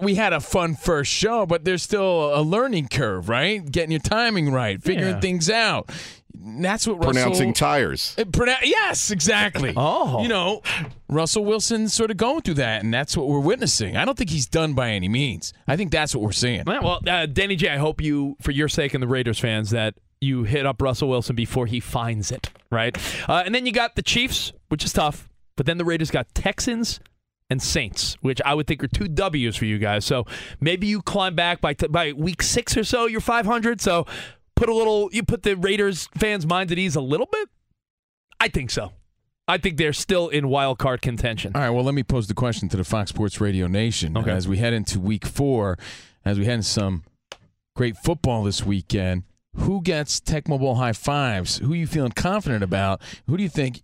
we 0.00 0.16
had 0.16 0.32
a 0.32 0.40
fun 0.40 0.74
first 0.74 1.10
show, 1.12 1.46
but 1.46 1.64
there's 1.64 1.82
still 1.82 2.38
a 2.38 2.42
learning 2.42 2.88
curve, 2.88 3.28
right? 3.28 3.64
Getting 3.70 3.92
your 3.92 4.00
timing 4.00 4.52
right, 4.52 4.82
figuring 4.82 5.14
Yeah. 5.14 5.20
things 5.20 5.48
out. 5.48 5.90
That's 6.38 6.86
what 6.86 6.98
Russell, 6.98 7.12
pronouncing 7.12 7.54
tires. 7.54 8.14
Uh, 8.18 8.24
pronou- 8.24 8.56
yes, 8.64 9.10
exactly. 9.10 9.72
Oh. 9.76 10.22
You 10.22 10.28
know, 10.28 10.62
Russell 11.08 11.44
Wilson's 11.44 11.94
sort 11.94 12.10
of 12.10 12.16
going 12.18 12.42
through 12.42 12.54
that, 12.54 12.82
and 12.84 12.92
that's 12.92 13.16
what 13.16 13.26
we're 13.28 13.40
witnessing. 13.40 13.96
I 13.96 14.04
don't 14.04 14.18
think 14.18 14.30
he's 14.30 14.46
done 14.46 14.74
by 14.74 14.90
any 14.90 15.08
means. 15.08 15.52
I 15.66 15.76
think 15.76 15.92
that's 15.92 16.14
what 16.14 16.22
we're 16.22 16.32
seeing. 16.32 16.64
Well, 16.66 17.00
uh, 17.06 17.26
Danny 17.26 17.56
G, 17.56 17.68
I 17.68 17.76
hope 17.78 18.02
you, 18.02 18.36
for 18.42 18.50
your 18.50 18.68
sake 18.68 18.92
and 18.92 19.02
the 19.02 19.08
Raiders 19.08 19.38
fans, 19.38 19.70
that 19.70 19.94
you 20.20 20.44
hit 20.44 20.66
up 20.66 20.82
Russell 20.82 21.08
Wilson 21.08 21.36
before 21.36 21.66
he 21.66 21.80
finds 21.80 22.30
it, 22.30 22.50
right? 22.70 22.96
Uh, 23.28 23.42
and 23.46 23.54
then 23.54 23.64
you 23.66 23.72
got 23.72 23.94
the 23.96 24.02
Chiefs, 24.02 24.52
which 24.68 24.84
is 24.84 24.92
tough, 24.92 25.28
but 25.56 25.64
then 25.64 25.78
the 25.78 25.84
Raiders 25.84 26.10
got 26.10 26.26
Texans 26.34 27.00
and 27.48 27.62
Saints, 27.62 28.16
which 28.20 28.40
I 28.44 28.54
would 28.54 28.66
think 28.66 28.82
are 28.82 28.88
two 28.88 29.08
W's 29.08 29.56
for 29.56 29.64
you 29.64 29.78
guys. 29.78 30.04
So 30.04 30.24
maybe 30.60 30.86
you 30.86 31.02
climb 31.02 31.34
back 31.34 31.60
by 31.60 31.74
t- 31.74 31.86
by 31.86 32.12
week 32.12 32.42
six 32.42 32.76
or 32.76 32.84
so. 32.84 33.06
You're 33.06 33.20
500. 33.20 33.80
So 33.80 34.06
put 34.56 34.68
a 34.68 34.74
little, 34.74 35.08
you 35.12 35.22
put 35.22 35.42
the 35.42 35.56
Raiders 35.56 36.08
fans' 36.16 36.46
minds 36.46 36.72
at 36.72 36.78
ease 36.78 36.96
a 36.96 37.00
little 37.00 37.28
bit. 37.30 37.48
I 38.40 38.48
think 38.48 38.70
so. 38.70 38.92
I 39.48 39.58
think 39.58 39.76
they're 39.76 39.92
still 39.92 40.28
in 40.28 40.48
wild 40.48 40.78
card 40.78 41.02
contention. 41.02 41.52
All 41.54 41.60
right, 41.62 41.70
well, 41.70 41.84
let 41.84 41.94
me 41.94 42.02
pose 42.02 42.26
the 42.26 42.34
question 42.34 42.68
to 42.70 42.76
the 42.76 42.84
Fox 42.84 43.10
Sports 43.10 43.40
Radio 43.40 43.68
Nation. 43.68 44.16
Okay. 44.16 44.32
As 44.32 44.48
we 44.48 44.56
head 44.58 44.72
into 44.72 44.98
week 44.98 45.24
four, 45.24 45.78
as 46.24 46.36
we 46.38 46.46
head 46.46 46.54
into 46.54 46.66
some 46.66 47.04
great 47.76 47.96
football 47.96 48.42
this 48.42 48.64
weekend, 48.64 49.22
who 49.54 49.80
gets 49.82 50.20
Tecmo 50.20 50.58
Bowl 50.58 50.74
high 50.74 50.92
fives? 50.92 51.58
Who 51.58 51.72
are 51.72 51.76
you 51.76 51.86
feeling 51.86 52.10
confident 52.12 52.64
about? 52.64 53.00
Who 53.28 53.36
do 53.36 53.42
you 53.42 53.48
think 53.48 53.82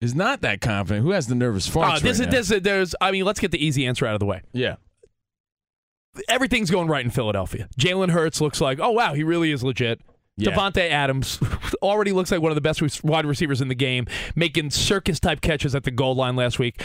is 0.00 0.14
not 0.14 0.40
that 0.40 0.60
confident? 0.60 1.04
Who 1.04 1.10
has 1.10 1.26
the 1.26 1.34
nervous 1.34 1.68
farts? 1.68 1.96
Uh, 1.96 1.98
this 2.00 2.20
right 2.20 2.28
is 2.28 2.48
this 2.48 2.50
is 2.50 2.62
there's. 2.62 2.94
I 3.00 3.10
mean, 3.10 3.24
let's 3.24 3.40
get 3.40 3.50
the 3.50 3.64
easy 3.64 3.86
answer 3.86 4.06
out 4.06 4.14
of 4.14 4.20
the 4.20 4.26
way. 4.26 4.42
Yeah. 4.52 4.76
Everything's 6.28 6.70
going 6.70 6.88
right 6.88 7.04
in 7.04 7.10
Philadelphia. 7.10 7.68
Jalen 7.78 8.10
Hurts 8.10 8.40
looks 8.40 8.60
like, 8.60 8.80
oh 8.80 8.90
wow, 8.90 9.14
he 9.14 9.22
really 9.22 9.52
is 9.52 9.62
legit. 9.62 10.00
Yeah. 10.36 10.52
Davante 10.52 10.90
Adams 10.90 11.38
already 11.82 12.12
looks 12.12 12.32
like 12.32 12.40
one 12.40 12.50
of 12.50 12.56
the 12.56 12.60
best 12.60 13.04
wide 13.04 13.26
receivers 13.26 13.60
in 13.60 13.68
the 13.68 13.74
game, 13.74 14.06
making 14.34 14.70
circus 14.70 15.20
type 15.20 15.40
catches 15.40 15.74
at 15.74 15.84
the 15.84 15.90
goal 15.90 16.14
line 16.14 16.34
last 16.34 16.58
week. 16.58 16.82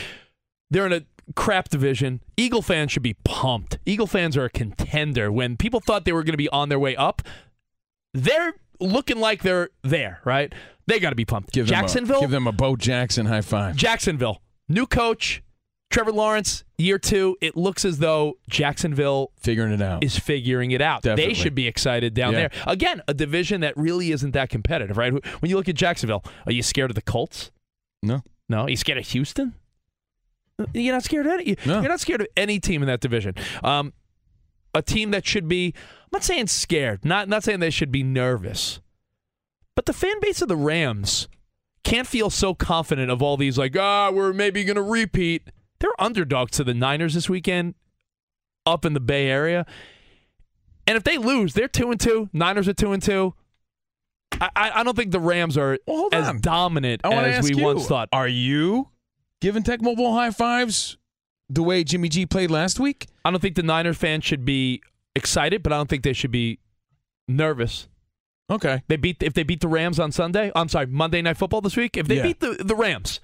They're 0.69 0.85
in 0.85 0.93
a 0.93 1.03
crap 1.35 1.69
division. 1.69 2.21
Eagle 2.37 2.61
fans 2.61 2.91
should 2.91 3.03
be 3.03 3.15
pumped. 3.23 3.79
Eagle 3.85 4.07
fans 4.07 4.35
are 4.35 4.45
a 4.45 4.49
contender. 4.49 5.31
When 5.31 5.57
people 5.57 5.79
thought 5.79 6.05
they 6.05 6.11
were 6.11 6.23
going 6.23 6.33
to 6.33 6.37
be 6.37 6.49
on 6.49 6.69
their 6.69 6.79
way 6.79 6.95
up, 6.95 7.21
they're 8.13 8.53
looking 8.79 9.19
like 9.19 9.41
they're 9.43 9.69
there, 9.83 10.19
right? 10.25 10.51
They 10.87 10.99
got 10.99 11.09
to 11.11 11.15
be 11.15 11.25
pumped. 11.25 11.51
Give 11.51 11.65
them 11.67 11.75
Jacksonville, 11.75 12.17
A, 12.19 12.21
give 12.21 12.31
them 12.31 12.47
a 12.47 12.51
Bo 12.51 12.75
Jackson 12.75 13.25
high 13.25 13.41
five. 13.41 13.75
Jacksonville, 13.75 14.41
new 14.69 14.85
coach, 14.85 15.41
Trevor 15.89 16.11
Lawrence, 16.11 16.63
year 16.77 16.99
two. 16.99 17.37
It 17.41 17.55
looks 17.55 17.85
as 17.85 17.97
though 17.99 18.37
Jacksonville 18.49 19.31
Figuring 19.39 19.71
it 19.73 19.81
out. 19.81 20.03
is 20.03 20.17
figuring 20.19 20.71
it 20.71 20.81
out. 20.81 21.01
Definitely. 21.03 21.33
They 21.33 21.39
should 21.39 21.55
be 21.55 21.67
excited 21.67 22.13
down 22.13 22.33
Yeah. 22.33 22.39
there. 22.39 22.51
Again, 22.67 23.01
a 23.07 23.13
division 23.13 23.61
that 23.61 23.75
really 23.77 24.11
isn't 24.11 24.31
that 24.31 24.49
competitive, 24.49 24.97
right? 24.97 25.11
When 25.13 25.49
you 25.49 25.55
look 25.55 25.69
at 25.69 25.75
Jacksonville, 25.75 26.23
are 26.45 26.51
you 26.51 26.61
scared 26.61 26.91
of 26.91 26.95
the 26.95 27.01
Colts? 27.01 27.51
No. 28.03 28.21
No. 28.47 28.61
Are 28.63 28.69
you 28.69 28.75
scared 28.77 28.97
of 28.99 29.07
Houston? 29.07 29.55
You're 30.73 30.93
not 30.93 31.03
scared 31.03 31.25
of 31.25 31.33
any. 31.33 31.57
No. 31.65 31.79
You're 31.81 31.89
not 31.89 31.99
scared 31.99 32.21
of 32.21 32.27
any 32.37 32.59
team 32.59 32.81
in 32.81 32.87
that 32.87 33.01
division. 33.01 33.33
Um, 33.63 33.91
a 34.73 34.81
team 34.81 35.11
that 35.11 35.25
should 35.25 35.47
be. 35.47 35.73
I'm 36.15 36.19
not 36.19 36.23
saying 36.23 36.47
scared. 36.47 37.03
Not 37.03 37.27
not 37.27 37.43
saying 37.43 37.59
they 37.59 37.69
should 37.69 37.91
be 37.91 38.01
nervous. 38.01 38.79
But 39.75 39.85
the 39.85 39.91
fan 39.91 40.21
base 40.21 40.41
of 40.41 40.47
the 40.47 40.55
Rams 40.55 41.27
can't 41.83 42.07
feel 42.07 42.29
so 42.29 42.53
confident 42.55 43.11
of 43.11 43.21
all 43.21 43.35
these 43.35 43.57
like 43.57 43.75
ah 43.77 44.11
we're 44.11 44.31
maybe 44.31 44.63
going 44.63 44.77
to 44.77 44.81
repeat. 44.81 45.49
They're 45.79 45.91
underdogs 45.99 46.53
to 46.53 46.63
the 46.63 46.73
Niners 46.73 47.15
this 47.15 47.29
weekend 47.29 47.75
up 48.65 48.85
in 48.85 48.93
the 48.93 49.01
Bay 49.01 49.27
Area. 49.27 49.65
And 50.87 50.95
if 50.95 51.03
they 51.03 51.17
lose, 51.17 51.53
they're 51.53 51.67
two 51.67 51.91
and 51.91 51.99
two. 51.99 52.29
Niners 52.31 52.69
are 52.69 52.73
two 52.73 52.93
and 52.93 53.03
two. 53.03 53.33
I, 54.39 54.71
I 54.75 54.83
don't 54.83 54.95
think 54.95 55.11
the 55.11 55.19
Rams 55.19 55.57
are 55.57 55.77
Well, 55.85 56.07
as 56.13 56.29
on. 56.29 56.39
dominant 56.39 57.01
I 57.03 57.09
want 57.09 57.25
to 57.25 57.33
as 57.33 57.43
we 57.43 57.55
you, 57.57 57.63
once 57.63 57.87
thought. 57.87 58.07
Are 58.13 58.27
you 58.27 58.87
giving 59.41 59.63
Tecmo 59.63 59.97
Bowl 59.97 60.13
high 60.13 60.31
fives 60.31 60.95
the 61.49 61.61
way 61.61 61.83
Jimmy 61.83 62.07
G 62.07 62.25
played 62.25 62.51
last 62.51 62.79
week? 62.79 63.07
I 63.25 63.31
don't 63.31 63.41
think 63.41 63.55
the 63.55 63.63
Niners 63.63 63.97
fans 63.97 64.23
should 64.23 64.45
be 64.45 64.81
excited, 65.15 65.63
but 65.63 65.71
I 65.73 65.77
don't 65.77 65.89
think 65.89 66.03
they 66.03 66.13
should 66.13 66.31
be 66.31 66.59
nervous. 67.27 67.87
Okay. 68.49 68.83
They 68.87 68.97
beat 68.97 69.23
if 69.23 69.33
they 69.33 69.43
beat 69.43 69.61
the 69.61 69.67
Rams 69.67 69.99
on 69.99 70.11
Sunday. 70.11 70.51
I'm 70.55 70.69
sorry, 70.69 70.85
Monday 70.85 71.21
Night 71.21 71.37
Football 71.37 71.61
this 71.61 71.75
week. 71.75 71.97
If 71.97 72.07
they 72.07 72.17
Yeah. 72.17 72.23
beat 72.23 72.39
the 72.41 72.61
the 72.63 72.75
Rams, 72.75 73.19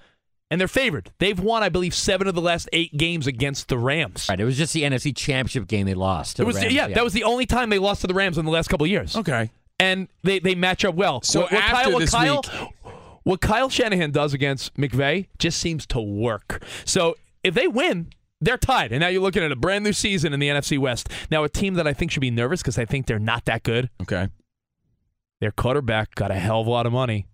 and 0.50 0.60
they're 0.60 0.66
favored, 0.68 1.12
they've 1.18 1.38
won 1.38 1.62
I 1.62 1.68
believe 1.68 1.94
seven 1.94 2.26
of 2.26 2.34
the 2.34 2.40
last 2.40 2.68
eight 2.72 2.96
games 2.96 3.26
against 3.28 3.68
the 3.68 3.78
Rams. 3.78 4.26
Right. 4.28 4.40
It 4.40 4.44
was 4.44 4.58
just 4.58 4.72
the 4.74 4.82
NFC 4.82 5.12
Championship 5.14 5.68
game 5.68 5.86
they 5.86 5.94
lost. 5.94 6.36
to 6.36 6.42
It 6.42 6.44
the 6.44 6.46
was 6.48 6.56
Rams, 6.56 6.72
yeah, 6.74 6.88
that 6.88 7.04
was 7.04 7.12
the 7.12 7.22
only 7.24 7.46
time 7.46 7.70
they 7.70 7.78
lost 7.78 8.00
to 8.00 8.08
the 8.08 8.14
Rams 8.14 8.36
in 8.36 8.44
the 8.44 8.50
last 8.50 8.68
couple 8.68 8.84
of 8.84 8.90
years. 8.90 9.16
Okay. 9.16 9.50
and 9.78 10.06
they, 10.22 10.38
they 10.38 10.54
match 10.54 10.84
up 10.84 10.94
well. 10.94 11.22
So 11.22 11.40
what, 11.40 11.52
what 11.52 11.62
after 11.62 11.74
Kyle, 11.84 11.92
what 11.92 11.98
this 12.00 12.10
Kyle, 12.10 12.42
week- 12.44 12.70
what 13.24 13.40
Kyle 13.40 13.68
Shanahan 13.68 14.10
does 14.10 14.32
against 14.34 14.74
McVay 14.74 15.26
just 15.38 15.58
seems 15.58 15.86
to 15.86 16.00
work. 16.00 16.64
So 16.84 17.16
if 17.44 17.54
they 17.54 17.66
win, 17.68 18.08
they're 18.42 18.58
tied, 18.58 18.90
and 18.92 19.00
now 19.00 19.08
you're 19.08 19.22
looking 19.22 19.42
at 19.42 19.52
a 19.52 19.56
brand 19.56 19.84
new 19.84 19.92
season 19.92 20.32
in 20.32 20.40
the 20.40 20.48
NFC 20.48 20.76
West. 20.78 21.08
Now 21.30 21.44
a 21.44 21.48
team 21.48 21.74
that 21.74 21.86
I 21.86 21.92
think 21.92 22.10
should 22.10 22.20
be 22.20 22.30
nervous 22.30 22.60
because 22.60 22.76
I 22.76 22.84
think 22.84 23.06
they're 23.06 23.18
not 23.20 23.44
that 23.44 23.62
good. 23.62 23.88
Okay. 24.02 24.28
Their 25.40 25.52
quarterback 25.52 26.14
got 26.16 26.30
a 26.30 26.34
hell 26.34 26.60
of 26.60 26.66
a 26.66 26.70
lot 26.70 26.84
of 26.84 26.92
money, 26.92 27.26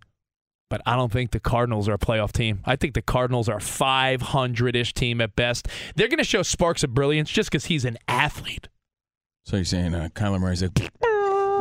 but 0.70 0.82
I 0.86 0.96
don't 0.96 1.10
think 1.10 1.30
the 1.30 1.40
Cardinals 1.40 1.88
are 1.88 1.94
a 1.94 1.98
playoff 1.98 2.32
team. 2.32 2.60
I 2.64 2.76
think 2.76 2.94
the 2.94 3.02
Cardinals 3.02 3.48
are 3.48 3.56
a 3.56 3.60
500 3.60 4.76
ish 4.76 4.92
team 4.94 5.20
at 5.20 5.34
best. 5.34 5.66
They're 5.96 6.08
going 6.08 6.18
to 6.18 6.24
show 6.24 6.42
sparks 6.42 6.84
of 6.84 6.92
brilliance 6.94 7.30
just 7.30 7.50
because 7.50 7.66
he's 7.66 7.84
an 7.86 7.96
athlete. 8.06 8.68
So 9.46 9.56
you're 9.56 9.64
saying 9.64 9.94
uh, 9.94 10.08
Kyler 10.14 10.38
Murray's 10.38 10.62
like, 10.62 10.78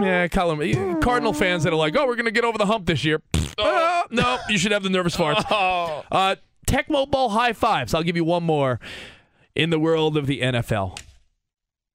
Yeah, 0.01 0.27
Cardinal 0.27 1.33
fans 1.33 1.63
that 1.63 1.71
are 1.71 1.77
like, 1.77 1.95
oh, 1.95 2.05
we're 2.05 2.15
going 2.15 2.25
to 2.25 2.31
get 2.31 2.43
over 2.43 2.57
the 2.57 2.65
hump 2.65 2.85
this 2.85 3.03
year. 3.03 3.21
Uh, 3.59 4.03
no, 4.11 4.37
you 4.49 4.57
should 4.59 4.71
have 4.71 4.83
the 4.83 4.89
nervous 4.89 5.17
farts. 5.17 5.43
Uh, 6.11 6.35
Tecmo 6.67 7.09
Bowl 7.09 7.29
high 7.29 7.53
fives. 7.53 7.95
I'll 7.95 8.03
give 8.03 8.15
you 8.15 8.23
one 8.23 8.43
more 8.43 8.79
in 9.57 9.71
the 9.71 9.79
world 9.79 10.15
of 10.15 10.27
the 10.27 10.39
NFL. 10.41 10.99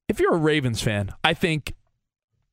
If 0.09 0.19
you're 0.21 0.35
a 0.35 0.39
Ravens 0.39 0.83
fan, 0.83 1.13
I 1.25 1.33
think, 1.33 1.75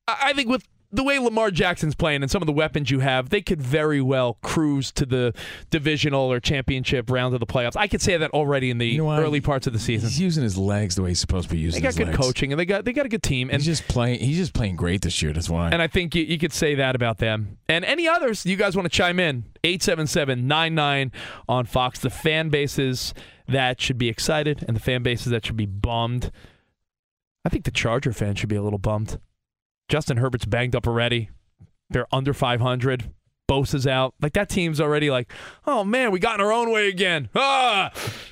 I 0.08 0.32
think 0.32 0.48
with 0.48 0.66
the 0.92 1.04
way 1.04 1.18
Lamar 1.18 1.50
Jackson's 1.52 1.94
playing 1.94 2.22
and 2.22 2.30
some 2.30 2.42
of 2.42 2.46
the 2.46 2.52
weapons 2.52 2.90
you 2.90 2.98
have, 3.00 3.28
they 3.30 3.40
could 3.40 3.60
very 3.62 4.00
well 4.00 4.38
cruise 4.42 4.90
to 4.92 5.06
the 5.06 5.32
divisional 5.70 6.32
or 6.32 6.40
championship 6.40 7.10
round 7.10 7.32
of 7.34 7.38
the 7.40 7.46
playoffs. 7.46 7.76
I 7.76 7.86
could 7.86 8.00
say 8.00 8.16
that 8.16 8.30
already 8.32 8.70
in 8.70 8.78
the 8.78 8.86
You 8.88 8.98
know 8.98 9.12
early 9.12 9.40
parts 9.40 9.66
of 9.68 9.72
the 9.72 9.78
season. 9.78 10.08
he's 10.08 10.20
using 10.20 10.42
his 10.42 10.56
legs 10.58 10.94
the 10.96 11.02
way 11.02 11.10
he's 11.10 11.20
supposed 11.20 11.48
to 11.48 11.54
be 11.54 11.60
using. 11.60 11.80
They 11.82 11.88
got 11.88 11.96
good 11.96 12.06
legs. 12.08 12.18
coaching 12.18 12.52
and 12.52 12.58
they 12.58 12.64
got 12.64 12.84
they 12.84 12.92
got 12.92 13.06
a 13.06 13.08
good 13.08 13.22
team. 13.22 13.50
And 13.50 13.58
He's 13.62 13.66
just 13.66 13.88
playing. 13.88 14.20
He's 14.20 14.36
just 14.36 14.52
playing 14.52 14.74
great 14.76 15.02
this 15.02 15.22
year. 15.22 15.32
That's 15.32 15.48
why. 15.50 15.70
and 15.70 15.80
I 15.82 15.86
think 15.86 16.14
you, 16.14 16.24
you 16.24 16.38
could 16.38 16.52
say 16.52 16.74
that 16.76 16.96
about 16.96 17.18
them. 17.18 17.58
And 17.68 17.84
any 17.84 18.08
others 18.08 18.44
you 18.46 18.56
guys 18.56 18.74
want 18.74 18.86
to 18.86 18.96
chime 18.96 19.20
in? 19.20 19.44
877-99 19.62 21.12
on 21.48 21.66
Fox. 21.66 21.98
The 22.00 22.10
fan 22.10 22.48
bases 22.48 23.14
that 23.50 23.80
should 23.80 23.98
be 23.98 24.08
excited 24.08 24.64
and 24.66 24.76
the 24.76 24.80
fan 24.80 25.02
bases 25.02 25.30
that 25.32 25.44
should 25.46 25.56
be 25.56 25.66
bummed. 25.66 26.30
I 27.44 27.48
think 27.48 27.64
the 27.64 27.70
Charger 27.70 28.12
fans 28.12 28.38
should 28.38 28.48
be 28.48 28.56
a 28.56 28.62
little 28.62 28.78
bummed. 28.78 29.18
Justin 29.88 30.18
Herbert's 30.18 30.44
banged 30.44 30.76
up 30.76 30.86
already. 30.86 31.30
They're 31.88 32.06
under 32.12 32.32
500. 32.32 33.10
Bosa's 33.48 33.84
out. 33.84 34.14
Like 34.22 34.34
that 34.34 34.48
team's 34.48 34.80
already 34.80 35.10
like, 35.10 35.32
oh 35.66 35.82
man, 35.82 36.12
we 36.12 36.20
got 36.20 36.36
in 36.36 36.46
our 36.46 36.52
own 36.52 36.70
way 36.70 36.88
again. 36.88 37.28
Ah. 37.34 37.90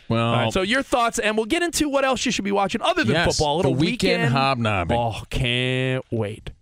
Well, 0.09 0.27
All 0.27 0.37
right, 0.45 0.53
so 0.53 0.63
your 0.63 0.83
thoughts, 0.83 1.19
and 1.19 1.37
we'll 1.37 1.47
get 1.47 1.63
into 1.63 1.89
what 1.89 2.05
else 2.05 2.25
you 2.25 2.31
should 2.31 2.45
be 2.45 2.53
watching 2.53 2.81
other 2.83 3.03
than 3.03 3.15
yes, 3.15 3.27
football. 3.27 3.57
A 3.57 3.59
little 3.59 3.75
the 3.75 3.81
weekend, 3.81 4.33
hobnobbing. 4.33 4.97
Oh, 4.97 5.23
can't 5.29 6.05
wait. 6.13 6.53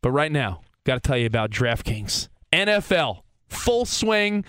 But 0.00 0.12
right 0.12 0.30
now, 0.30 0.60
got 0.84 0.94
to 0.94 1.00
tell 1.00 1.18
you 1.18 1.26
about 1.26 1.50
DraftKings. 1.50 2.28
NFL, 2.52 3.22
full 3.48 3.84
swing. 3.84 4.44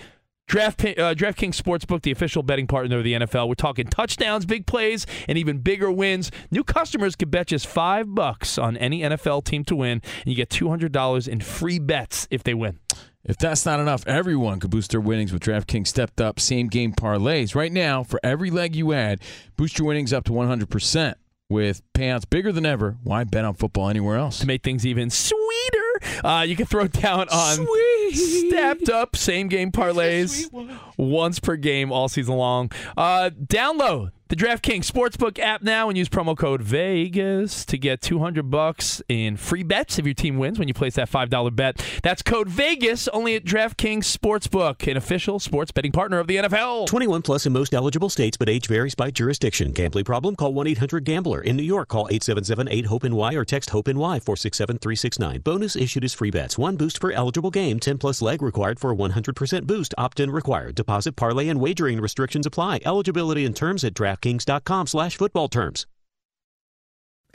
Draft, 0.46 0.84
uh, 0.84 1.12
DraftKings 1.12 1.60
Sportsbook, 1.60 2.02
the 2.02 2.12
official 2.12 2.44
betting 2.44 2.68
partner 2.68 2.98
of 2.98 3.04
the 3.04 3.14
NFL. 3.14 3.48
We're 3.48 3.54
talking 3.54 3.86
touchdowns, 3.88 4.46
big 4.46 4.64
plays, 4.64 5.04
and 5.26 5.36
even 5.36 5.58
bigger 5.58 5.90
wins. 5.90 6.30
New 6.52 6.62
customers 6.62 7.16
can 7.16 7.30
bet 7.30 7.48
just 7.48 7.66
five 7.66 8.14
bucks 8.14 8.56
on 8.56 8.76
any 8.76 9.00
NFL 9.00 9.44
team 9.44 9.64
to 9.64 9.74
win, 9.74 10.00
and 10.20 10.26
you 10.26 10.36
get 10.36 10.48
$200 10.48 11.26
in 11.28 11.40
free 11.40 11.80
bets 11.80 12.28
if 12.30 12.44
they 12.44 12.54
win. 12.54 12.78
If 13.24 13.38
that's 13.38 13.66
not 13.66 13.80
enough, 13.80 14.06
everyone 14.06 14.60
could 14.60 14.70
boost 14.70 14.92
their 14.92 15.00
winnings 15.00 15.32
with 15.32 15.42
DraftKings 15.42 15.88
stepped 15.88 16.20
up 16.20 16.38
same 16.38 16.68
game 16.68 16.92
parlays. 16.92 17.56
Right 17.56 17.72
now, 17.72 18.04
for 18.04 18.20
every 18.22 18.52
leg 18.52 18.76
you 18.76 18.92
add, 18.92 19.20
boost 19.56 19.80
your 19.80 19.88
winnings 19.88 20.12
up 20.12 20.22
to 20.26 20.32
100%. 20.32 21.14
With 21.48 21.80
payouts 21.92 22.28
bigger 22.28 22.50
than 22.50 22.66
ever, 22.66 22.96
why 23.04 23.22
bet 23.22 23.44
on 23.44 23.54
football 23.54 23.88
anywhere 23.88 24.16
else? 24.16 24.40
To 24.40 24.46
make 24.46 24.64
things 24.64 24.84
even 24.84 25.10
sweeter, 25.10 25.85
uh, 26.24 26.44
you 26.46 26.56
can 26.56 26.66
throw 26.66 26.86
down 26.86 27.28
on 27.28 27.56
Sweet. 27.56 28.14
stepped 28.14 28.88
up 28.88 29.16
same 29.16 29.48
game 29.48 29.72
parlays 29.72 30.50
once 30.96 31.38
per 31.40 31.56
game 31.56 31.92
all 31.92 32.08
season 32.08 32.36
long. 32.36 32.70
Uh, 32.96 33.30
download 33.44 34.10
the 34.28 34.34
DraftKings 34.34 34.90
Sportsbook 34.90 35.38
app 35.38 35.62
now 35.62 35.88
and 35.88 35.96
use 35.96 36.08
promo 36.08 36.36
code 36.36 36.60
Vegas 36.60 37.64
to 37.64 37.78
get 37.78 38.00
200 38.00 38.50
bucks 38.50 39.00
in 39.08 39.36
free 39.36 39.62
bets 39.62 40.00
if 40.00 40.04
your 40.04 40.14
team 40.14 40.36
wins 40.36 40.58
when 40.58 40.66
you 40.66 40.74
place 40.74 40.94
that 40.94 41.08
$5 41.08 41.54
bet. 41.54 41.80
That's 42.02 42.22
code 42.22 42.48
Vegas 42.48 43.06
only 43.08 43.36
at 43.36 43.44
DraftKings 43.44 44.04
Sportsbook, 44.04 44.90
an 44.90 44.96
official 44.96 45.38
sports 45.38 45.70
betting 45.70 45.92
partner 45.92 46.18
of 46.18 46.26
the 46.26 46.36
NFL. 46.36 46.86
21 46.86 47.22
plus 47.22 47.46
in 47.46 47.52
most 47.52 47.72
eligible 47.72 48.10
states, 48.10 48.36
but 48.36 48.48
age 48.48 48.66
varies 48.66 48.96
by 48.96 49.12
jurisdiction. 49.12 49.70
Gambling 49.70 50.04
problem? 50.04 50.34
Call 50.34 50.52
1-800-GAMBLER. 50.54 51.42
In 51.42 51.56
New 51.56 51.62
York, 51.62 51.88
call 51.88 52.08
877-8-HOPE-NY 52.08 53.34
or 53.34 53.44
text 53.44 53.70
HOPE-NY 53.70 54.20
467-369. 54.20 55.44
Bonus 55.44 55.76
issued 55.76 56.02
as 56.02 56.14
free 56.14 56.32
bets. 56.32 56.58
One 56.58 56.76
boost 56.76 57.00
per 57.00 57.12
eligible 57.12 57.52
game. 57.52 57.78
10 57.78 57.98
plus 57.98 58.20
leg 58.20 58.42
required 58.42 58.80
for 58.80 58.90
a 58.90 58.96
100% 58.96 59.66
boost. 59.68 59.94
Opt-in 59.96 60.32
required. 60.32 60.74
Deposit, 60.74 61.14
parlay, 61.14 61.48
and 61.48 61.60
wagering 61.60 62.00
restrictions 62.00 62.44
apply. 62.44 62.80
Eligibility 62.84 63.44
and 63.44 63.54
terms 63.54 63.84
at 63.84 63.94
DraftKings.com 64.16 64.86
slash 64.86 65.16
football 65.16 65.48
terms. 65.48 65.86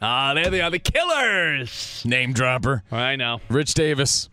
Ah, 0.00 0.32
there 0.34 0.48
they 0.48 0.60
are, 0.60 0.70
the 0.70 0.78
killers. 0.78 2.02
Name 2.04 2.32
dropper. 2.32 2.84
I 2.92 3.16
know. 3.16 3.40
Rich 3.48 3.74
Davis, 3.74 4.28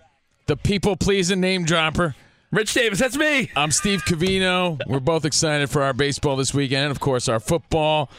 the 0.45 0.55
people 0.55 0.95
pleasing 0.95 1.39
name 1.39 1.65
dropper. 1.65 2.15
Rich 2.51 2.73
Davis, 2.73 2.99
that's 2.99 3.17
me. 3.17 3.49
I'm 3.55 3.71
Steve 3.71 4.05
Covino. 4.05 4.79
We're 4.87 4.99
both 4.99 5.25
excited 5.25 5.69
for 5.69 5.81
our 5.81 5.93
baseball 5.93 6.35
this 6.35 6.53
weekend, 6.53 6.83
and 6.83 6.91
of 6.91 6.99
course, 6.99 7.27
our 7.27 7.39
football. 7.39 8.11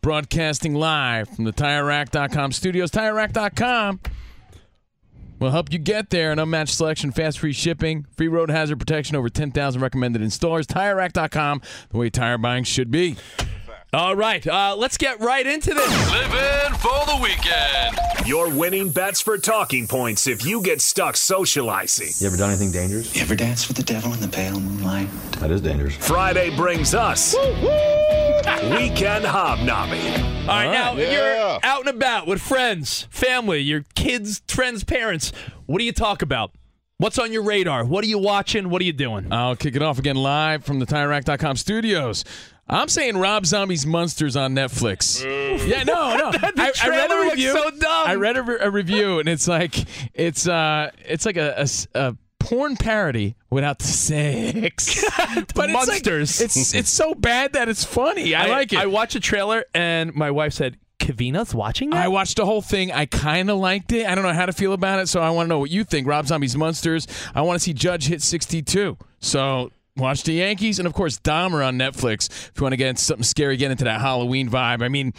Broadcasting 0.00 0.74
live 0.74 1.28
from 1.28 1.44
the 1.44 1.52
TireRack.com 1.52 2.52
studios. 2.52 2.90
TireRack.com. 2.90 4.00
We'll 5.38 5.50
help 5.50 5.72
you 5.72 5.78
get 5.78 6.10
there. 6.10 6.32
An 6.32 6.38
unmatched 6.38 6.74
selection, 6.74 7.12
fast 7.12 7.38
free 7.38 7.52
shipping, 7.52 8.06
free 8.16 8.28
road 8.28 8.50
hazard 8.50 8.78
protection, 8.78 9.16
over 9.16 9.28
10,000 9.28 9.80
recommended 9.80 10.22
installers. 10.22 10.66
TireRack.com, 10.66 11.62
the 11.90 11.98
way 11.98 12.10
tire 12.10 12.38
buying 12.38 12.64
should 12.64 12.90
be. 12.90 13.16
All 13.92 14.16
right, 14.16 14.44
uh, 14.46 14.74
let's 14.76 14.96
get 14.96 15.20
right 15.20 15.46
into 15.46 15.72
this. 15.72 16.10
Living 16.10 16.78
for 16.80 17.06
the 17.06 17.18
weekend. 17.22 17.96
Your 18.26 18.50
winning 18.50 18.90
bets 18.90 19.20
for 19.20 19.38
talking 19.38 19.86
points 19.86 20.26
if 20.26 20.44
you 20.44 20.60
get 20.60 20.80
stuck 20.80 21.16
socializing. 21.16 22.08
You 22.18 22.26
ever 22.26 22.36
done 22.36 22.50
anything 22.50 22.72
dangerous? 22.72 23.14
You 23.14 23.22
ever 23.22 23.36
danced 23.36 23.68
with 23.68 23.76
the 23.76 23.84
devil 23.84 24.12
in 24.12 24.20
the 24.20 24.28
pale 24.28 24.58
moonlight? 24.58 25.08
That 25.38 25.52
is 25.52 25.60
dangerous. 25.60 25.96
Friday 25.96 26.54
brings 26.56 26.94
us 26.94 27.36
Weekend 27.36 29.24
Hobnobbing. 29.24 30.22
All 30.42 30.56
right, 30.56 30.70
now 30.72 30.96
if 30.96 31.12
you're 31.12 31.58
out 31.62 31.80
and 31.86 31.88
about 31.88 32.26
with 32.26 32.42
friends, 32.42 33.06
family, 33.10 33.60
your 33.60 33.84
kids, 33.94 34.42
friends, 34.48 34.82
parents. 34.82 35.32
What 35.66 35.78
do 35.78 35.84
you 35.84 35.92
talk 35.92 36.22
about? 36.22 36.50
What's 36.98 37.18
on 37.18 37.30
your 37.32 37.42
radar? 37.42 37.84
What 37.84 38.02
are 38.04 38.08
you 38.08 38.18
watching? 38.18 38.68
What 38.68 38.80
are 38.82 38.84
you 38.84 38.92
doing? 38.92 39.32
I'll 39.32 39.54
kick 39.54 39.76
it 39.76 39.82
off 39.82 39.98
again 39.98 40.16
live 40.16 40.64
from 40.64 40.80
the 40.80 40.86
TireRack.com 40.86 41.56
studios. 41.56 42.24
I'm 42.68 42.88
saying 42.88 43.16
Rob 43.16 43.46
Zombie's 43.46 43.86
Monsters 43.86 44.34
on 44.34 44.54
Netflix. 44.54 45.22
Yeah, 45.66 45.84
no, 45.84 46.16
no. 46.16 46.30
I, 46.56 46.72
I 46.82 46.88
read 46.88 47.10
a 47.10 47.30
review. 47.30 47.52
so 47.52 47.70
dumb. 47.70 48.08
I 48.08 48.16
read 48.16 48.36
a, 48.36 48.42
re- 48.42 48.58
a 48.60 48.70
review, 48.70 49.20
and 49.20 49.28
it's 49.28 49.46
like 49.46 49.84
it's 50.14 50.48
uh 50.48 50.90
it's 51.04 51.24
like 51.26 51.36
a 51.36 51.66
a 51.94 52.16
porn 52.40 52.76
parody 52.76 53.36
without 53.50 53.78
the 53.78 53.84
sex. 53.84 55.04
but 55.54 55.70
Monsters. 55.70 56.40
It's, 56.40 56.56
like, 56.56 56.62
it's 56.62 56.74
it's 56.74 56.90
so 56.90 57.14
bad 57.14 57.52
that 57.52 57.68
it's 57.68 57.84
funny. 57.84 58.34
I, 58.34 58.46
like 58.46 58.72
it. 58.72 58.78
I 58.78 58.86
watched 58.86 59.14
a 59.14 59.20
trailer 59.20 59.64
and 59.74 60.14
my 60.14 60.30
wife 60.30 60.52
said, 60.52 60.76
Covino's 60.98 61.54
watching 61.54 61.90
that? 61.90 62.04
I 62.04 62.08
watched 62.08 62.36
the 62.36 62.46
whole 62.46 62.62
thing. 62.62 62.90
I 62.90 63.06
kind 63.06 63.50
of 63.50 63.58
liked 63.58 63.92
it. 63.92 64.06
I 64.06 64.14
don't 64.14 64.24
know 64.24 64.32
how 64.32 64.46
to 64.46 64.52
feel 64.52 64.72
about 64.72 64.98
it, 64.98 65.08
so 65.08 65.20
I 65.20 65.30
want 65.30 65.46
to 65.46 65.48
know 65.48 65.58
what 65.58 65.70
you 65.70 65.84
think. 65.84 66.06
Rob 66.06 66.26
Zombie's 66.26 66.56
Monsters. 66.56 67.06
I 67.34 67.42
want 67.42 67.56
to 67.56 67.62
see 67.62 67.72
Judge 67.72 68.08
hit 68.08 68.22
62. 68.22 68.96
So 69.20 69.70
watch 69.96 70.22
the 70.22 70.32
Yankees 70.32 70.78
and 70.78 70.86
of 70.86 70.94
course 70.94 71.18
Dahmer 71.18 71.66
on 71.66 71.78
Netflix. 71.78 72.28
If 72.28 72.52
you 72.56 72.62
want 72.62 72.72
to 72.72 72.76
get 72.76 72.88
into 72.88 73.02
something 73.02 73.24
scary, 73.24 73.56
get 73.56 73.70
into 73.70 73.84
that 73.84 74.00
Halloween 74.00 74.48
vibe. 74.48 74.82
I 74.82 74.88
mean, 74.88 75.12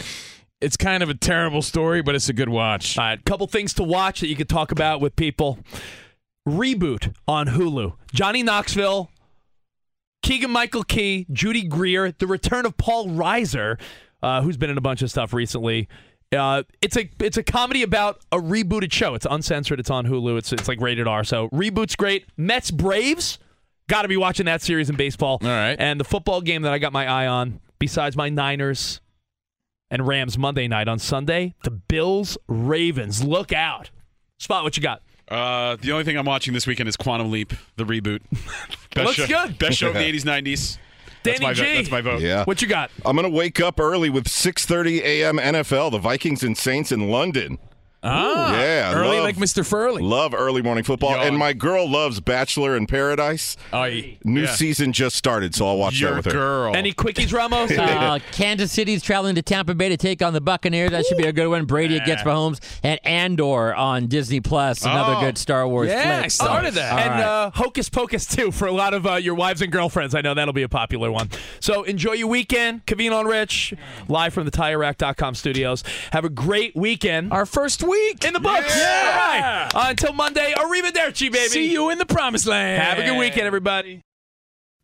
it's 0.61 0.77
kind 0.77 1.03
of 1.03 1.09
a 1.09 1.13
terrible 1.13 1.61
story, 1.61 2.01
but 2.01 2.15
it's 2.15 2.29
a 2.29 2.33
good 2.33 2.49
watch. 2.49 2.97
All 2.97 3.03
right, 3.05 3.23
couple 3.25 3.47
things 3.47 3.73
to 3.75 3.83
watch 3.83 4.21
that 4.21 4.27
you 4.27 4.35
could 4.35 4.49
talk 4.49 4.71
about 4.71 5.01
with 5.01 5.15
people. 5.15 5.59
Reboot 6.47 7.13
on 7.27 7.47
Hulu. 7.47 7.93
Johnny 8.13 8.41
Knoxville, 8.41 9.11
Keegan 10.23 10.51
Michael 10.51 10.83
Key, 10.83 11.27
Judy 11.31 11.63
Greer, 11.63 12.11
the 12.11 12.27
return 12.27 12.65
of 12.65 12.77
Paul 12.77 13.07
Reiser, 13.09 13.79
uh, 14.23 14.41
who's 14.41 14.57
been 14.57 14.69
in 14.69 14.77
a 14.77 14.81
bunch 14.81 15.01
of 15.01 15.11
stuff 15.11 15.33
recently. 15.33 15.87
Uh, 16.35 16.63
it's 16.81 16.97
a 16.97 17.09
it's 17.19 17.37
a 17.37 17.43
comedy 17.43 17.83
about 17.83 18.19
a 18.31 18.37
rebooted 18.37 18.91
show. 18.91 19.13
It's 19.13 19.27
uncensored. 19.29 19.79
It's 19.79 19.89
on 19.89 20.05
Hulu. 20.05 20.37
It's 20.37 20.51
it's 20.51 20.67
like 20.67 20.81
rated 20.81 21.07
R. 21.07 21.23
So 21.23 21.47
reboot's 21.49 21.95
great. 21.95 22.25
Mets 22.35 22.71
Braves. 22.71 23.39
Got 23.89 24.01
to 24.01 24.07
be 24.07 24.17
watching 24.17 24.45
that 24.47 24.61
series 24.61 24.89
in 24.89 24.95
baseball. 24.97 25.39
All 25.41 25.47
right. 25.47 25.75
And 25.79 25.99
the 25.99 26.03
football 26.03 26.41
game 26.41 26.63
that 26.63 26.73
I 26.73 26.77
got 26.77 26.91
my 26.91 27.07
eye 27.07 27.27
on, 27.27 27.61
besides 27.79 28.17
my 28.17 28.29
Niners 28.29 28.99
and 29.89 30.05
Rams 30.05 30.37
Monday 30.37 30.67
night 30.67 30.87
on 30.87 30.99
Sunday, 30.99 31.55
the 31.63 31.71
Bills 31.71 32.37
Ravens. 32.47 33.23
Look 33.23 33.53
out. 33.53 33.89
Spot 34.39 34.63
what 34.63 34.75
you 34.75 34.83
got. 34.83 35.01
Uh, 35.29 35.77
the 35.81 35.91
only 35.91 36.03
thing 36.03 36.17
I'm 36.17 36.25
watching 36.25 36.53
this 36.53 36.67
weekend 36.67 36.87
is 36.87 36.95
Quantum 36.95 37.31
Leap, 37.31 37.53
the 37.75 37.83
reboot. 37.83 38.21
Looks 38.95 39.13
show, 39.13 39.27
good. 39.27 39.57
Best 39.57 39.77
show 39.77 39.89
of 39.89 39.93
the 39.93 39.99
80s, 40.11 40.21
90s. 40.23 40.77
That's 41.23 41.39
Danny 41.39 41.45
my, 41.45 41.53
G. 41.53 41.61
vote. 41.61 41.75
That's 41.75 41.91
my 41.91 42.01
vote. 42.01 42.21
Yeah. 42.21 42.43
What 42.45 42.61
you 42.61 42.67
got? 42.67 42.91
I'm 43.05 43.15
going 43.15 43.29
to 43.29 43.35
wake 43.35 43.59
up 43.59 43.79
early 43.79 44.09
with 44.09 44.25
6:30 44.25 45.01
a.m. 45.01 45.37
NFL, 45.37 45.91
the 45.91 45.97
Vikings 45.97 46.43
and 46.43 46.57
Saints 46.57 46.91
in 46.91 47.09
London. 47.09 47.57
Ah, 48.07 48.59
yeah, 48.59 48.93
early 48.93 49.17
love- 49.17 49.23
like 49.25 49.35
Mr. 49.37 49.65
Furley. 49.65 50.01
Love 50.01 50.33
early 50.33 50.61
morning 50.61 50.83
football, 50.83 51.11
Yawn. 51.11 51.27
and 51.27 51.37
my 51.37 51.53
girl 51.53 51.89
loves 51.89 52.19
Bachelor 52.19 52.75
in 52.77 52.87
Paradise. 52.87 53.57
Oh. 53.73 53.89
New 54.23 54.41
Yeah. 54.43 54.47
season 54.55 54.93
just 54.93 55.15
started, 55.15 55.53
so 55.55 55.67
I'll 55.67 55.77
watch 55.77 55.99
Your 55.99 56.11
that 56.11 56.17
with 56.17 56.25
her. 56.27 56.31
girl. 56.31 56.75
Any 56.75 56.93
quickies, 56.93 57.33
Ramos? 57.33 57.71
Uh, 57.77 58.19
Kansas 58.31 58.71
City's 58.71 59.01
traveling 59.01 59.35
to 59.35 59.41
Tampa 59.41 59.73
Bay 59.73 59.89
to 59.89 59.97
take 59.97 60.21
on 60.21 60.33
the 60.33 60.41
Buccaneers. 60.41 60.91
That 60.91 61.05
should 61.05 61.17
be 61.17 61.25
a 61.25 61.31
good 61.33 61.47
one. 61.47 61.65
Brady 61.65 61.97
against 61.97 62.23
Mahomes 62.25 62.59
and 62.83 62.99
Andor 63.05 63.73
on 63.75 64.07
Disney 64.07 64.39
Plus. 64.39 64.83
Another 64.83 65.15
Oh. 65.17 65.21
good 65.21 65.37
Star 65.37 65.67
Wars 65.67 65.89
Yeah, 65.89 66.03
flick. 66.15 66.25
I 66.25 66.27
started 66.27 66.73
that. 66.75 66.91
All 66.93 66.99
and 66.99 67.09
right. 67.11 67.23
uh, 67.23 67.51
Hocus 67.53 67.89
Pocus 67.89 68.25
too 68.25 68.51
for 68.51 68.67
a 68.67 68.71
lot 68.71 68.93
of 68.93 69.05
uh, 69.07 69.15
your 69.15 69.35
wives 69.35 69.61
and 69.61 69.71
girlfriends. 69.71 70.13
I 70.15 70.21
know 70.21 70.33
that'll 70.33 70.53
be 70.53 70.63
a 70.63 70.69
popular 70.69 71.11
one. 71.11 71.29
So 71.59 71.83
enjoy 71.83 72.13
your 72.13 72.27
weekend. 72.27 72.85
Kaveen 72.85 73.11
on 73.13 73.25
Rich, 73.25 73.73
live 74.07 74.33
from 74.33 74.45
the 74.45 74.51
TireRack.com 74.51 75.35
studios. 75.35 75.83
Have 76.11 76.23
a 76.25 76.29
great 76.29 76.75
weekend. 76.75 77.31
Our 77.33 77.45
first 77.45 77.83
week. 77.83 77.96
In 78.25 78.33
the 78.33 78.39
books. 78.39 78.75
Yeah. 78.77 79.69
All 79.73 79.81
right. 79.81 79.87
Uh, 79.87 79.89
until 79.89 80.13
Monday, 80.13 80.53
arrivederci, 80.57 81.31
baby. 81.31 81.49
See 81.49 81.71
you 81.71 81.89
in 81.89 81.97
the 81.97 82.05
promised 82.05 82.45
land. 82.45 82.81
Have 82.81 82.99
a 82.99 83.03
good 83.03 83.17
weekend, 83.17 83.47
everybody. 83.47 84.03